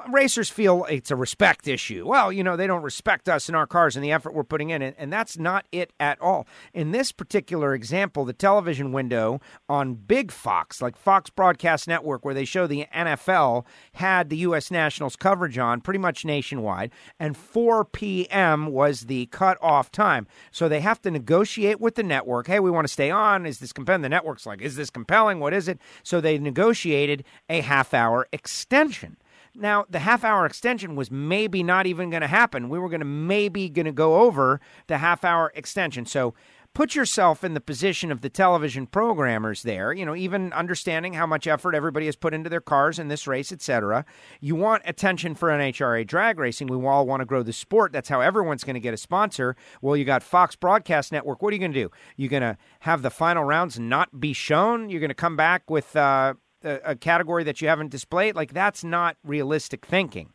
racers 0.09 0.49
feel 0.49 0.85
it's 0.85 1.11
a 1.11 1.15
respect 1.15 1.67
issue. 1.67 2.05
Well, 2.07 2.31
you 2.31 2.43
know, 2.43 2.55
they 2.55 2.67
don't 2.67 2.83
respect 2.83 3.29
us 3.29 3.47
and 3.47 3.55
our 3.55 3.67
cars 3.67 3.95
and 3.95 4.03
the 4.03 4.11
effort 4.11 4.33
we're 4.33 4.43
putting 4.43 4.69
in, 4.69 4.81
and, 4.81 5.11
that's 5.11 5.37
not 5.37 5.65
it 5.73 5.91
at 5.99 6.21
all. 6.21 6.47
In 6.73 6.91
this 6.91 7.11
particular 7.11 7.73
example, 7.73 8.23
the 8.23 8.31
television 8.33 8.93
window 8.93 9.41
on 9.67 9.93
Big 9.93 10.31
Fox, 10.31 10.81
like 10.81 10.95
Fox 10.95 11.29
Broadcast 11.29 11.85
Network, 11.87 12.23
where 12.23 12.33
they 12.33 12.45
show 12.45 12.65
the 12.65 12.85
NFL, 12.95 13.65
had 13.93 14.29
the 14.29 14.37
U.S. 14.37 14.71
Nationals 14.71 15.17
coverage 15.17 15.57
on 15.57 15.81
pretty 15.81 15.99
much 15.99 16.23
nationwide, 16.23 16.91
and 17.19 17.35
4 17.35 17.83
p.m. 17.85 18.67
was 18.67 19.01
the 19.01 19.25
cut-off 19.27 19.91
time. 19.91 20.27
So 20.51 20.69
they 20.69 20.79
have 20.79 21.01
to 21.01 21.11
negotiate 21.11 21.81
with 21.81 21.95
the 21.95 22.03
network. 22.03 22.47
Hey, 22.47 22.61
we 22.61 22.71
want 22.71 22.87
to 22.87 22.93
stay 22.93 23.11
on. 23.11 23.45
Is 23.45 23.59
this 23.59 23.73
compelling? 23.73 24.01
The 24.01 24.09
network's 24.09 24.45
like, 24.45 24.61
is 24.61 24.77
this 24.77 24.89
compelling? 24.89 25.39
What 25.39 25.53
is 25.53 25.67
it? 25.67 25.79
So 26.03 26.21
they 26.21 26.37
negotiated 26.37 27.25
a 27.49 27.61
half-hour 27.61 28.27
extension. 28.31 29.17
Now, 29.55 29.85
the 29.89 29.99
half 29.99 30.23
hour 30.23 30.45
extension 30.45 30.95
was 30.95 31.11
maybe 31.11 31.61
not 31.63 31.85
even 31.85 32.09
going 32.09 32.21
to 32.21 32.27
happen. 32.27 32.69
We 32.69 32.79
were 32.79 32.89
going 32.89 33.01
to 33.01 33.05
maybe 33.05 33.69
going 33.69 33.85
to 33.85 33.91
go 33.91 34.21
over 34.21 34.61
the 34.87 34.99
half 34.99 35.25
hour 35.25 35.51
extension. 35.55 36.05
So 36.05 36.33
put 36.73 36.95
yourself 36.95 37.43
in 37.43 37.53
the 37.53 37.59
position 37.59 38.11
of 38.11 38.21
the 38.21 38.29
television 38.29 38.87
programmers 38.87 39.63
there, 39.63 39.91
you 39.91 40.05
know, 40.05 40.15
even 40.15 40.53
understanding 40.53 41.13
how 41.13 41.25
much 41.25 41.47
effort 41.47 41.75
everybody 41.75 42.05
has 42.05 42.15
put 42.15 42.33
into 42.33 42.49
their 42.49 42.61
cars 42.61 42.97
in 42.97 43.09
this 43.09 43.27
race, 43.27 43.51
etc. 43.51 44.05
You 44.39 44.55
want 44.55 44.83
attention 44.85 45.35
for 45.35 45.49
NHRA 45.49 46.07
drag 46.07 46.39
racing. 46.39 46.67
We 46.67 46.85
all 46.87 47.05
want 47.05 47.21
to 47.21 47.25
grow 47.25 47.43
the 47.43 47.53
sport. 47.53 47.91
That's 47.91 48.09
how 48.09 48.21
everyone's 48.21 48.63
going 48.63 48.75
to 48.75 48.79
get 48.79 48.93
a 48.93 48.97
sponsor. 48.97 49.55
Well, 49.81 49.97
you 49.97 50.05
got 50.05 50.23
Fox 50.23 50.55
Broadcast 50.55 51.11
Network. 51.11 51.41
What 51.41 51.51
are 51.51 51.55
you 51.55 51.59
going 51.59 51.73
to 51.73 51.83
do? 51.83 51.91
You're 52.15 52.29
going 52.29 52.41
to 52.41 52.57
have 52.81 53.01
the 53.01 53.09
final 53.09 53.43
rounds 53.43 53.79
not 53.79 54.19
be 54.19 54.33
shown? 54.33 54.89
You're 54.89 55.01
going 55.01 55.09
to 55.09 55.15
come 55.15 55.35
back 55.35 55.69
with 55.69 55.95
uh, 55.95 56.35
a, 56.63 56.91
a 56.91 56.95
category 56.95 57.43
that 57.43 57.61
you 57.61 57.67
haven't 57.67 57.91
displayed? 57.91 58.35
Like, 58.35 58.53
that's 58.53 58.83
not 58.83 59.17
realistic 59.23 59.85
thinking. 59.85 60.33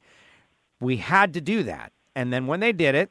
We 0.80 0.98
had 0.98 1.32
to 1.34 1.40
do 1.40 1.62
that. 1.64 1.92
And 2.14 2.32
then 2.32 2.46
when 2.46 2.60
they 2.60 2.72
did 2.72 2.94
it, 2.94 3.10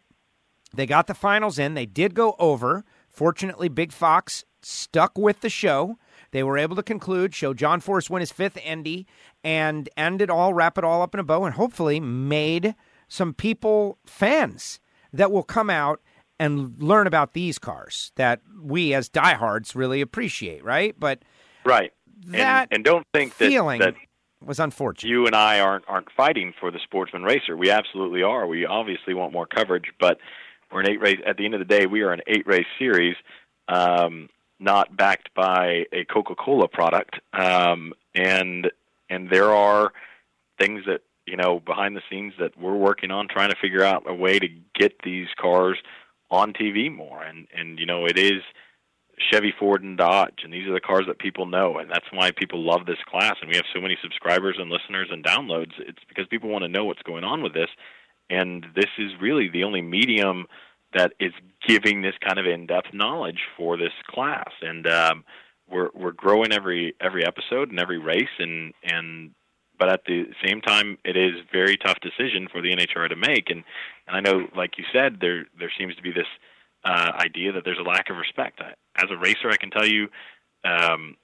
they 0.73 0.85
got 0.85 1.07
the 1.07 1.13
finals 1.13 1.57
in. 1.57 1.73
They 1.73 1.85
did 1.85 2.13
go 2.13 2.35
over. 2.39 2.83
Fortunately, 3.09 3.69
Big 3.69 3.91
Fox 3.91 4.43
stuck 4.61 5.17
with 5.17 5.41
the 5.41 5.49
show. 5.49 5.97
They 6.31 6.43
were 6.43 6.57
able 6.57 6.75
to 6.75 6.83
conclude, 6.83 7.33
show 7.33 7.53
John 7.53 7.79
Force 7.79 8.09
win 8.09 8.19
his 8.19 8.31
fifth 8.31 8.57
Indy, 8.57 9.07
and 9.43 9.87
end 9.95 10.21
it 10.21 10.29
all, 10.29 10.53
wrap 10.53 10.77
it 10.77 10.83
all 10.83 11.01
up 11.01 11.13
in 11.13 11.19
a 11.19 11.23
bow, 11.23 11.45
and 11.45 11.55
hopefully 11.55 11.99
made 11.99 12.75
some 13.07 13.33
people 13.33 13.99
fans 14.05 14.79
that 15.13 15.31
will 15.31 15.43
come 15.43 15.69
out 15.69 16.01
and 16.39 16.75
learn 16.81 17.07
about 17.07 17.33
these 17.33 17.57
cars 17.57 18.11
that 18.15 18.41
we 18.61 18.93
as 18.93 19.07
diehards 19.07 19.75
really 19.75 20.01
appreciate, 20.01 20.63
right? 20.63 20.95
But 20.99 21.23
Right. 21.63 21.93
That 22.27 22.69
and, 22.71 22.77
and 22.77 22.83
don't 22.83 23.05
think 23.13 23.37
that, 23.37 23.49
feeling 23.49 23.79
that 23.79 23.95
was 24.43 24.59
unfortunate. 24.59 25.09
you 25.09 25.25
and 25.25 25.35
I 25.35 25.59
aren't 25.59 25.85
aren't 25.87 26.11
fighting 26.11 26.53
for 26.59 26.71
the 26.71 26.79
sportsman 26.83 27.23
racer. 27.23 27.57
We 27.57 27.69
absolutely 27.69 28.23
are. 28.23 28.47
We 28.47 28.65
obviously 28.65 29.13
want 29.13 29.33
more 29.33 29.45
coverage, 29.45 29.91
but 29.99 30.17
we're 30.71 30.81
an 30.81 30.89
eight 30.89 31.01
race. 31.01 31.19
At 31.25 31.37
the 31.37 31.45
end 31.45 31.53
of 31.53 31.59
the 31.59 31.65
day, 31.65 31.85
we 31.85 32.01
are 32.01 32.11
an 32.11 32.21
eight 32.27 32.45
race 32.45 32.65
series, 32.77 33.15
um, 33.67 34.29
not 34.59 34.95
backed 34.95 35.33
by 35.33 35.85
a 35.91 36.05
Coca 36.05 36.35
Cola 36.35 36.67
product. 36.67 37.19
Um, 37.33 37.93
and 38.13 38.71
and 39.09 39.29
there 39.29 39.53
are 39.53 39.93
things 40.59 40.83
that 40.85 41.01
you 41.25 41.37
know 41.37 41.59
behind 41.59 41.95
the 41.95 42.01
scenes 42.09 42.33
that 42.39 42.57
we're 42.57 42.75
working 42.75 43.11
on, 43.11 43.27
trying 43.27 43.49
to 43.49 43.57
figure 43.61 43.83
out 43.83 44.03
a 44.07 44.13
way 44.13 44.39
to 44.39 44.47
get 44.73 45.01
these 45.03 45.27
cars 45.39 45.77
on 46.29 46.53
TV 46.53 46.93
more. 46.93 47.23
And 47.23 47.47
and 47.55 47.79
you 47.79 47.85
know 47.85 48.05
it 48.05 48.17
is 48.17 48.41
Chevy, 49.31 49.53
Ford, 49.57 49.83
and 49.83 49.97
Dodge, 49.97 50.39
and 50.43 50.53
these 50.53 50.67
are 50.67 50.73
the 50.73 50.79
cars 50.79 51.05
that 51.07 51.19
people 51.19 51.45
know, 51.45 51.77
and 51.77 51.89
that's 51.89 52.05
why 52.11 52.31
people 52.31 52.63
love 52.63 52.85
this 52.85 53.03
class. 53.09 53.35
And 53.41 53.49
we 53.49 53.55
have 53.55 53.65
so 53.73 53.81
many 53.81 53.97
subscribers 54.01 54.57
and 54.59 54.69
listeners 54.69 55.09
and 55.11 55.23
downloads. 55.23 55.71
It's 55.79 56.03
because 56.07 56.27
people 56.27 56.49
want 56.49 56.63
to 56.63 56.69
know 56.69 56.85
what's 56.85 57.01
going 57.03 57.23
on 57.23 57.41
with 57.41 57.53
this, 57.53 57.69
and 58.29 58.65
this 58.75 58.89
is 58.97 59.11
really 59.21 59.49
the 59.49 59.63
only 59.63 59.81
medium 59.81 60.47
that 60.93 61.13
is 61.19 61.33
giving 61.67 62.01
this 62.01 62.15
kind 62.25 62.39
of 62.39 62.45
in-depth 62.45 62.93
knowledge 62.93 63.41
for 63.57 63.77
this 63.77 63.93
class. 64.07 64.49
And 64.61 64.87
um, 64.87 65.23
we're 65.69 65.89
we're 65.93 66.11
growing 66.11 66.51
every 66.53 66.95
every 67.01 67.25
episode 67.25 67.69
and 67.69 67.79
every 67.79 67.97
race, 67.97 68.35
and 68.39 68.73
and 68.83 69.31
but 69.77 69.89
at 69.89 70.05
the 70.05 70.25
same 70.45 70.61
time, 70.61 70.97
it 71.03 71.17
is 71.17 71.33
very 71.51 71.77
tough 71.77 71.97
decision 72.01 72.47
for 72.51 72.61
the 72.61 72.73
NHRA 72.73 73.09
to 73.09 73.15
make. 73.15 73.49
And 73.49 73.63
and 74.07 74.17
I 74.17 74.19
know, 74.19 74.47
like 74.55 74.77
you 74.77 74.85
said, 74.93 75.17
there 75.21 75.45
there 75.59 75.71
seems 75.77 75.95
to 75.95 76.01
be 76.01 76.11
this 76.11 76.27
uh, 76.85 77.11
idea 77.15 77.51
that 77.51 77.63
there's 77.65 77.79
a 77.79 77.83
lack 77.83 78.09
of 78.09 78.17
respect. 78.17 78.61
I, 78.61 78.73
as 78.95 79.09
a 79.11 79.17
racer, 79.17 79.49
I 79.49 79.57
can 79.57 79.71
tell 79.71 79.85
you, 79.85 80.07
um, 80.63 81.17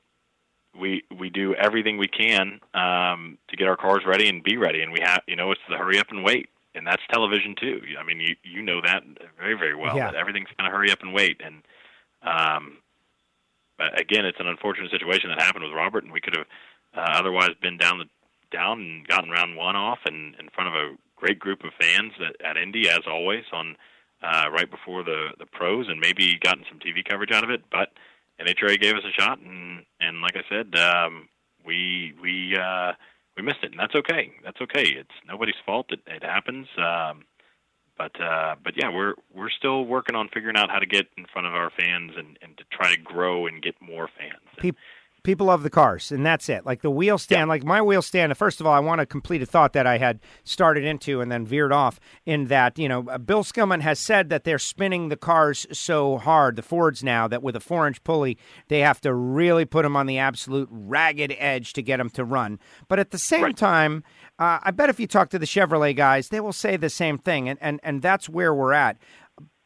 we 0.79 1.03
we 1.17 1.29
do 1.29 1.53
everything 1.55 1.97
we 1.97 2.07
can 2.07 2.59
um, 2.73 3.37
to 3.49 3.57
get 3.57 3.67
our 3.67 3.77
cars 3.77 4.03
ready 4.05 4.27
and 4.27 4.43
be 4.43 4.57
ready, 4.57 4.81
and 4.81 4.91
we 4.91 4.99
have 5.03 5.21
you 5.27 5.35
know 5.35 5.51
it's 5.51 5.61
the 5.69 5.77
hurry 5.77 5.99
up 5.99 6.07
and 6.09 6.23
wait, 6.23 6.49
and 6.73 6.87
that's 6.87 7.01
television 7.11 7.55
too. 7.59 7.81
I 7.99 8.03
mean, 8.03 8.19
you 8.19 8.35
you 8.43 8.61
know 8.61 8.81
that 8.81 9.03
very 9.37 9.55
very 9.55 9.75
well. 9.75 9.95
Yeah. 9.95 10.11
Everything's 10.17 10.49
kind 10.57 10.67
of 10.67 10.73
hurry 10.73 10.91
up 10.91 11.01
and 11.01 11.13
wait, 11.13 11.41
and 11.43 11.61
um, 12.23 12.77
but 13.77 13.99
again, 13.99 14.25
it's 14.25 14.39
an 14.39 14.47
unfortunate 14.47 14.91
situation 14.91 15.29
that 15.29 15.41
happened 15.41 15.65
with 15.65 15.73
Robert, 15.73 16.03
and 16.03 16.13
we 16.13 16.21
could 16.21 16.37
have 16.37 16.47
uh, 16.95 17.19
otherwise 17.19 17.51
been 17.61 17.77
down 17.77 17.99
the 17.99 18.05
down 18.51 18.79
and 18.79 19.07
gotten 19.07 19.29
round 19.29 19.55
one 19.55 19.75
off, 19.75 19.99
and 20.05 20.35
in 20.39 20.49
front 20.49 20.69
of 20.69 20.75
a 20.75 20.95
great 21.15 21.39
group 21.39 21.63
of 21.63 21.71
fans 21.79 22.13
at, 22.19 22.45
at 22.45 22.57
Indy, 22.57 22.89
as 22.89 23.01
always, 23.07 23.43
on 23.51 23.75
uh, 24.23 24.49
right 24.51 24.69
before 24.69 25.03
the 25.03 25.29
the 25.39 25.45
pros, 25.45 25.87
and 25.87 25.99
maybe 25.99 26.37
gotten 26.39 26.63
some 26.69 26.79
TV 26.79 27.03
coverage 27.07 27.31
out 27.31 27.43
of 27.43 27.49
it. 27.49 27.63
But 27.71 27.89
NHRA 28.39 28.79
gave 28.79 28.95
us 28.95 29.03
a 29.05 29.21
shot, 29.21 29.39
and 29.39 29.85
and 29.99 30.21
like 30.21 30.35
I 30.35 30.43
said, 30.49 30.75
um, 30.79 31.29
we 31.65 32.13
we 32.21 32.57
uh, 32.57 32.93
we 33.37 33.43
missed 33.43 33.63
it, 33.63 33.71
and 33.71 33.79
that's 33.79 33.95
okay. 33.95 34.31
That's 34.43 34.61
okay. 34.61 34.83
It's 34.83 35.15
nobody's 35.27 35.55
fault. 35.65 35.87
It, 35.89 35.99
it 36.07 36.23
happens. 36.23 36.67
Um, 36.77 37.25
but 37.97 38.19
uh, 38.19 38.55
but 38.63 38.73
yeah, 38.77 38.89
we're 38.93 39.13
we're 39.33 39.49
still 39.49 39.85
working 39.85 40.15
on 40.15 40.29
figuring 40.33 40.57
out 40.57 40.69
how 40.69 40.79
to 40.79 40.85
get 40.85 41.07
in 41.17 41.25
front 41.31 41.47
of 41.47 41.53
our 41.53 41.71
fans 41.77 42.11
and, 42.17 42.37
and 42.41 42.57
to 42.57 42.63
try 42.71 42.95
to 42.95 42.99
grow 42.99 43.47
and 43.47 43.61
get 43.61 43.75
more 43.81 44.09
fans. 44.17 44.75
People 45.23 45.47
love 45.47 45.63
the 45.63 45.69
cars, 45.69 46.11
and 46.11 46.25
that's 46.25 46.49
it. 46.49 46.65
Like 46.65 46.81
the 46.81 46.89
wheel 46.89 47.17
stand, 47.17 47.49
like 47.49 47.63
my 47.63 47.81
wheel 47.81 48.01
stand. 48.01 48.35
First 48.37 48.59
of 48.59 48.67
all, 48.67 48.73
I 48.73 48.79
want 48.79 48.99
to 48.99 49.05
complete 49.05 49.41
a 49.41 49.45
thought 49.45 49.73
that 49.73 49.85
I 49.85 49.97
had 49.97 50.19
started 50.43 50.83
into 50.83 51.21
and 51.21 51.31
then 51.31 51.45
veered 51.45 51.71
off. 51.71 51.99
In 52.25 52.47
that, 52.47 52.77
you 52.79 52.89
know, 52.89 53.07
uh, 53.09 53.17
Bill 53.17 53.43
Skillman 53.43 53.81
has 53.81 53.99
said 53.99 54.29
that 54.29 54.43
they're 54.43 54.59
spinning 54.59 55.09
the 55.09 55.17
cars 55.17 55.67
so 55.71 56.17
hard, 56.17 56.55
the 56.55 56.61
Fords 56.61 57.03
now, 57.03 57.27
that 57.27 57.43
with 57.43 57.55
a 57.55 57.59
four-inch 57.59 58.03
pulley, 58.03 58.37
they 58.67 58.79
have 58.79 59.01
to 59.01 59.13
really 59.13 59.65
put 59.65 59.83
them 59.83 59.95
on 59.95 60.05
the 60.05 60.17
absolute 60.17 60.69
ragged 60.71 61.35
edge 61.37 61.73
to 61.73 61.81
get 61.81 61.97
them 61.97 62.09
to 62.11 62.23
run. 62.23 62.59
But 62.87 62.99
at 62.99 63.11
the 63.11 63.17
same 63.17 63.43
Right. 63.43 63.57
time, 63.57 64.03
uh, 64.39 64.59
I 64.63 64.71
bet 64.71 64.89
if 64.89 64.99
you 64.99 65.07
talk 65.07 65.29
to 65.29 65.39
the 65.39 65.45
Chevrolet 65.45 65.95
guys, 65.95 66.29
they 66.29 66.39
will 66.39 66.53
say 66.53 66.77
the 66.77 66.89
same 66.89 67.17
thing, 67.17 67.47
and 67.47 67.59
and 67.61 67.79
and 67.83 68.01
that's 68.01 68.27
where 68.27 68.53
we're 68.53 68.73
at 68.73 68.97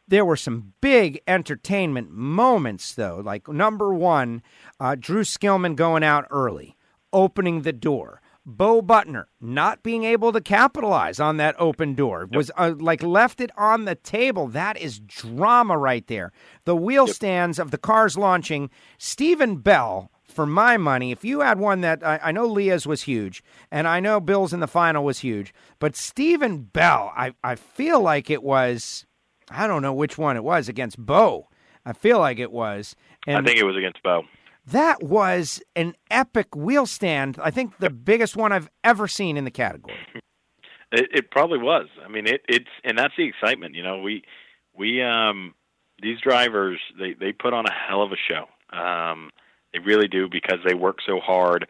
there 0.08 0.26
were 0.26 0.36
some 0.36 0.74
big 0.82 1.20
entertainment 1.28 2.12
moments, 2.12 2.94
though. 2.94 3.22
Like 3.24 3.48
number 3.48 3.94
one, 3.94 4.42
uh, 4.80 4.96
Drew 5.00 5.24
Skillman 5.24 5.76
going 5.76 6.04
out 6.04 6.28
early, 6.30 6.78
opening 7.12 7.62
the 7.62 7.74
door. 7.74 8.22
Bo 8.48 8.80
Butner 8.82 9.26
not 9.42 9.82
being 9.82 10.04
able 10.04 10.32
to 10.32 10.40
capitalize 10.40 11.20
on 11.20 11.38
that 11.38 11.56
open 11.58 11.96
door 11.96 12.28
was 12.32 12.52
uh, 12.56 12.76
like 12.78 13.02
left 13.02 13.42
it 13.42 13.50
on 13.58 13.86
the 13.86 13.96
table. 13.96 14.48
That 14.48 14.78
is 14.78 15.00
drama 15.00 15.76
right 15.78 16.06
there. 16.06 16.32
The 16.66 16.76
wheel 16.76 17.08
stands 17.08 17.58
of 17.58 17.72
the 17.72 17.80
cars 17.80 18.18
launching. 18.18 18.70
Stephen 19.00 19.58
Bell, 19.58 20.12
for 20.24 20.46
my 20.46 20.78
money, 20.78 21.12
if 21.12 21.26
you 21.26 21.40
had 21.40 21.58
one 21.58 21.82
that 21.82 22.06
I, 22.06 22.20
I 22.22 22.32
know 22.32 22.46
Leah's 22.46 22.86
was 22.86 23.04
huge, 23.04 23.44
and 23.72 23.88
I 23.88 24.00
know 24.00 24.20
Bill's 24.20 24.54
in 24.54 24.60
the 24.60 24.68
final 24.68 25.04
was 25.04 25.20
huge, 25.20 25.52
but 25.80 25.96
Stephen 25.96 26.66
Bell, 26.66 27.12
I, 27.18 27.34
I 27.44 27.56
feel 27.56 28.00
like 28.00 28.30
it 28.30 28.44
was 28.44 29.08
I 29.50 29.68
don't 29.68 29.82
know 29.82 29.94
which 29.94 30.18
one 30.18 30.36
it 30.36 30.44
was 30.44 30.70
against 30.70 30.98
Bo. 30.98 31.48
I 31.86 31.94
feel 31.94 32.20
like 32.20 32.40
it 32.40 32.52
was. 32.52 32.96
And 33.28 33.38
I 33.38 33.42
think 33.42 33.60
it 33.60 33.66
was 33.66 33.76
against 33.78 34.02
Bo. 34.04 34.24
that 34.68 35.04
was 35.04 35.62
an 35.76 35.96
epic 36.10 36.56
wheel 36.56 36.86
stand. 36.86 37.38
I 37.42 37.52
think 37.52 37.78
the 37.78 37.90
biggest 37.90 38.36
one 38.36 38.52
I've 38.52 38.70
ever 38.84 39.08
seen 39.08 39.38
in 39.38 39.46
the 39.46 39.52
category. 39.52 39.98
It, 40.92 41.10
it 41.12 41.32
probably 41.32 41.58
was. 41.58 41.88
I 42.06 42.08
mean, 42.08 42.28
it, 42.28 42.42
it's 42.48 42.70
and 42.84 42.98
that's 42.98 43.16
the 43.18 43.28
excitement. 43.28 43.76
You 43.76 43.84
know, 43.84 44.00
we 44.00 44.24
we 44.78 45.02
um 45.02 45.54
these 46.02 46.22
drivers 46.22 46.80
they 46.98 47.14
they 47.14 47.32
put 47.34 47.54
on 47.54 47.66
a 47.66 47.74
hell 47.74 48.02
of 48.02 48.12
a 48.12 48.16
show. 48.16 48.46
Um, 48.78 49.32
they 49.74 49.80
really 49.80 50.08
do 50.08 50.30
because 50.30 50.60
they 50.66 50.76
work 50.76 51.00
so 51.06 51.20
hard, 51.20 51.68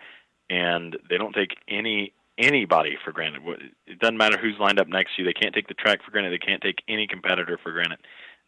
and 0.49 0.97
they 1.09 1.17
don't 1.17 1.33
take 1.33 1.55
any 1.67 2.13
anybody 2.37 2.97
for 3.03 3.11
granted. 3.11 3.41
It 3.87 3.99
doesn't 3.99 4.17
matter 4.17 4.37
who's 4.37 4.59
lined 4.59 4.79
up 4.79 4.87
next 4.87 5.15
to 5.15 5.21
you. 5.21 5.27
They 5.27 5.33
can't 5.33 5.53
take 5.53 5.67
the 5.67 5.73
track 5.73 6.03
for 6.03 6.11
granted. 6.11 6.33
They 6.33 6.45
can't 6.45 6.61
take 6.61 6.83
any 6.87 7.07
competitor 7.07 7.57
for 7.61 7.71
granted. 7.71 7.99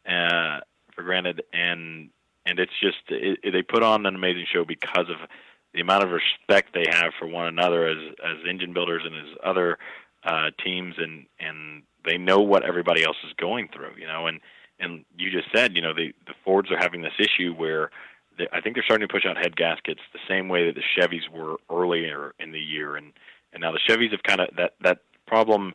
Uh, 0.07 0.59
for 0.95 1.03
granted, 1.03 1.43
and 1.53 2.09
and 2.45 2.59
it's 2.59 2.77
just 2.81 2.97
it, 3.09 3.39
they 3.51 3.61
put 3.61 3.83
on 3.83 4.05
an 4.05 4.15
amazing 4.15 4.45
show 4.51 4.65
because 4.65 5.09
of 5.09 5.29
the 5.73 5.81
amount 5.81 6.03
of 6.03 6.09
respect 6.09 6.73
they 6.73 6.85
have 6.89 7.13
for 7.19 7.27
one 7.27 7.47
another 7.47 7.87
as 7.87 7.97
as 8.23 8.37
engine 8.49 8.73
builders 8.73 9.03
and 9.05 9.15
as 9.15 9.37
other 9.43 9.77
uh, 10.23 10.49
teams, 10.63 10.95
and 10.97 11.25
and 11.39 11.83
they 12.05 12.17
know 12.17 12.39
what 12.39 12.63
everybody 12.63 13.03
else 13.03 13.17
is 13.25 13.33
going 13.39 13.69
through, 13.73 13.95
you 13.97 14.07
know. 14.07 14.27
And 14.27 14.39
and 14.79 15.05
you 15.17 15.29
just 15.29 15.47
said, 15.55 15.75
you 15.75 15.81
know, 15.81 15.93
the 15.93 16.13
the 16.25 16.33
Fords 16.43 16.71
are 16.71 16.77
having 16.77 17.01
this 17.01 17.19
issue 17.19 17.53
where 17.53 17.91
they, 18.37 18.47
I 18.51 18.61
think 18.61 18.75
they're 18.75 18.83
starting 18.83 19.07
to 19.07 19.13
push 19.13 19.25
out 19.25 19.37
head 19.37 19.55
gaskets 19.55 20.01
the 20.13 20.19
same 20.27 20.49
way 20.49 20.65
that 20.65 20.75
the 20.75 20.83
Chevys 20.97 21.29
were 21.29 21.57
earlier 21.69 22.33
in 22.39 22.51
the 22.51 22.59
year, 22.59 22.95
and 22.95 23.13
and 23.57 23.63
now 23.63 23.71
the 23.71 23.79
Chevys 23.89 24.11
have 24.11 24.21
kind 24.21 24.39
of 24.39 24.55
that 24.57 24.73
that 24.81 24.99
problem. 25.25 25.73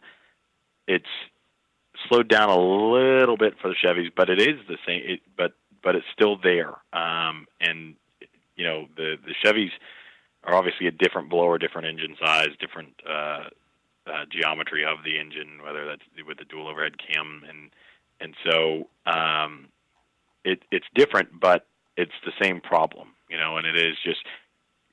It's 0.87 1.05
slowed 2.09 2.29
down 2.29 2.49
a 2.49 2.59
little 2.59 3.37
bit 3.37 3.55
for 3.61 3.69
the 3.69 3.75
Chevys, 3.75 4.11
but 4.17 4.31
it 4.31 4.41
is 4.41 4.61
the 4.69 4.79
same. 4.87 5.03
It, 5.05 5.21
but 5.37 5.55
but 5.83 5.97
it's 5.97 6.07
still 6.13 6.37
there. 6.41 6.75
Um, 6.93 7.47
and 7.61 7.97
you 8.57 8.65
know 8.65 8.87
the 8.97 9.17
the 9.27 9.35
Chevys 9.45 9.71
are 10.45 10.55
obviously 10.55 10.87
a 10.87 10.93
different 10.93 11.29
blower, 11.29 11.59
different 11.59 11.89
engine 11.89 12.17
size, 12.25 12.51
different 12.61 12.95
uh, 13.09 13.49
uh, 14.07 14.25
geometry 14.31 14.85
of 14.85 14.99
the 15.05 15.19
engine, 15.19 15.61
whether 15.65 15.85
that's 15.85 16.03
with 16.25 16.39
the 16.39 16.45
dual 16.45 16.69
overhead 16.69 16.95
cam, 16.99 17.43
and 17.49 17.71
and 18.21 18.35
so 18.49 18.89
um, 19.11 19.67
it 20.45 20.63
it's 20.71 20.87
different, 20.95 21.41
but 21.41 21.67
it's 21.97 22.13
the 22.25 22.33
same 22.41 22.61
problem, 22.61 23.09
you 23.29 23.37
know, 23.37 23.57
and 23.57 23.67
it 23.67 23.75
is 23.75 23.97
just 24.05 24.21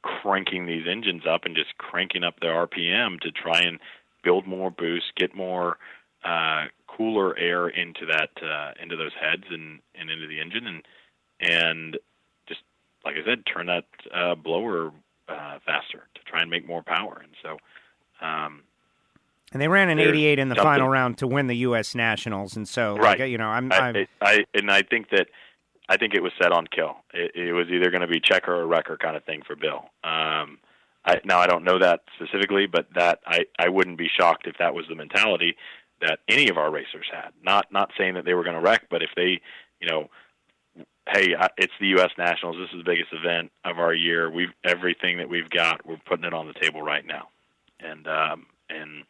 cranking 0.02 0.66
these 0.66 0.86
engines 0.90 1.24
up 1.30 1.46
and 1.46 1.56
just 1.56 1.78
cranking 1.78 2.24
up 2.24 2.40
their 2.40 2.54
RPM 2.68 3.20
to 3.22 3.32
try 3.32 3.60
and 3.62 3.80
build 4.24 4.48
more 4.48 4.72
boost, 4.72 5.14
get 5.16 5.36
more 5.36 5.78
uh, 6.24 6.66
cooler 6.88 7.38
air 7.38 7.68
into 7.70 8.06
that 8.06 8.30
uh, 8.44 8.72
into 8.82 8.96
those 8.98 9.12
heads 9.20 9.44
and, 9.50 9.80
and 9.96 10.10
into 10.10 10.28
the 10.28 10.40
engine, 10.40 10.68
and 10.68 10.84
and 11.42 11.98
just 12.48 12.62
like 13.06 13.16
I 13.16 13.24
said, 13.26 13.46
turn 13.46 13.68
that 13.68 13.86
uh, 14.14 14.36
blower 14.36 14.92
uh, 15.30 15.60
faster 15.66 16.04
to 16.16 16.22
try 16.26 16.42
and 16.42 16.50
make 16.50 16.68
more 16.68 16.84
power. 16.84 17.22
And 17.24 17.32
so, 17.42 17.58
um, 18.26 18.64
And 19.54 19.62
they 19.62 19.68
ran 19.68 19.90
an 19.90 20.00
88 20.00 20.40
in 20.40 20.50
the 20.50 20.56
final 20.56 20.90
round 20.90 21.18
to 21.20 21.28
win 21.28 21.48
the 21.48 21.58
U.S. 21.58 21.96
Nationals, 21.96 22.56
and 22.58 22.68
so 22.68 22.96
Right. 22.98 23.20
like, 23.20 23.30
you 23.30 23.38
know, 23.38 23.48
I'm, 23.48 23.72
I'm 23.72 23.96
I, 23.96 24.08
I 24.22 24.46
and 24.54 24.70
I 24.70 24.82
think 24.82 25.10
that 25.12 25.28
I 25.90 25.98
think 25.98 26.14
it 26.14 26.22
was 26.22 26.32
set 26.40 26.52
on 26.52 26.68
kill. 26.68 26.98
It, 27.14 27.32
it 27.36 27.54
was 27.54 27.68
either 27.70 27.90
going 27.90 28.02
to 28.02 28.08
be 28.08 28.20
checker 28.20 28.54
or 28.54 28.68
wrecker 28.68 28.96
kind 28.96 29.18
of 29.18 29.24
thing 29.26 29.42
for 29.46 29.56
Bill. 29.56 29.90
Um, 30.04 30.60
I, 31.04 31.20
now 31.26 31.40
I 31.40 31.48
don't 31.48 31.64
know 31.64 31.80
that 31.80 32.02
specifically, 32.16 32.68
but 32.68 32.88
that 32.96 33.20
I 33.26 33.46
I 33.58 33.70
wouldn't 33.70 33.98
be 33.98 34.08
shocked 34.08 34.48
if 34.48 34.58
that 34.60 34.76
was 34.76 34.86
the 34.88 34.96
mentality 34.96 35.56
that 36.02 36.20
any 36.30 36.50
of 36.50 36.58
our 36.58 36.72
racers 36.72 37.08
had. 37.12 37.32
Not 37.44 37.72
not 37.72 37.92
saying 37.98 38.14
that 38.14 38.26
they 38.26 38.34
were 38.36 38.44
going 38.44 38.56
to 38.56 38.62
wreck, 38.62 38.86
but 38.90 39.02
if 39.02 39.10
they, 39.16 39.42
you 39.82 39.90
know, 39.90 40.10
hey, 41.12 41.36
I- 41.36 41.50
it's 41.58 41.74
the 41.80 41.88
U.S. 41.88 42.12
Nationals. 42.18 42.58
This 42.58 42.70
is 42.72 42.86
the 42.86 42.90
biggest 42.92 43.12
event 43.14 43.52
of 43.66 43.80
our 43.80 43.94
year. 43.94 44.30
We've 44.30 44.54
everything 44.64 45.18
that 45.18 45.30
we've 45.30 45.50
got. 45.50 45.86
We're 45.86 45.98
putting 46.06 46.26
it 46.26 46.34
on 46.34 46.48
the 46.48 46.54
table 46.54 46.82
right 46.82 47.06
now, 47.06 47.30
and 47.80 48.08
um, 48.08 48.46
and 48.70 49.04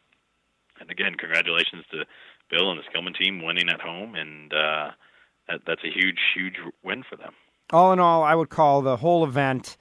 and 0.80 0.90
again, 0.90 1.14
congratulations 1.16 1.84
to 1.90 2.04
Bill 2.50 2.70
and 2.70 2.80
the 2.80 2.84
Skillman 2.90 3.16
team 3.18 3.42
winning 3.44 3.68
at 3.68 3.80
home, 3.80 4.14
and 4.14 4.52
uh, 4.52 4.90
that, 5.50 5.60
that's 5.66 5.82
a 5.84 5.90
huge, 5.90 6.18
huge 6.34 6.54
win 6.82 7.02
for 7.08 7.16
them. 7.16 7.32
all 7.72 7.92
in 7.92 8.00
all, 8.00 8.22
I 8.22 8.34
would 8.34 8.50
call 8.50 8.82
the 8.82 8.96
whole 8.96 9.24
event, 9.24 9.76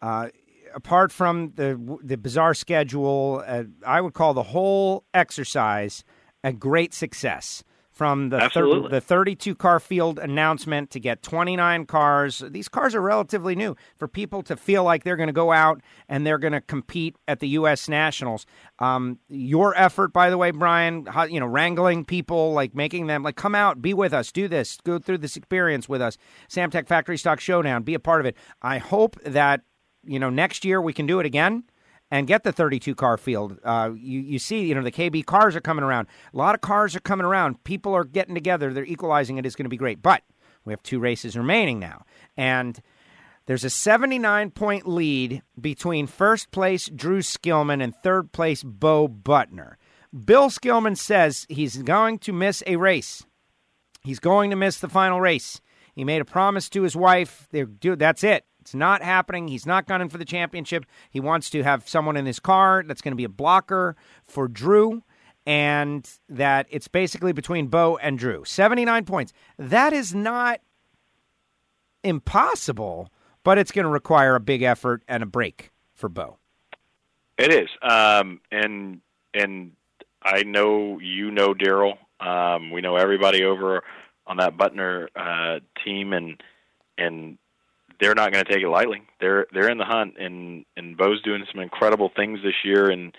uh, 0.00 0.28
apart 0.74 1.12
from 1.12 1.52
the 1.56 1.98
the 2.02 2.16
bizarre 2.16 2.54
schedule, 2.54 3.42
uh, 3.46 3.64
I 3.86 4.00
would 4.00 4.14
call 4.14 4.34
the 4.34 4.42
whole 4.42 5.04
exercise 5.14 6.04
a 6.44 6.52
great 6.52 6.94
success. 6.94 7.62
From 8.02 8.30
the 8.30 8.38
Absolutely. 8.38 8.90
the 8.90 9.00
32 9.00 9.54
car 9.54 9.78
field 9.78 10.18
announcement 10.18 10.90
to 10.90 10.98
get 10.98 11.22
29 11.22 11.86
cars. 11.86 12.42
These 12.50 12.68
cars 12.68 12.96
are 12.96 13.00
relatively 13.00 13.54
new 13.54 13.76
for 13.96 14.08
people 14.08 14.42
to 14.42 14.56
feel 14.56 14.82
like 14.82 15.04
they're 15.04 15.14
going 15.14 15.28
to 15.28 15.32
go 15.32 15.52
out 15.52 15.80
and 16.08 16.26
they're 16.26 16.38
going 16.38 16.52
to 16.52 16.60
compete 16.60 17.14
at 17.28 17.38
the 17.38 17.46
U.S. 17.50 17.88
Nationals. 17.88 18.44
Um, 18.80 19.20
your 19.28 19.76
effort, 19.76 20.12
by 20.12 20.30
the 20.30 20.36
way, 20.36 20.50
Brian, 20.50 21.06
how, 21.06 21.22
you 21.26 21.38
know, 21.38 21.46
wrangling 21.46 22.04
people, 22.04 22.52
like 22.52 22.74
making 22.74 23.06
them 23.06 23.22
like 23.22 23.36
come 23.36 23.54
out, 23.54 23.80
be 23.80 23.94
with 23.94 24.12
us, 24.12 24.32
do 24.32 24.48
this, 24.48 24.78
go 24.82 24.98
through 24.98 25.18
this 25.18 25.36
experience 25.36 25.88
with 25.88 26.02
us. 26.02 26.18
Samtech 26.48 26.88
Factory 26.88 27.16
Stock 27.16 27.38
Showdown, 27.38 27.84
be 27.84 27.94
a 27.94 28.00
part 28.00 28.18
of 28.18 28.26
it. 28.26 28.36
I 28.62 28.78
hope 28.78 29.16
that 29.22 29.60
you 30.02 30.18
know 30.18 30.28
next 30.28 30.64
year 30.64 30.82
we 30.82 30.92
can 30.92 31.06
do 31.06 31.20
it 31.20 31.26
again 31.26 31.62
and 32.12 32.26
get 32.26 32.44
the 32.44 32.52
32 32.52 32.94
car 32.94 33.16
field. 33.16 33.58
Uh, 33.64 33.90
you, 33.96 34.20
you 34.20 34.38
see, 34.38 34.66
you 34.66 34.74
know, 34.74 34.82
the 34.82 34.92
KB 34.92 35.24
cars 35.24 35.56
are 35.56 35.62
coming 35.62 35.82
around. 35.82 36.08
A 36.34 36.36
lot 36.36 36.54
of 36.54 36.60
cars 36.60 36.94
are 36.94 37.00
coming 37.00 37.24
around. 37.24 37.64
People 37.64 37.94
are 37.94 38.04
getting 38.04 38.34
together. 38.34 38.70
They're 38.70 38.84
equalizing 38.84 39.38
it. 39.38 39.46
It's 39.46 39.56
going 39.56 39.64
to 39.64 39.70
be 39.70 39.78
great. 39.78 40.02
But 40.02 40.22
we 40.66 40.74
have 40.74 40.82
two 40.82 41.00
races 41.00 41.38
remaining 41.38 41.80
now. 41.80 42.04
And 42.36 42.78
there's 43.46 43.64
a 43.64 43.70
79 43.70 44.50
point 44.50 44.86
lead 44.86 45.42
between 45.58 46.06
first 46.06 46.50
place 46.50 46.86
Drew 46.94 47.20
Skillman 47.20 47.82
and 47.82 47.94
third 48.04 48.30
place 48.30 48.62
Bo 48.62 49.08
Butner. 49.08 49.76
Bill 50.12 50.50
Skillman 50.50 50.98
says 50.98 51.46
he's 51.48 51.78
going 51.78 52.18
to 52.18 52.34
miss 52.34 52.62
a 52.66 52.76
race. 52.76 53.24
He's 54.02 54.18
going 54.18 54.50
to 54.50 54.56
miss 54.56 54.78
the 54.78 54.88
final 54.90 55.18
race. 55.18 55.62
He 55.94 56.04
made 56.04 56.20
a 56.20 56.26
promise 56.26 56.68
to 56.70 56.82
his 56.82 56.94
wife. 56.94 57.48
They're, 57.52 57.64
dude, 57.64 58.00
that's 58.00 58.22
it. 58.22 58.44
It's 58.62 58.74
not 58.74 59.02
happening. 59.02 59.48
He's 59.48 59.66
not 59.66 59.88
gunning 59.88 60.08
for 60.08 60.18
the 60.18 60.24
championship. 60.24 60.86
He 61.10 61.18
wants 61.18 61.50
to 61.50 61.64
have 61.64 61.88
someone 61.88 62.16
in 62.16 62.26
his 62.26 62.38
car 62.38 62.84
that's 62.86 63.02
going 63.02 63.10
to 63.10 63.16
be 63.16 63.24
a 63.24 63.28
blocker 63.28 63.96
for 64.24 64.46
Drew, 64.46 65.02
and 65.44 66.08
that 66.28 66.66
it's 66.70 66.86
basically 66.86 67.32
between 67.32 67.66
Bo 67.66 67.96
and 67.96 68.16
Drew. 68.16 68.44
79 68.44 69.04
points. 69.04 69.32
That 69.58 69.92
is 69.92 70.14
not 70.14 70.60
impossible, 72.04 73.10
but 73.42 73.58
it's 73.58 73.72
going 73.72 73.84
to 73.84 73.90
require 73.90 74.36
a 74.36 74.40
big 74.40 74.62
effort 74.62 75.02
and 75.08 75.24
a 75.24 75.26
break 75.26 75.72
for 75.92 76.08
Bo. 76.08 76.38
It 77.38 77.52
is, 77.52 77.68
um, 77.82 78.40
and 78.52 79.00
and 79.34 79.72
I 80.22 80.44
know 80.44 81.00
you 81.00 81.32
know 81.32 81.52
Daryl. 81.52 81.94
Um, 82.20 82.70
we 82.70 82.80
know 82.80 82.94
everybody 82.94 83.42
over 83.42 83.82
on 84.24 84.36
that 84.36 84.56
Butner 84.56 85.08
uh, 85.16 85.58
team, 85.84 86.12
and 86.12 86.40
and 86.96 87.38
they're 88.02 88.16
not 88.16 88.32
going 88.32 88.44
to 88.44 88.52
take 88.52 88.64
it 88.64 88.68
lightly. 88.68 89.00
They're 89.20 89.46
they're 89.52 89.70
in 89.70 89.78
the 89.78 89.84
hunt, 89.84 90.14
and 90.18 90.64
and 90.76 90.96
Bo's 90.96 91.22
doing 91.22 91.44
some 91.50 91.62
incredible 91.62 92.10
things 92.14 92.40
this 92.42 92.64
year 92.64 92.90
in 92.90 93.12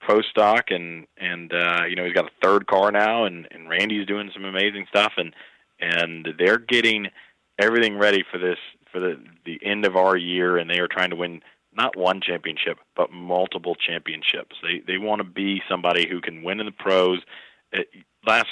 pro 0.00 0.22
stock, 0.22 0.70
and 0.70 1.06
and 1.18 1.52
uh, 1.52 1.82
you 1.88 1.94
know 1.94 2.04
he's 2.04 2.14
got 2.14 2.24
a 2.24 2.42
third 2.42 2.66
car 2.66 2.90
now, 2.90 3.24
and 3.24 3.46
and 3.50 3.68
Randy's 3.68 4.06
doing 4.06 4.30
some 4.32 4.46
amazing 4.46 4.86
stuff, 4.88 5.12
and 5.18 5.34
and 5.78 6.26
they're 6.38 6.58
getting 6.58 7.08
everything 7.58 7.98
ready 7.98 8.24
for 8.32 8.38
this 8.38 8.56
for 8.90 8.98
the 8.98 9.22
the 9.44 9.60
end 9.62 9.84
of 9.84 9.94
our 9.94 10.16
year, 10.16 10.56
and 10.56 10.70
they 10.70 10.78
are 10.78 10.88
trying 10.88 11.10
to 11.10 11.16
win 11.16 11.42
not 11.72 11.96
one 11.96 12.20
championship 12.20 12.78
but 12.96 13.12
multiple 13.12 13.74
championships. 13.74 14.56
They 14.62 14.80
they 14.86 14.96
want 14.96 15.20
to 15.20 15.28
be 15.28 15.60
somebody 15.68 16.08
who 16.08 16.22
can 16.22 16.42
win 16.42 16.60
in 16.60 16.66
the 16.66 16.72
pros. 16.72 17.20
It, 17.72 17.88
last 18.26 18.48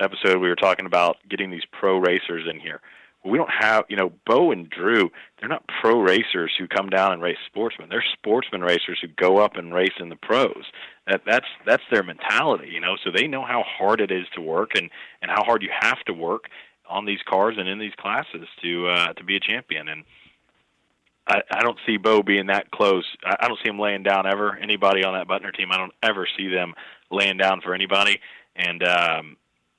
episode 0.00 0.38
we 0.38 0.48
were 0.48 0.56
talking 0.56 0.86
about 0.86 1.16
getting 1.28 1.50
these 1.50 1.66
pro 1.72 1.98
racers 1.98 2.48
in 2.48 2.60
here 2.60 2.80
we 3.24 3.38
don't 3.38 3.50
have, 3.56 3.84
you 3.88 3.96
know, 3.96 4.12
Bo 4.26 4.50
and 4.50 4.68
Drew, 4.68 5.10
they're 5.38 5.48
not 5.48 5.64
pro 5.80 6.00
racers 6.00 6.52
who 6.58 6.66
come 6.66 6.90
down 6.90 7.12
and 7.12 7.22
race 7.22 7.38
sportsmen. 7.46 7.88
They're 7.88 8.04
sportsman 8.12 8.62
racers 8.62 8.98
who 9.00 9.08
go 9.08 9.38
up 9.38 9.56
and 9.56 9.72
race 9.72 9.94
in 10.00 10.08
the 10.08 10.16
pros. 10.16 10.64
That 11.06 11.22
that's 11.26 11.46
that's 11.66 11.82
their 11.90 12.02
mentality, 12.02 12.68
you 12.72 12.80
know. 12.80 12.96
So 13.04 13.10
they 13.14 13.26
know 13.26 13.44
how 13.44 13.64
hard 13.66 14.00
it 14.00 14.10
is 14.10 14.26
to 14.34 14.40
work 14.40 14.72
and 14.76 14.90
and 15.20 15.30
how 15.30 15.44
hard 15.44 15.62
you 15.62 15.70
have 15.80 16.00
to 16.06 16.12
work 16.12 16.44
on 16.88 17.04
these 17.04 17.20
cars 17.28 17.54
and 17.58 17.68
in 17.68 17.78
these 17.78 17.94
classes 17.98 18.48
to 18.62 18.88
uh 18.88 19.12
to 19.14 19.24
be 19.24 19.36
a 19.36 19.40
champion 19.40 19.88
and 19.88 20.04
I, 21.26 21.40
I 21.50 21.62
don't 21.62 21.78
see 21.86 21.98
Bo 21.98 22.22
being 22.22 22.46
that 22.46 22.70
close. 22.70 23.04
I, 23.24 23.36
I 23.40 23.48
don't 23.48 23.58
see 23.62 23.70
him 23.70 23.78
laying 23.78 24.02
down 24.02 24.26
ever. 24.26 24.56
Anybody 24.56 25.04
on 25.04 25.14
that 25.14 25.28
Butner 25.28 25.54
team, 25.54 25.70
I 25.70 25.76
don't 25.76 25.92
ever 26.02 26.26
see 26.36 26.48
them 26.48 26.74
laying 27.10 27.36
down 27.36 27.60
for 27.60 27.74
anybody. 27.74 28.20
And 28.56 28.82
um, 28.82 29.36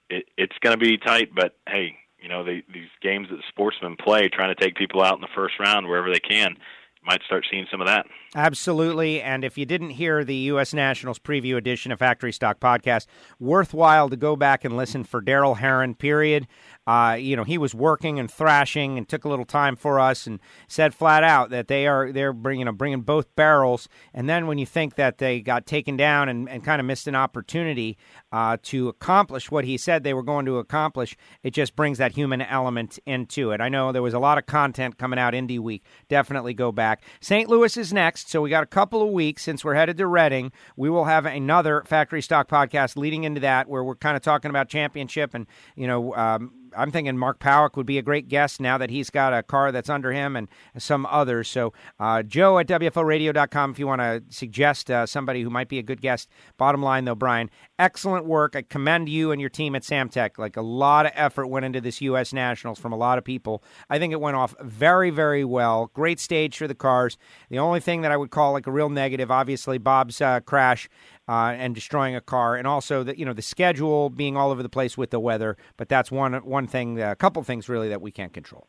it, 0.09 0.25
it's 0.37 0.55
going 0.61 0.77
to 0.77 0.83
be 0.83 0.97
tight, 0.97 1.35
but 1.35 1.55
hey, 1.67 1.97
you 2.23 2.29
know, 2.29 2.43
they, 2.43 2.63
these 2.73 2.89
games 3.01 3.27
that 3.29 3.39
sportsmen 3.49 3.97
play, 3.97 4.29
trying 4.29 4.55
to 4.55 4.59
take 4.59 4.75
people 4.75 5.03
out 5.03 5.15
in 5.15 5.21
the 5.21 5.27
first 5.35 5.59
round 5.59 5.87
wherever 5.87 6.09
they 6.09 6.21
can. 6.21 6.51
You 6.51 7.05
might 7.05 7.21
start 7.25 7.45
seeing 7.51 7.67
some 7.69 7.81
of 7.81 7.87
that. 7.87 8.05
Absolutely. 8.33 9.21
And 9.21 9.43
if 9.43 9.57
you 9.57 9.65
didn't 9.65 9.89
hear 9.89 10.23
the 10.23 10.35
U.S. 10.35 10.73
Nationals 10.73 11.19
preview 11.19 11.57
edition 11.57 11.91
of 11.91 11.99
Factory 11.99 12.31
Stock 12.31 12.61
Podcast, 12.61 13.07
worthwhile 13.41 14.09
to 14.09 14.15
go 14.15 14.37
back 14.37 14.63
and 14.63 14.77
listen 14.77 15.03
for 15.03 15.21
Daryl 15.21 15.57
Herrin, 15.57 15.95
period. 15.95 16.47
Uh, 16.85 17.17
you 17.19 17.35
know, 17.35 17.43
he 17.43 17.57
was 17.57 17.73
working 17.73 18.19
and 18.19 18.29
thrashing 18.29 18.97
and 18.97 19.07
took 19.07 19.23
a 19.23 19.29
little 19.29 19.45
time 19.45 19.75
for 19.75 19.99
us 19.99 20.27
and 20.27 20.39
said 20.67 20.93
flat 20.93 21.23
out 21.23 21.49
that 21.49 21.67
they 21.67 21.87
are 21.87 22.11
they're 22.11 22.33
bringing 22.33 22.65
know, 22.65 22.71
bringing 22.71 23.01
both 23.01 23.33
barrels. 23.35 23.87
And 24.13 24.29
then 24.29 24.47
when 24.47 24.57
you 24.57 24.65
think 24.65 24.95
that 24.95 25.17
they 25.17 25.39
got 25.41 25.65
taken 25.65 25.95
down 25.95 26.29
and, 26.29 26.49
and 26.49 26.63
kind 26.63 26.79
of 26.79 26.85
missed 26.85 27.07
an 27.07 27.15
opportunity 27.15 27.97
uh, 28.31 28.57
to 28.63 28.89
accomplish 28.89 29.49
what 29.49 29.65
he 29.65 29.77
said 29.77 30.03
they 30.03 30.13
were 30.13 30.23
going 30.23 30.45
to 30.45 30.57
accomplish, 30.57 31.15
it 31.41 31.51
just 31.51 31.75
brings 31.75 31.97
that 31.99 32.13
human 32.13 32.41
element 32.41 32.99
into 33.05 33.51
it. 33.51 33.61
I 33.61 33.69
know 33.69 33.91
there 33.91 34.01
was 34.01 34.13
a 34.13 34.19
lot 34.19 34.37
of 34.37 34.45
content 34.45 34.97
coming 34.97 35.19
out 35.19 35.33
Indy 35.33 35.59
Week. 35.59 35.83
Definitely 36.09 36.53
go 36.53 36.71
back. 36.71 37.03
St. 37.21 37.49
Louis 37.49 37.77
is 37.77 37.93
next, 37.93 38.29
so 38.29 38.41
we 38.41 38.49
got 38.49 38.63
a 38.63 38.67
couple 38.67 39.01
of 39.01 39.09
weeks 39.09 39.43
since 39.43 39.63
we're 39.63 39.75
headed 39.75 39.97
to 39.97 40.07
Reading. 40.07 40.51
We 40.75 40.89
will 40.89 41.05
have 41.05 41.25
another 41.25 41.83
Factory 41.85 42.21
Stock 42.21 42.49
podcast 42.49 42.97
leading 42.97 43.23
into 43.23 43.41
that 43.41 43.69
where 43.69 43.83
we're 43.83 43.95
kind 43.95 44.17
of 44.17 44.21
talking 44.21 44.49
about 44.49 44.67
championship 44.69 45.33
and 45.33 45.47
you 45.75 45.87
know. 45.87 46.13
Um, 46.15 46.51
I'm 46.75 46.91
thinking 46.91 47.17
Mark 47.17 47.39
Pawuk 47.39 47.75
would 47.75 47.85
be 47.85 47.97
a 47.97 48.01
great 48.01 48.27
guest 48.27 48.59
now 48.59 48.77
that 48.77 48.89
he's 48.89 49.09
got 49.09 49.33
a 49.33 49.43
car 49.43 49.71
that's 49.71 49.89
under 49.89 50.11
him 50.11 50.35
and 50.35 50.47
some 50.77 51.05
others. 51.05 51.47
So, 51.47 51.73
uh, 51.99 52.23
Joe 52.23 52.59
at 52.59 52.67
WFORadio.com 52.67 53.71
if 53.71 53.79
you 53.79 53.87
want 53.87 54.01
to 54.01 54.23
suggest 54.29 54.89
uh, 54.89 55.05
somebody 55.05 55.41
who 55.41 55.49
might 55.49 55.69
be 55.69 55.79
a 55.79 55.83
good 55.83 56.01
guest. 56.01 56.29
Bottom 56.57 56.81
line, 56.81 57.05
though, 57.05 57.15
Brian, 57.15 57.49
excellent 57.79 58.25
work. 58.25 58.55
I 58.55 58.61
commend 58.61 59.09
you 59.09 59.31
and 59.31 59.41
your 59.41 59.49
team 59.49 59.75
at 59.75 59.83
Samtech. 59.83 60.37
Like 60.37 60.57
a 60.57 60.61
lot 60.61 61.05
of 61.05 61.11
effort 61.15 61.47
went 61.47 61.65
into 61.65 61.81
this 61.81 62.01
U.S. 62.01 62.33
Nationals 62.33 62.79
from 62.79 62.91
a 62.93 62.95
lot 62.95 63.17
of 63.17 63.23
people. 63.23 63.63
I 63.89 63.99
think 63.99 64.13
it 64.13 64.21
went 64.21 64.37
off 64.37 64.55
very, 64.61 65.09
very 65.09 65.43
well. 65.43 65.91
Great 65.93 66.19
stage 66.19 66.57
for 66.57 66.67
the 66.67 66.75
cars. 66.75 67.17
The 67.49 67.59
only 67.59 67.79
thing 67.79 68.01
that 68.01 68.11
I 68.11 68.17
would 68.17 68.31
call 68.31 68.53
like 68.53 68.67
a 68.67 68.71
real 68.71 68.89
negative, 68.89 69.31
obviously, 69.31 69.77
Bob's 69.77 70.21
uh, 70.21 70.39
crash 70.41 70.89
uh, 71.27 71.53
and 71.57 71.73
destroying 71.73 72.15
a 72.15 72.21
car, 72.21 72.55
and 72.55 72.67
also 72.67 73.03
the 73.03 73.17
you 73.17 73.25
know 73.25 73.33
the 73.33 73.41
schedule 73.41 74.09
being 74.09 74.35
all 74.37 74.51
over 74.51 74.61
the 74.61 74.69
place 74.69 74.97
with 74.97 75.09
the 75.09 75.19
weather. 75.19 75.57
But 75.77 75.89
that's 75.89 76.11
one 76.11 76.33
one 76.45 76.67
thing, 76.67 77.01
a 77.01 77.15
couple 77.15 77.41
things 77.43 77.69
really 77.69 77.89
that 77.89 78.01
we 78.01 78.11
can't 78.11 78.33
control. 78.33 78.67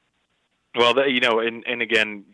Well, 0.76 1.08
you 1.08 1.20
know, 1.20 1.40
and 1.40 1.64
and 1.66 1.82
again, 1.82 2.24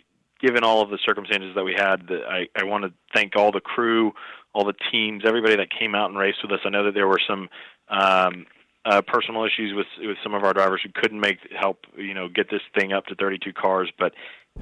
given 0.41 0.65
all 0.65 0.83
of 0.83 0.91
the 0.91 0.99
circumstances 1.05 1.55
that 1.55 1.65
we 1.65 1.75
had, 1.75 2.11
I 2.11 2.47
I 2.57 2.65
want 2.65 2.85
to 2.85 2.93
thank 3.15 3.37
all 3.37 3.53
the 3.53 3.61
crew, 3.61 4.13
all 4.53 4.65
the 4.65 4.75
teams, 4.91 5.23
everybody 5.27 5.57
that 5.57 5.69
came 5.71 5.95
out 5.95 6.11
and 6.11 6.19
raced 6.19 6.39
with 6.43 6.53
us. 6.53 6.61
I 6.65 6.71
know 6.71 6.85
that 6.85 6.95
there 6.95 7.09
were 7.09 7.21
some. 7.27 7.49
Um, 7.89 8.47
uh, 8.83 9.03
personal 9.03 9.45
issues 9.45 9.75
with 9.75 9.87
with 9.99 10.17
some 10.23 10.33
of 10.33 10.43
our 10.43 10.55
drivers 10.55 10.81
who 10.83 10.89
couldn't 10.95 11.21
make 11.21 11.37
help 11.55 11.85
you 11.99 12.15
know 12.15 12.29
get 12.29 12.49
this 12.51 12.63
thing 12.75 12.95
up 12.95 13.05
to 13.05 13.15
32 13.15 13.53
cars 13.53 13.93
but 13.99 14.15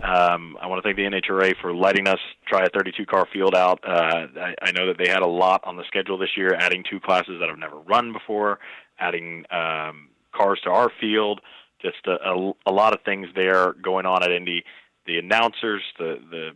um, 0.03 0.57
I 0.61 0.67
want 0.67 0.83
to 0.83 0.87
thank 0.87 0.97
the 0.97 1.05
NHRA 1.05 1.55
for 1.61 1.75
letting 1.75 2.07
us 2.07 2.19
try 2.47 2.63
a 2.63 2.69
32 2.69 3.05
car 3.07 3.27
field 3.33 3.55
out. 3.55 3.81
Uh, 3.87 4.27
I, 4.39 4.55
I 4.63 4.73
know 4.73 4.87
that 4.87 4.97
they 4.99 5.09
had 5.09 5.23
a 5.23 5.27
lot 5.29 5.63
on 5.65 5.77
the 5.77 5.83
schedule 5.89 6.19
this 6.19 6.37
year, 6.37 6.55
adding 6.55 6.85
two 6.89 7.01
classes 7.01 7.39
that 7.41 7.49
have 7.49 7.59
never 7.59 7.79
run 7.79 8.13
before, 8.13 8.61
adding 9.01 9.45
um, 9.51 10.11
cars 10.33 10.61
to 10.65 10.71
our 10.71 10.91
field, 11.01 11.41
just 11.83 12.07
a, 12.07 12.13
a, 12.13 12.53
a 12.67 12.73
lot 12.73 12.93
of 12.93 13.01
things 13.05 13.27
there 13.35 13.73
going 13.73 14.07
on 14.07 14.23
at 14.23 14.31
Indy. 14.31 14.63
The 15.07 15.19
announcers, 15.19 15.83
the 15.99 16.19
the 16.31 16.51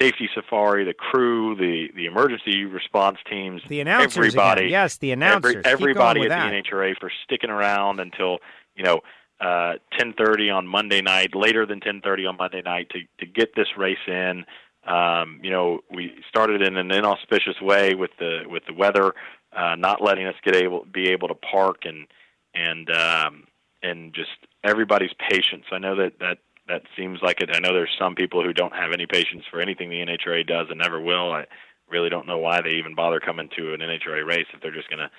safety 0.00 0.28
safari, 0.34 0.84
the 0.84 0.94
crew, 0.94 1.54
the 1.56 1.88
the 1.94 2.06
emergency 2.06 2.64
response 2.64 3.18
teams, 3.28 3.62
the 3.68 3.80
announcers, 3.80 4.16
everybody, 4.16 4.62
again. 4.62 4.70
yes, 4.70 4.98
the 4.98 5.12
announcers, 5.12 5.56
every, 5.64 5.92
everybody 5.92 6.22
at 6.22 6.28
that. 6.30 6.50
the 6.50 6.62
NHRA 6.62 6.98
for 6.98 7.10
sticking 7.24 7.50
around 7.50 8.00
until 8.00 8.38
you 8.74 8.84
know 8.84 9.00
uh, 9.40 9.74
10:30 9.98 10.54
on 10.54 10.66
Monday 10.66 11.02
night, 11.02 11.34
later 11.34 11.66
than 11.66 11.80
10:30 11.80 12.28
on 12.28 12.36
Monday 12.36 12.62
night 12.62 12.90
to 12.90 13.00
to 13.20 13.26
get 13.26 13.54
this 13.54 13.68
race 13.76 13.96
in. 14.06 14.44
Um, 14.86 15.40
you 15.42 15.50
know, 15.50 15.80
we 15.90 16.14
started 16.28 16.62
in 16.62 16.76
an 16.76 16.92
inauspicious 16.92 17.60
way 17.60 17.94
with 17.94 18.12
the 18.18 18.44
with 18.48 18.64
the 18.66 18.72
weather 18.72 19.14
uh, 19.56 19.74
not 19.76 20.02
letting 20.02 20.26
us 20.26 20.34
get 20.44 20.54
able 20.54 20.84
be 20.84 21.10
able 21.10 21.28
to 21.28 21.34
park 21.34 21.84
and 21.84 22.06
and 22.54 22.90
um, 22.90 23.44
and 23.82 24.14
just 24.14 24.30
everybody's 24.64 25.12
patience. 25.30 25.64
I 25.72 25.78
know 25.78 25.96
that 25.96 26.18
that 26.20 26.38
that 26.68 26.82
seems 26.96 27.20
like 27.22 27.40
it. 27.40 27.50
I 27.52 27.60
know 27.60 27.72
there's 27.72 27.94
some 27.98 28.14
people 28.14 28.42
who 28.42 28.52
don't 28.52 28.74
have 28.74 28.92
any 28.92 29.06
patience 29.06 29.44
for 29.50 29.60
anything 29.60 29.88
the 29.88 30.04
NHRA 30.04 30.46
does 30.46 30.66
and 30.70 30.78
never 30.78 31.00
will. 31.00 31.32
I 31.32 31.46
really 31.88 32.08
don't 32.08 32.26
know 32.26 32.38
why 32.38 32.60
they 32.60 32.70
even 32.70 32.94
bother 32.94 33.20
coming 33.20 33.48
to 33.56 33.74
an 33.74 33.80
NHRA 33.80 34.26
race 34.26 34.46
if 34.52 34.60
they're 34.60 34.74
just 34.74 34.90
going 34.90 35.00
to. 35.00 35.10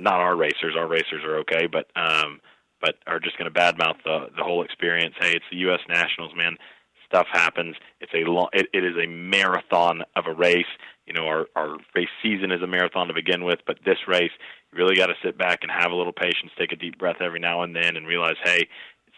Not 0.00 0.20
our 0.20 0.36
racers. 0.36 0.74
Our 0.76 0.86
racers 0.86 1.24
are 1.24 1.38
okay, 1.38 1.66
but 1.66 1.86
um, 1.96 2.40
but 2.82 2.96
are 3.06 3.18
just 3.18 3.38
going 3.38 3.50
to 3.50 3.58
badmouth 3.60 3.96
the 4.04 4.26
the 4.36 4.44
whole 4.44 4.62
experience. 4.62 5.14
Hey, 5.18 5.32
it's 5.32 5.44
the 5.50 5.56
U.S. 5.58 5.80
Nationals, 5.88 6.32
man. 6.36 6.58
Stuff 7.06 7.26
happens. 7.32 7.76
It's 8.00 8.12
a 8.12 8.28
long. 8.30 8.48
It, 8.52 8.66
it 8.74 8.84
is 8.84 8.96
a 9.02 9.06
marathon 9.06 10.02
of 10.14 10.26
a 10.26 10.34
race. 10.34 10.66
you 11.06 11.14
know 11.14 11.26
our 11.26 11.46
our 11.56 11.78
race 11.94 12.10
season 12.22 12.52
is 12.52 12.60
a 12.60 12.66
marathon 12.66 13.08
to 13.08 13.14
begin 13.14 13.44
with, 13.44 13.60
but 13.66 13.78
this 13.86 13.96
race 14.06 14.32
you 14.70 14.78
really 14.78 14.96
got 14.96 15.06
to 15.06 15.14
sit 15.24 15.38
back 15.38 15.60
and 15.62 15.70
have 15.70 15.92
a 15.92 15.94
little 15.94 16.12
patience, 16.12 16.52
take 16.58 16.72
a 16.72 16.76
deep 16.76 16.98
breath 16.98 17.20
every 17.20 17.40
now 17.40 17.62
and 17.62 17.74
then, 17.74 17.96
and 17.96 18.06
realize, 18.06 18.36
hey, 18.44 18.68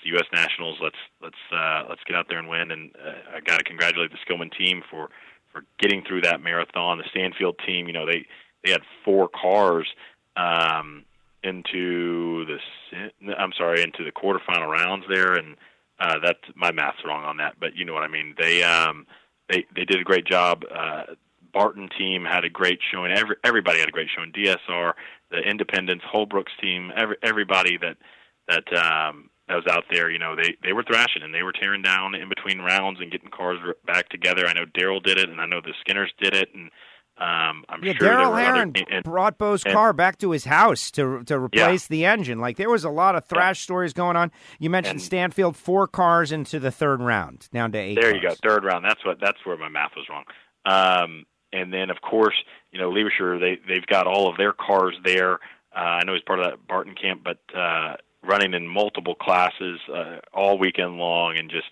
the 0.02 0.10
U.S. 0.10 0.26
Nationals. 0.32 0.78
Let's 0.82 0.96
let's 1.22 1.42
uh, 1.52 1.84
let's 1.88 2.02
get 2.06 2.16
out 2.16 2.26
there 2.28 2.38
and 2.38 2.48
win. 2.48 2.70
And 2.70 2.90
uh, 2.96 3.36
I 3.36 3.40
got 3.40 3.58
to 3.58 3.64
congratulate 3.64 4.10
the 4.10 4.18
Skillman 4.26 4.56
team 4.56 4.82
for 4.90 5.08
for 5.52 5.62
getting 5.78 6.02
through 6.06 6.22
that 6.22 6.42
marathon. 6.42 6.98
The 6.98 7.04
Stanfield 7.10 7.56
team, 7.66 7.86
you 7.86 7.92
know, 7.92 8.06
they 8.06 8.26
they 8.64 8.72
had 8.72 8.82
four 9.04 9.28
cars 9.28 9.86
um, 10.36 11.04
into 11.42 12.44
the 12.46 12.58
I'm 13.38 13.52
sorry 13.56 13.82
into 13.82 14.04
the 14.04 14.12
quarterfinal 14.12 14.68
rounds 14.68 15.04
there, 15.12 15.34
and 15.34 15.56
uh, 16.00 16.18
that's 16.22 16.40
my 16.54 16.72
math's 16.72 17.04
wrong 17.04 17.24
on 17.24 17.38
that, 17.38 17.54
but 17.60 17.74
you 17.74 17.84
know 17.84 17.94
what 17.94 18.04
I 18.04 18.08
mean. 18.08 18.34
They 18.38 18.62
um, 18.62 19.06
they 19.48 19.64
they 19.74 19.84
did 19.84 20.00
a 20.00 20.04
great 20.04 20.26
job. 20.26 20.62
Uh, 20.72 21.14
Barton 21.52 21.88
team 21.98 22.24
had 22.24 22.44
a 22.44 22.50
great 22.50 22.78
showing. 22.92 23.12
Every 23.12 23.36
everybody 23.44 23.80
had 23.80 23.88
a 23.88 23.92
great 23.92 24.08
showing. 24.14 24.32
DSR, 24.32 24.92
the 25.30 25.38
Independence, 25.38 26.02
Holbrook's 26.04 26.52
team, 26.60 26.92
every 26.96 27.16
everybody 27.22 27.78
that 27.78 27.96
that 28.48 28.76
um, 28.76 29.30
that 29.48 29.54
was 29.54 29.66
out 29.68 29.84
there, 29.90 30.10
you 30.10 30.18
know, 30.18 30.36
they 30.36 30.56
they 30.62 30.72
were 30.72 30.82
thrashing 30.82 31.22
and 31.22 31.34
they 31.34 31.42
were 31.42 31.52
tearing 31.52 31.82
down 31.82 32.14
in 32.14 32.28
between 32.28 32.60
rounds 32.60 33.00
and 33.00 33.10
getting 33.10 33.30
cars 33.30 33.58
back 33.86 34.08
together. 34.08 34.46
I 34.46 34.52
know 34.52 34.64
Daryl 34.66 35.02
did 35.02 35.18
it, 35.18 35.28
and 35.28 35.40
I 35.40 35.46
know 35.46 35.60
the 35.60 35.74
Skinners 35.80 36.12
did 36.20 36.34
it, 36.34 36.50
and 36.54 36.70
um, 37.20 37.64
I'm 37.68 37.82
yeah, 37.82 37.94
sure 37.94 38.08
Daryl 38.08 38.40
Herrin 38.40 38.70
other, 38.76 38.84
and, 38.90 39.04
brought 39.04 39.38
Bo's 39.38 39.64
and, 39.64 39.74
car 39.74 39.92
back 39.92 40.18
to 40.18 40.30
his 40.30 40.44
house 40.44 40.90
to 40.92 41.24
to 41.24 41.38
replace 41.38 41.84
yeah. 41.84 41.94
the 41.94 42.04
engine. 42.04 42.38
Like 42.38 42.56
there 42.56 42.70
was 42.70 42.84
a 42.84 42.90
lot 42.90 43.16
of 43.16 43.24
thrash 43.24 43.60
yeah. 43.60 43.64
stories 43.64 43.92
going 43.92 44.16
on. 44.16 44.30
You 44.58 44.70
mentioned 44.70 44.96
and, 44.96 45.02
Stanfield, 45.02 45.56
four 45.56 45.88
cars 45.88 46.30
into 46.30 46.60
the 46.60 46.70
third 46.70 47.00
round, 47.00 47.48
down 47.52 47.72
to 47.72 47.78
eight. 47.78 47.94
There 47.96 48.12
cars. 48.12 48.22
you 48.22 48.28
go, 48.28 48.34
third 48.46 48.64
round. 48.64 48.84
That's 48.84 49.04
what. 49.04 49.18
That's 49.20 49.38
where 49.44 49.56
my 49.56 49.68
math 49.68 49.92
was 49.96 50.06
wrong. 50.08 50.24
Um, 50.64 51.24
and 51.52 51.72
then 51.72 51.90
of 51.90 52.00
course, 52.02 52.36
you 52.70 52.78
know, 52.78 52.90
Levershire, 52.90 53.38
they 53.38 53.58
they've 53.66 53.86
got 53.86 54.06
all 54.06 54.28
of 54.28 54.36
their 54.36 54.52
cars 54.52 54.94
there. 55.04 55.40
Uh, 55.74 55.80
I 55.80 56.04
know 56.04 56.12
he's 56.14 56.22
part 56.22 56.38
of 56.40 56.46
that 56.46 56.66
Barton 56.66 56.94
camp, 56.94 57.22
but 57.24 57.38
uh, 57.56 57.96
running 58.22 58.54
in 58.54 58.66
multiple 58.66 59.14
classes 59.14 59.80
uh, 59.94 60.16
all 60.32 60.58
weekend 60.58 60.96
long, 60.96 61.38
and 61.38 61.50
just 61.50 61.68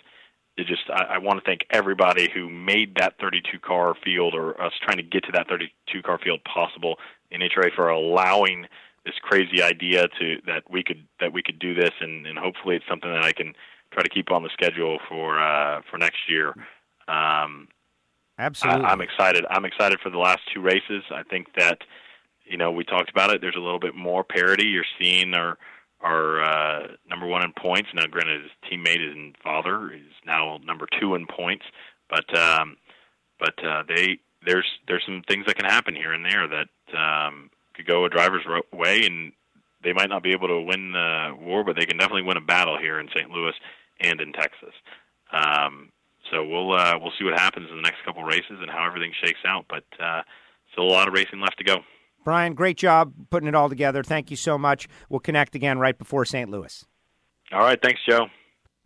it 0.57 0.67
just 0.67 0.83
I, 0.91 1.15
I 1.15 1.19
want 1.19 1.39
to 1.39 1.45
thank 1.45 1.67
everybody 1.71 2.31
who 2.33 2.49
made 2.49 2.97
that 2.97 3.15
32 3.21 3.59
car 3.59 3.95
field 4.05 4.35
or 4.35 4.61
us 4.61 4.73
trying 4.83 4.97
to 4.97 5.03
get 5.03 5.25
to 5.25 5.33
that 5.33 5.49
32 5.49 6.03
car 6.03 6.19
field 6.23 6.41
possible. 6.45 6.97
NHRA 7.33 7.75
for 7.75 7.89
allowing 7.89 8.67
this 9.05 9.15
crazy 9.23 9.63
idea 9.63 10.09
to 10.19 10.37
that 10.47 10.63
we 10.71 10.83
could 10.83 11.07
that 11.21 11.33
we 11.33 11.43
could 11.43 11.59
do 11.59 11.75
this, 11.75 11.93
and, 12.01 12.27
and 12.27 12.39
hopefully 12.39 12.77
it's 12.77 12.85
something 12.89 13.11
that 13.11 13.25
I 13.25 13.33
can 13.33 13.55
try 13.93 14.03
to 14.03 14.09
keep 14.09 14.31
on 14.31 14.43
the 14.43 14.51
schedule 14.53 14.99
for 15.09 15.41
uh, 15.41 15.81
for 15.91 15.99
next 15.99 16.29
year. 16.29 16.55
Um, 17.09 17.69
Absolutely, 18.39 18.85
I, 18.85 18.91
I'm 18.91 19.01
excited. 19.01 19.45
I'm 19.49 19.65
excited 19.65 20.01
for 20.01 20.11
the 20.11 20.19
last 20.19 20.41
two 20.53 20.61
races. 20.61 21.05
I 21.11 21.23
think 21.23 21.55
that 21.57 21.79
you 22.45 22.57
know 22.57 22.71
we 22.71 22.85
talked 22.85 23.11
about 23.11 23.31
it. 23.31 23.41
There's 23.41 23.57
a 23.57 23.61
little 23.61 23.81
bit 23.81 23.95
more 23.95 24.25
parity. 24.25 24.67
You're 24.67 24.85
seeing 25.01 25.35
our 25.35 25.57
our 26.01 26.43
uh, 26.43 26.87
number 27.09 27.27
one 27.27 27.43
in 27.43 27.53
points. 27.53 27.89
Now, 27.95 28.07
granted, 28.07 28.43
his 28.43 28.51
teammate 28.71 29.01
and 29.01 29.37
father 29.43 29.93
is 29.93 30.13
now 30.27 30.59
number 30.65 30.87
two 31.01 31.15
in 31.15 31.27
points, 31.27 31.65
but 32.09 32.37
um, 32.37 32.77
but 33.39 33.55
uh, 33.65 33.83
they 33.89 34.19
there's 34.45 34.67
there's 34.87 35.05
some 35.05 35.23
things 35.29 35.47
that 35.47 35.57
can 35.57 35.69
happen 35.69 35.95
here 35.95 36.13
and 36.13 36.25
there 36.25 36.47
that 36.49 36.69
um, 36.97 37.51
could 37.75 37.87
go 37.87 38.05
a 38.05 38.11
driver's 38.11 38.45
way, 38.73 39.05
and 39.05 39.33
they 39.83 39.93
might 39.93 40.09
not 40.09 40.23
be 40.23 40.33
able 40.33 40.49
to 40.49 40.61
win 40.61 40.93
the 40.93 41.37
war, 41.41 41.65
but 41.65 41.77
they 41.77 41.87
can 41.87 41.97
definitely 41.97 42.23
win 42.23 42.37
a 42.37 42.41
battle 42.43 42.79
here 42.79 43.01
in 43.01 43.09
St. 43.09 43.31
Louis 43.31 43.55
and 44.01 44.21
in 44.21 44.33
Texas. 44.33 44.75
Um, 45.33 45.91
so 46.31 46.45
we'll 46.45 46.73
uh, 46.73 46.99
we'll 47.01 47.13
see 47.19 47.25
what 47.25 47.39
happens 47.39 47.69
in 47.71 47.77
the 47.77 47.83
next 47.83 48.05
couple 48.05 48.23
races 48.25 48.59
and 48.61 48.71
how 48.71 48.87
everything 48.87 49.13
shakes 49.23 49.41
out, 49.47 49.67
but 49.69 49.85
uh, 50.01 50.23
still 50.73 50.85
a 50.85 50.93
lot 50.93 51.09
of 51.09 51.15
racing 51.15 51.41
left 51.41 51.59
to 51.59 51.65
go. 51.65 51.79
Brian, 52.27 52.55
great 52.55 52.77
job 52.77 53.13
putting 53.31 53.49
it 53.49 53.55
all 53.55 53.69
together. 53.69 54.03
Thank 54.03 54.33
you 54.33 54.37
so 54.37 54.59
much. 54.59 54.89
We'll 55.09 55.21
connect 55.21 55.55
again 55.55 55.79
right 55.79 55.97
before 55.97 56.25
St. 56.25 56.51
Louis. 56.51 56.85
All 57.53 57.61
right. 57.61 57.79
Thanks, 57.81 58.01
Joe. 58.05 58.27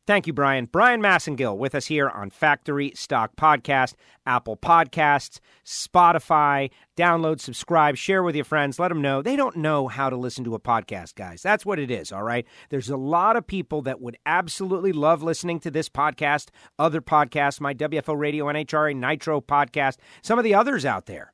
Thank 0.07 0.27
you, 0.27 0.35
Brian. 0.35 0.67
Brian 0.67 1.01
Massengill 1.01 1.57
with 1.57 1.75
us 1.75 1.87
here 1.87 2.11
on 2.11 2.29
Factory 2.29 2.93
Stock 2.95 3.37
Podcast, 3.37 3.95
Apple 4.27 4.59
Podcasts, 4.59 5.41
Spotify. 5.65 6.71
Download, 6.99 7.41
subscribe, 7.41 7.97
share 7.97 8.23
with 8.23 8.35
your 8.35 8.45
friends. 8.45 8.79
Let 8.79 8.89
them 8.89 9.01
know. 9.01 9.23
They 9.23 9.37
don't 9.37 9.57
know 9.57 9.89
how 9.89 10.11
to 10.11 10.17
listen 10.17 10.45
to 10.45 10.55
a 10.55 10.61
podcast, 10.61 11.15
guys. 11.15 11.41
That's 11.41 11.65
what 11.65 11.79
it 11.79 11.91
is, 11.91 12.13
all 12.13 12.23
right? 12.23 12.47
There's 12.69 12.91
a 12.91 12.97
lot 12.99 13.37
of 13.37 13.47
people 13.47 13.81
that 13.83 14.03
would 14.03 14.19
absolutely 14.27 14.93
love 14.93 15.23
listening 15.23 15.61
to 15.61 15.71
this 15.71 15.89
podcast, 15.89 16.49
other 16.79 17.01
podcasts, 17.01 17.59
my 17.59 17.73
WFO 17.73 18.19
Radio 18.19 18.45
NHRA 18.47 18.95
Nitro 18.95 19.41
podcast, 19.41 19.97
some 20.21 20.39
of 20.39 20.45
the 20.45 20.55
others 20.55 20.85
out 20.85 21.07
there. 21.07 21.33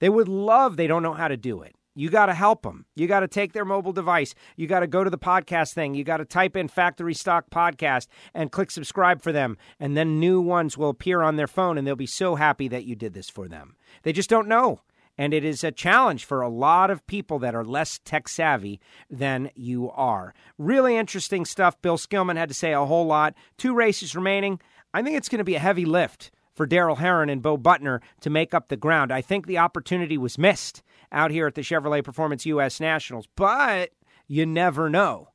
They 0.00 0.08
would 0.08 0.28
love, 0.28 0.76
they 0.76 0.86
don't 0.86 1.02
know 1.02 1.14
how 1.14 1.28
to 1.28 1.36
do 1.36 1.62
it. 1.62 1.74
You 1.98 2.10
got 2.10 2.26
to 2.26 2.34
help 2.34 2.62
them. 2.62 2.86
You 2.94 3.08
got 3.08 3.20
to 3.20 3.28
take 3.28 3.52
their 3.52 3.64
mobile 3.64 3.92
device. 3.92 4.32
You 4.56 4.68
got 4.68 4.80
to 4.80 4.86
go 4.86 5.02
to 5.02 5.10
the 5.10 5.18
podcast 5.18 5.74
thing. 5.74 5.96
You 5.96 6.04
got 6.04 6.18
to 6.18 6.24
type 6.24 6.56
in 6.56 6.68
Factory 6.68 7.12
Stock 7.12 7.50
Podcast 7.50 8.06
and 8.32 8.52
click 8.52 8.70
subscribe 8.70 9.20
for 9.20 9.32
them. 9.32 9.56
And 9.80 9.96
then 9.96 10.20
new 10.20 10.40
ones 10.40 10.78
will 10.78 10.90
appear 10.90 11.22
on 11.22 11.34
their 11.34 11.48
phone 11.48 11.76
and 11.76 11.84
they'll 11.84 11.96
be 11.96 12.06
so 12.06 12.36
happy 12.36 12.68
that 12.68 12.84
you 12.84 12.94
did 12.94 13.14
this 13.14 13.28
for 13.28 13.48
them. 13.48 13.74
They 14.04 14.12
just 14.12 14.30
don't 14.30 14.46
know. 14.46 14.82
And 15.20 15.34
it 15.34 15.44
is 15.44 15.64
a 15.64 15.72
challenge 15.72 16.24
for 16.24 16.40
a 16.40 16.48
lot 16.48 16.92
of 16.92 17.04
people 17.08 17.40
that 17.40 17.56
are 17.56 17.64
less 17.64 17.98
tech 18.04 18.28
savvy 18.28 18.78
than 19.10 19.50
you 19.56 19.90
are. 19.90 20.34
Really 20.56 20.96
interesting 20.96 21.44
stuff. 21.44 21.82
Bill 21.82 21.98
Skillman 21.98 22.36
had 22.36 22.48
to 22.48 22.54
say 22.54 22.72
a 22.72 22.86
whole 22.86 23.06
lot. 23.06 23.34
Two 23.56 23.74
races 23.74 24.14
remaining. 24.14 24.60
I 24.94 25.02
think 25.02 25.16
it's 25.16 25.28
going 25.28 25.38
to 25.38 25.44
be 25.44 25.56
a 25.56 25.58
heavy 25.58 25.84
lift 25.84 26.30
for 26.58 26.66
Daryl 26.66 26.98
Herrin 26.98 27.30
and 27.30 27.40
Bo 27.40 27.56
Butner 27.56 28.00
to 28.20 28.28
make 28.28 28.52
up 28.52 28.68
the 28.68 28.76
ground. 28.76 29.12
I 29.12 29.22
think 29.22 29.46
the 29.46 29.58
opportunity 29.58 30.18
was 30.18 30.36
missed 30.36 30.82
out 31.12 31.30
here 31.30 31.46
at 31.46 31.54
the 31.54 31.62
Chevrolet 31.62 32.04
Performance 32.04 32.44
U.S. 32.46 32.80
Nationals, 32.80 33.28
but 33.36 33.92
you 34.26 34.44
never 34.44 34.90
know 34.90 35.28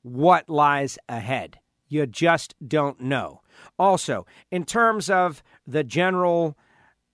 what 0.00 0.48
lies 0.48 0.98
ahead. 1.08 1.60
You 1.88 2.06
just 2.06 2.54
don't 2.66 3.00
know. 3.00 3.42
Also, 3.78 4.26
in 4.50 4.64
terms 4.64 5.10
of 5.10 5.42
the 5.66 5.84
general 5.84 6.56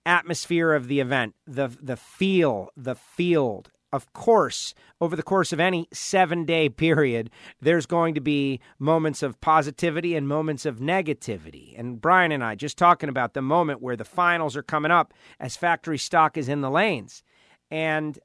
atmosphere 0.05 0.73
of 0.73 0.87
the 0.87 1.01
event, 1.01 1.35
the 1.45 1.67
the 1.67 1.97
feel, 1.97 2.69
the 2.77 2.95
field, 2.95 3.71
of 3.91 4.11
course, 4.13 4.73
over 5.01 5.15
the 5.15 5.23
course 5.23 5.51
of 5.51 5.59
any 5.59 5.87
seven 5.91 6.45
day 6.45 6.69
period, 6.69 7.29
there's 7.61 7.85
going 7.85 8.13
to 8.15 8.21
be 8.21 8.59
moments 8.77 9.23
of 9.23 9.39
positivity 9.41 10.15
and 10.15 10.27
moments 10.27 10.65
of 10.65 10.79
negativity. 10.79 11.77
And 11.77 11.99
Brian 11.99 12.31
and 12.31 12.43
I 12.43 12.55
just 12.55 12.77
talking 12.77 13.09
about 13.09 13.33
the 13.33 13.41
moment 13.41 13.81
where 13.81 13.95
the 13.95 14.05
finals 14.05 14.55
are 14.55 14.63
coming 14.63 14.91
up 14.91 15.13
as 15.39 15.55
factory 15.55 15.97
stock 15.97 16.37
is 16.37 16.49
in 16.49 16.61
the 16.61 16.69
lanes. 16.69 17.23
And 17.71 18.19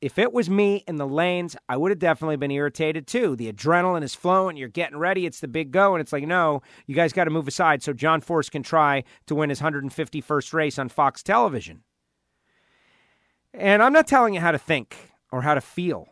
if 0.00 0.18
it 0.18 0.32
was 0.32 0.50
me 0.50 0.84
in 0.86 0.96
the 0.96 1.06
lanes, 1.06 1.56
I 1.68 1.78
would 1.78 1.90
have 1.90 1.98
definitely 1.98 2.36
been 2.36 2.50
irritated 2.50 3.06
too. 3.06 3.36
The 3.36 3.50
adrenaline 3.50 4.02
is 4.02 4.14
flowing, 4.14 4.56
you're 4.56 4.68
getting 4.68 4.98
ready, 4.98 5.24
it's 5.24 5.40
the 5.40 5.48
big 5.48 5.70
go, 5.70 5.94
and 5.94 6.00
it's 6.02 6.12
like, 6.12 6.26
no, 6.26 6.60
you 6.86 6.94
guys 6.94 7.14
got 7.14 7.24
to 7.24 7.30
move 7.30 7.48
aside 7.48 7.82
so 7.82 7.94
John 7.94 8.20
Force 8.20 8.50
can 8.50 8.62
try 8.62 9.04
to 9.26 9.34
win 9.34 9.48
his 9.48 9.60
151st 9.60 10.52
race 10.52 10.78
on 10.78 10.90
Fox 10.90 11.22
television. 11.22 11.84
And 13.56 13.82
I'm 13.82 13.92
not 13.92 14.08
telling 14.08 14.34
you 14.34 14.40
how 14.40 14.50
to 14.50 14.58
think 14.58 15.12
or 15.30 15.42
how 15.42 15.54
to 15.54 15.60
feel. 15.60 16.08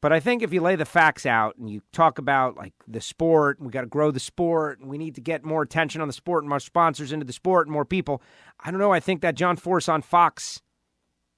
But 0.00 0.12
I 0.12 0.20
think 0.20 0.42
if 0.42 0.52
you 0.52 0.60
lay 0.60 0.76
the 0.76 0.84
facts 0.84 1.24
out 1.24 1.56
and 1.56 1.70
you 1.70 1.80
talk 1.92 2.18
about 2.18 2.56
like 2.56 2.74
the 2.86 3.00
sport, 3.00 3.58
we 3.60 3.70
got 3.70 3.82
to 3.82 3.86
grow 3.86 4.10
the 4.10 4.20
sport, 4.20 4.80
and 4.80 4.90
we 4.90 4.98
need 4.98 5.14
to 5.14 5.22
get 5.22 5.44
more 5.46 5.62
attention 5.62 6.02
on 6.02 6.08
the 6.08 6.12
sport 6.12 6.42
and 6.42 6.50
more 6.50 6.60
sponsors 6.60 7.10
into 7.10 7.24
the 7.24 7.32
sport 7.32 7.66
and 7.66 7.72
more 7.72 7.86
people. 7.86 8.20
I 8.60 8.70
don't 8.70 8.80
know. 8.80 8.92
I 8.92 9.00
think 9.00 9.22
that 9.22 9.34
John 9.34 9.56
Force 9.56 9.88
on 9.88 10.02
Fox 10.02 10.60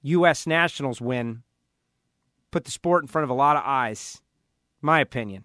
U.S. 0.02 0.48
Nationals 0.48 1.00
win 1.00 1.42
put 2.50 2.64
the 2.64 2.72
sport 2.72 3.04
in 3.04 3.08
front 3.08 3.24
of 3.24 3.30
a 3.30 3.34
lot 3.34 3.56
of 3.56 3.62
eyes, 3.64 4.20
my 4.80 4.98
opinion. 5.00 5.44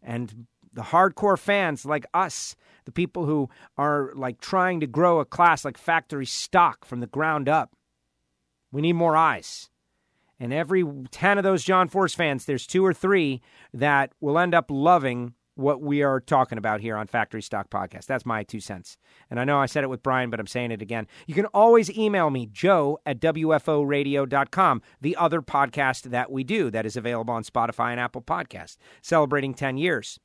And 0.00 0.46
the 0.72 0.82
hardcore 0.82 1.38
fans 1.38 1.84
like 1.84 2.06
us, 2.14 2.54
the 2.84 2.92
people 2.92 3.24
who 3.24 3.48
are 3.76 4.12
like 4.14 4.40
trying 4.40 4.78
to 4.80 4.86
grow 4.86 5.18
a 5.18 5.24
class 5.24 5.64
like 5.64 5.78
factory 5.78 6.26
stock 6.26 6.84
from 6.84 7.00
the 7.00 7.06
ground 7.08 7.48
up, 7.48 7.72
we 8.72 8.82
need 8.82 8.94
more 8.94 9.16
eyes. 9.16 9.70
And 10.38 10.52
every 10.52 10.84
10 11.10 11.38
of 11.38 11.44
those 11.44 11.64
John 11.64 11.88
Force 11.88 12.14
fans, 12.14 12.44
there's 12.44 12.66
two 12.66 12.84
or 12.84 12.92
three 12.92 13.40
that 13.72 14.12
will 14.20 14.38
end 14.38 14.54
up 14.54 14.66
loving 14.70 15.34
what 15.56 15.80
we 15.80 16.02
are 16.02 16.20
talking 16.20 16.58
about 16.58 16.80
here 16.80 16.96
on 16.96 17.06
Factory 17.06 17.40
Stock 17.40 17.70
Podcast. 17.70 18.04
That's 18.04 18.26
my 18.26 18.42
two 18.42 18.60
cents. 18.60 18.98
And 19.30 19.40
I 19.40 19.44
know 19.44 19.58
I 19.58 19.66
said 19.66 19.84
it 19.84 19.90
with 19.90 20.02
Brian, 20.02 20.28
but 20.28 20.38
I'm 20.38 20.46
saying 20.46 20.70
it 20.70 20.82
again. 20.82 21.06
You 21.26 21.34
can 21.34 21.46
always 21.46 21.90
email 21.96 22.28
me, 22.28 22.46
joe 22.46 22.98
at 23.06 23.20
WFOradio.com, 23.20 24.82
the 25.00 25.16
other 25.16 25.40
podcast 25.40 26.10
that 26.10 26.30
we 26.30 26.44
do 26.44 26.70
that 26.70 26.84
is 26.84 26.96
available 26.96 27.32
on 27.32 27.42
Spotify 27.42 27.90
and 27.90 28.00
Apple 28.00 28.20
Podcasts, 28.20 28.76
celebrating 29.00 29.54
10 29.54 29.78
years. 29.78 30.20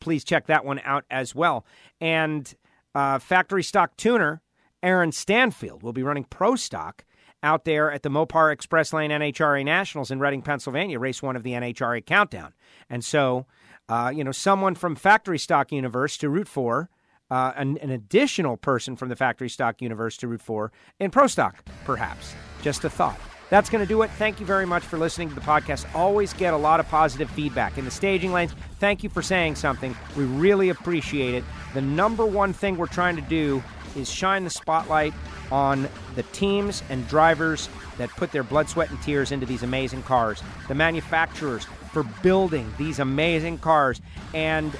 Please 0.00 0.24
check 0.24 0.46
that 0.48 0.64
one 0.64 0.80
out 0.84 1.04
as 1.08 1.34
well. 1.36 1.64
And 2.00 2.52
uh, 2.96 3.20
Factory 3.20 3.62
Stock 3.62 3.96
Tuner, 3.96 4.42
Aaron 4.82 5.12
Stanfield, 5.12 5.84
will 5.84 5.92
be 5.92 6.02
running 6.02 6.24
Pro 6.24 6.56
Stock 6.56 7.04
out 7.42 7.64
there 7.64 7.90
at 7.90 8.02
the 8.02 8.08
Mopar 8.08 8.52
Express 8.52 8.92
Lane 8.92 9.10
NHRA 9.10 9.64
Nationals 9.64 10.10
in 10.10 10.20
Reading, 10.20 10.42
Pennsylvania, 10.42 10.98
race 10.98 11.22
one 11.22 11.36
of 11.36 11.42
the 11.42 11.52
NHRA 11.52 12.04
Countdown. 12.04 12.52
And 12.88 13.04
so, 13.04 13.46
uh, 13.88 14.12
you 14.14 14.24
know, 14.24 14.32
someone 14.32 14.74
from 14.74 14.94
Factory 14.94 15.38
Stock 15.38 15.72
Universe 15.72 16.16
to 16.18 16.28
root 16.28 16.48
for 16.48 16.88
uh, 17.32 17.52
an, 17.56 17.78
an 17.78 17.88
additional 17.88 18.58
person 18.58 18.94
from 18.94 19.08
the 19.08 19.16
factory 19.16 19.48
stock 19.48 19.80
universe 19.80 20.18
to 20.18 20.28
root 20.28 20.42
for 20.42 20.70
in 21.00 21.10
pro 21.10 21.26
stock, 21.26 21.64
perhaps. 21.86 22.34
Just 22.60 22.84
a 22.84 22.90
thought. 22.90 23.18
That's 23.48 23.70
going 23.70 23.82
to 23.82 23.88
do 23.88 24.02
it. 24.02 24.10
Thank 24.12 24.38
you 24.38 24.44
very 24.44 24.66
much 24.66 24.82
for 24.82 24.98
listening 24.98 25.30
to 25.30 25.34
the 25.34 25.40
podcast. 25.40 25.86
Always 25.94 26.34
get 26.34 26.52
a 26.52 26.56
lot 26.58 26.78
of 26.78 26.86
positive 26.88 27.30
feedback 27.30 27.78
in 27.78 27.86
the 27.86 27.90
staging 27.90 28.34
lanes. 28.34 28.54
Thank 28.80 29.02
you 29.02 29.08
for 29.08 29.22
saying 29.22 29.56
something. 29.56 29.96
We 30.14 30.24
really 30.24 30.68
appreciate 30.68 31.34
it. 31.34 31.44
The 31.72 31.80
number 31.80 32.26
one 32.26 32.52
thing 32.52 32.76
we're 32.76 32.86
trying 32.86 33.16
to 33.16 33.22
do 33.22 33.62
is 33.96 34.10
shine 34.10 34.44
the 34.44 34.50
spotlight 34.50 35.14
on 35.50 35.88
the 36.14 36.22
teams 36.24 36.82
and 36.88 37.06
drivers 37.08 37.68
that 37.98 38.10
put 38.10 38.32
their 38.32 38.42
blood, 38.42 38.68
sweat, 38.68 38.90
and 38.90 39.00
tears 39.02 39.32
into 39.32 39.46
these 39.46 39.62
amazing 39.62 40.02
cars, 40.02 40.42
the 40.68 40.74
manufacturers 40.74 41.66
for 41.92 42.02
building 42.22 42.72
these 42.78 42.98
amazing 42.98 43.58
cars, 43.58 44.00
and 44.34 44.76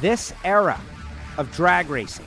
this 0.00 0.32
era 0.44 0.80
of 1.36 1.52
drag 1.52 1.90
racing. 1.90 2.26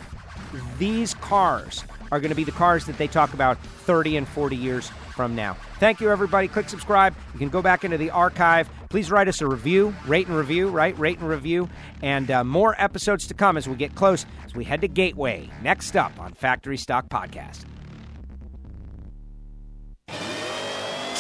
These 0.78 1.14
cars 1.16 1.84
are 2.12 2.20
going 2.20 2.30
to 2.30 2.36
be 2.36 2.44
the 2.44 2.52
cars 2.52 2.86
that 2.86 2.98
they 2.98 3.08
talk 3.08 3.34
about 3.34 3.58
30 3.60 4.18
and 4.18 4.28
40 4.28 4.56
years 4.56 4.90
from 5.16 5.36
now. 5.36 5.56
Thank 5.80 6.00
you, 6.00 6.10
everybody. 6.10 6.48
Click 6.48 6.70
subscribe. 6.70 7.16
You 7.34 7.40
can 7.40 7.50
go 7.50 7.62
back 7.62 7.84
into 7.84 7.98
the 7.98 8.12
archive. 8.12 8.70
Please 8.90 9.12
write 9.12 9.28
us 9.28 9.42
a 9.42 9.48
review, 9.48 9.94
rate 10.06 10.28
and 10.28 10.38
review, 10.38 10.70
right? 10.70 10.98
Rate 10.98 11.20
and 11.20 11.28
review. 11.28 11.70
And 12.02 12.30
uh, 12.32 12.44
more 12.44 12.76
episodes 12.78 13.28
to 13.28 13.34
come 13.34 13.58
as 13.58 13.68
we 13.68 13.76
get 13.76 13.96
close, 13.96 14.26
as 14.46 14.56
we 14.56 14.64
head 14.64 14.82
to 14.82 14.88
Gateway. 14.88 15.50
Next 15.62 15.96
up 15.96 16.18
on 16.20 16.34
Factory 16.34 16.78
Stock 16.78 17.10
Podcast. 17.10 17.66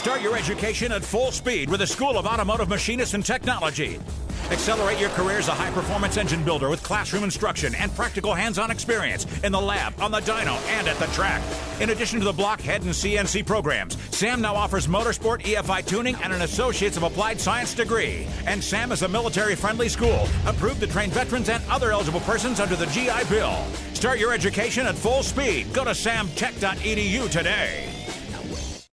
Start 0.07 0.21
your 0.21 0.37
education 0.37 0.93
at 0.93 1.03
full 1.03 1.33
speed 1.33 1.69
with 1.69 1.81
the 1.81 1.85
School 1.85 2.17
of 2.17 2.25
Automotive 2.25 2.69
Machinists 2.69 3.13
and 3.13 3.25
Technology. 3.25 3.99
Accelerate 4.51 5.01
your 5.01 5.09
career 5.09 5.37
as 5.37 5.49
a 5.49 5.51
high 5.51 5.69
performance 5.71 6.15
engine 6.15 6.45
builder 6.45 6.69
with 6.69 6.81
classroom 6.81 7.25
instruction 7.25 7.75
and 7.75 7.93
practical 7.93 8.33
hands 8.33 8.57
on 8.57 8.71
experience 8.71 9.27
in 9.43 9.51
the 9.51 9.59
lab, 9.59 9.99
on 9.99 10.11
the 10.11 10.21
dyno, 10.21 10.55
and 10.69 10.87
at 10.87 10.95
the 10.95 11.07
track. 11.07 11.43
In 11.81 11.89
addition 11.89 12.19
to 12.19 12.25
the 12.25 12.31
blockhead 12.31 12.83
and 12.83 12.91
CNC 12.91 13.45
programs, 13.45 13.97
SAM 14.15 14.39
now 14.39 14.55
offers 14.55 14.87
motorsport 14.87 15.41
EFI 15.41 15.85
tuning 15.85 16.15
and 16.23 16.31
an 16.31 16.43
Associates 16.43 16.95
of 16.95 17.03
Applied 17.03 17.41
Science 17.41 17.73
degree. 17.73 18.25
And 18.45 18.63
SAM 18.63 18.93
is 18.93 19.01
a 19.01 19.09
military 19.09 19.55
friendly 19.57 19.89
school, 19.89 20.29
approved 20.45 20.79
to 20.79 20.87
train 20.87 21.09
veterans 21.09 21.49
and 21.49 21.61
other 21.69 21.91
eligible 21.91 22.21
persons 22.21 22.61
under 22.61 22.77
the 22.77 22.85
GI 22.85 23.25
Bill. 23.29 23.65
Start 23.93 24.19
your 24.19 24.31
education 24.31 24.87
at 24.87 24.95
full 24.95 25.21
speed. 25.21 25.73
Go 25.73 25.83
to 25.83 25.91
samtech.edu 25.91 27.29
today. 27.29 27.96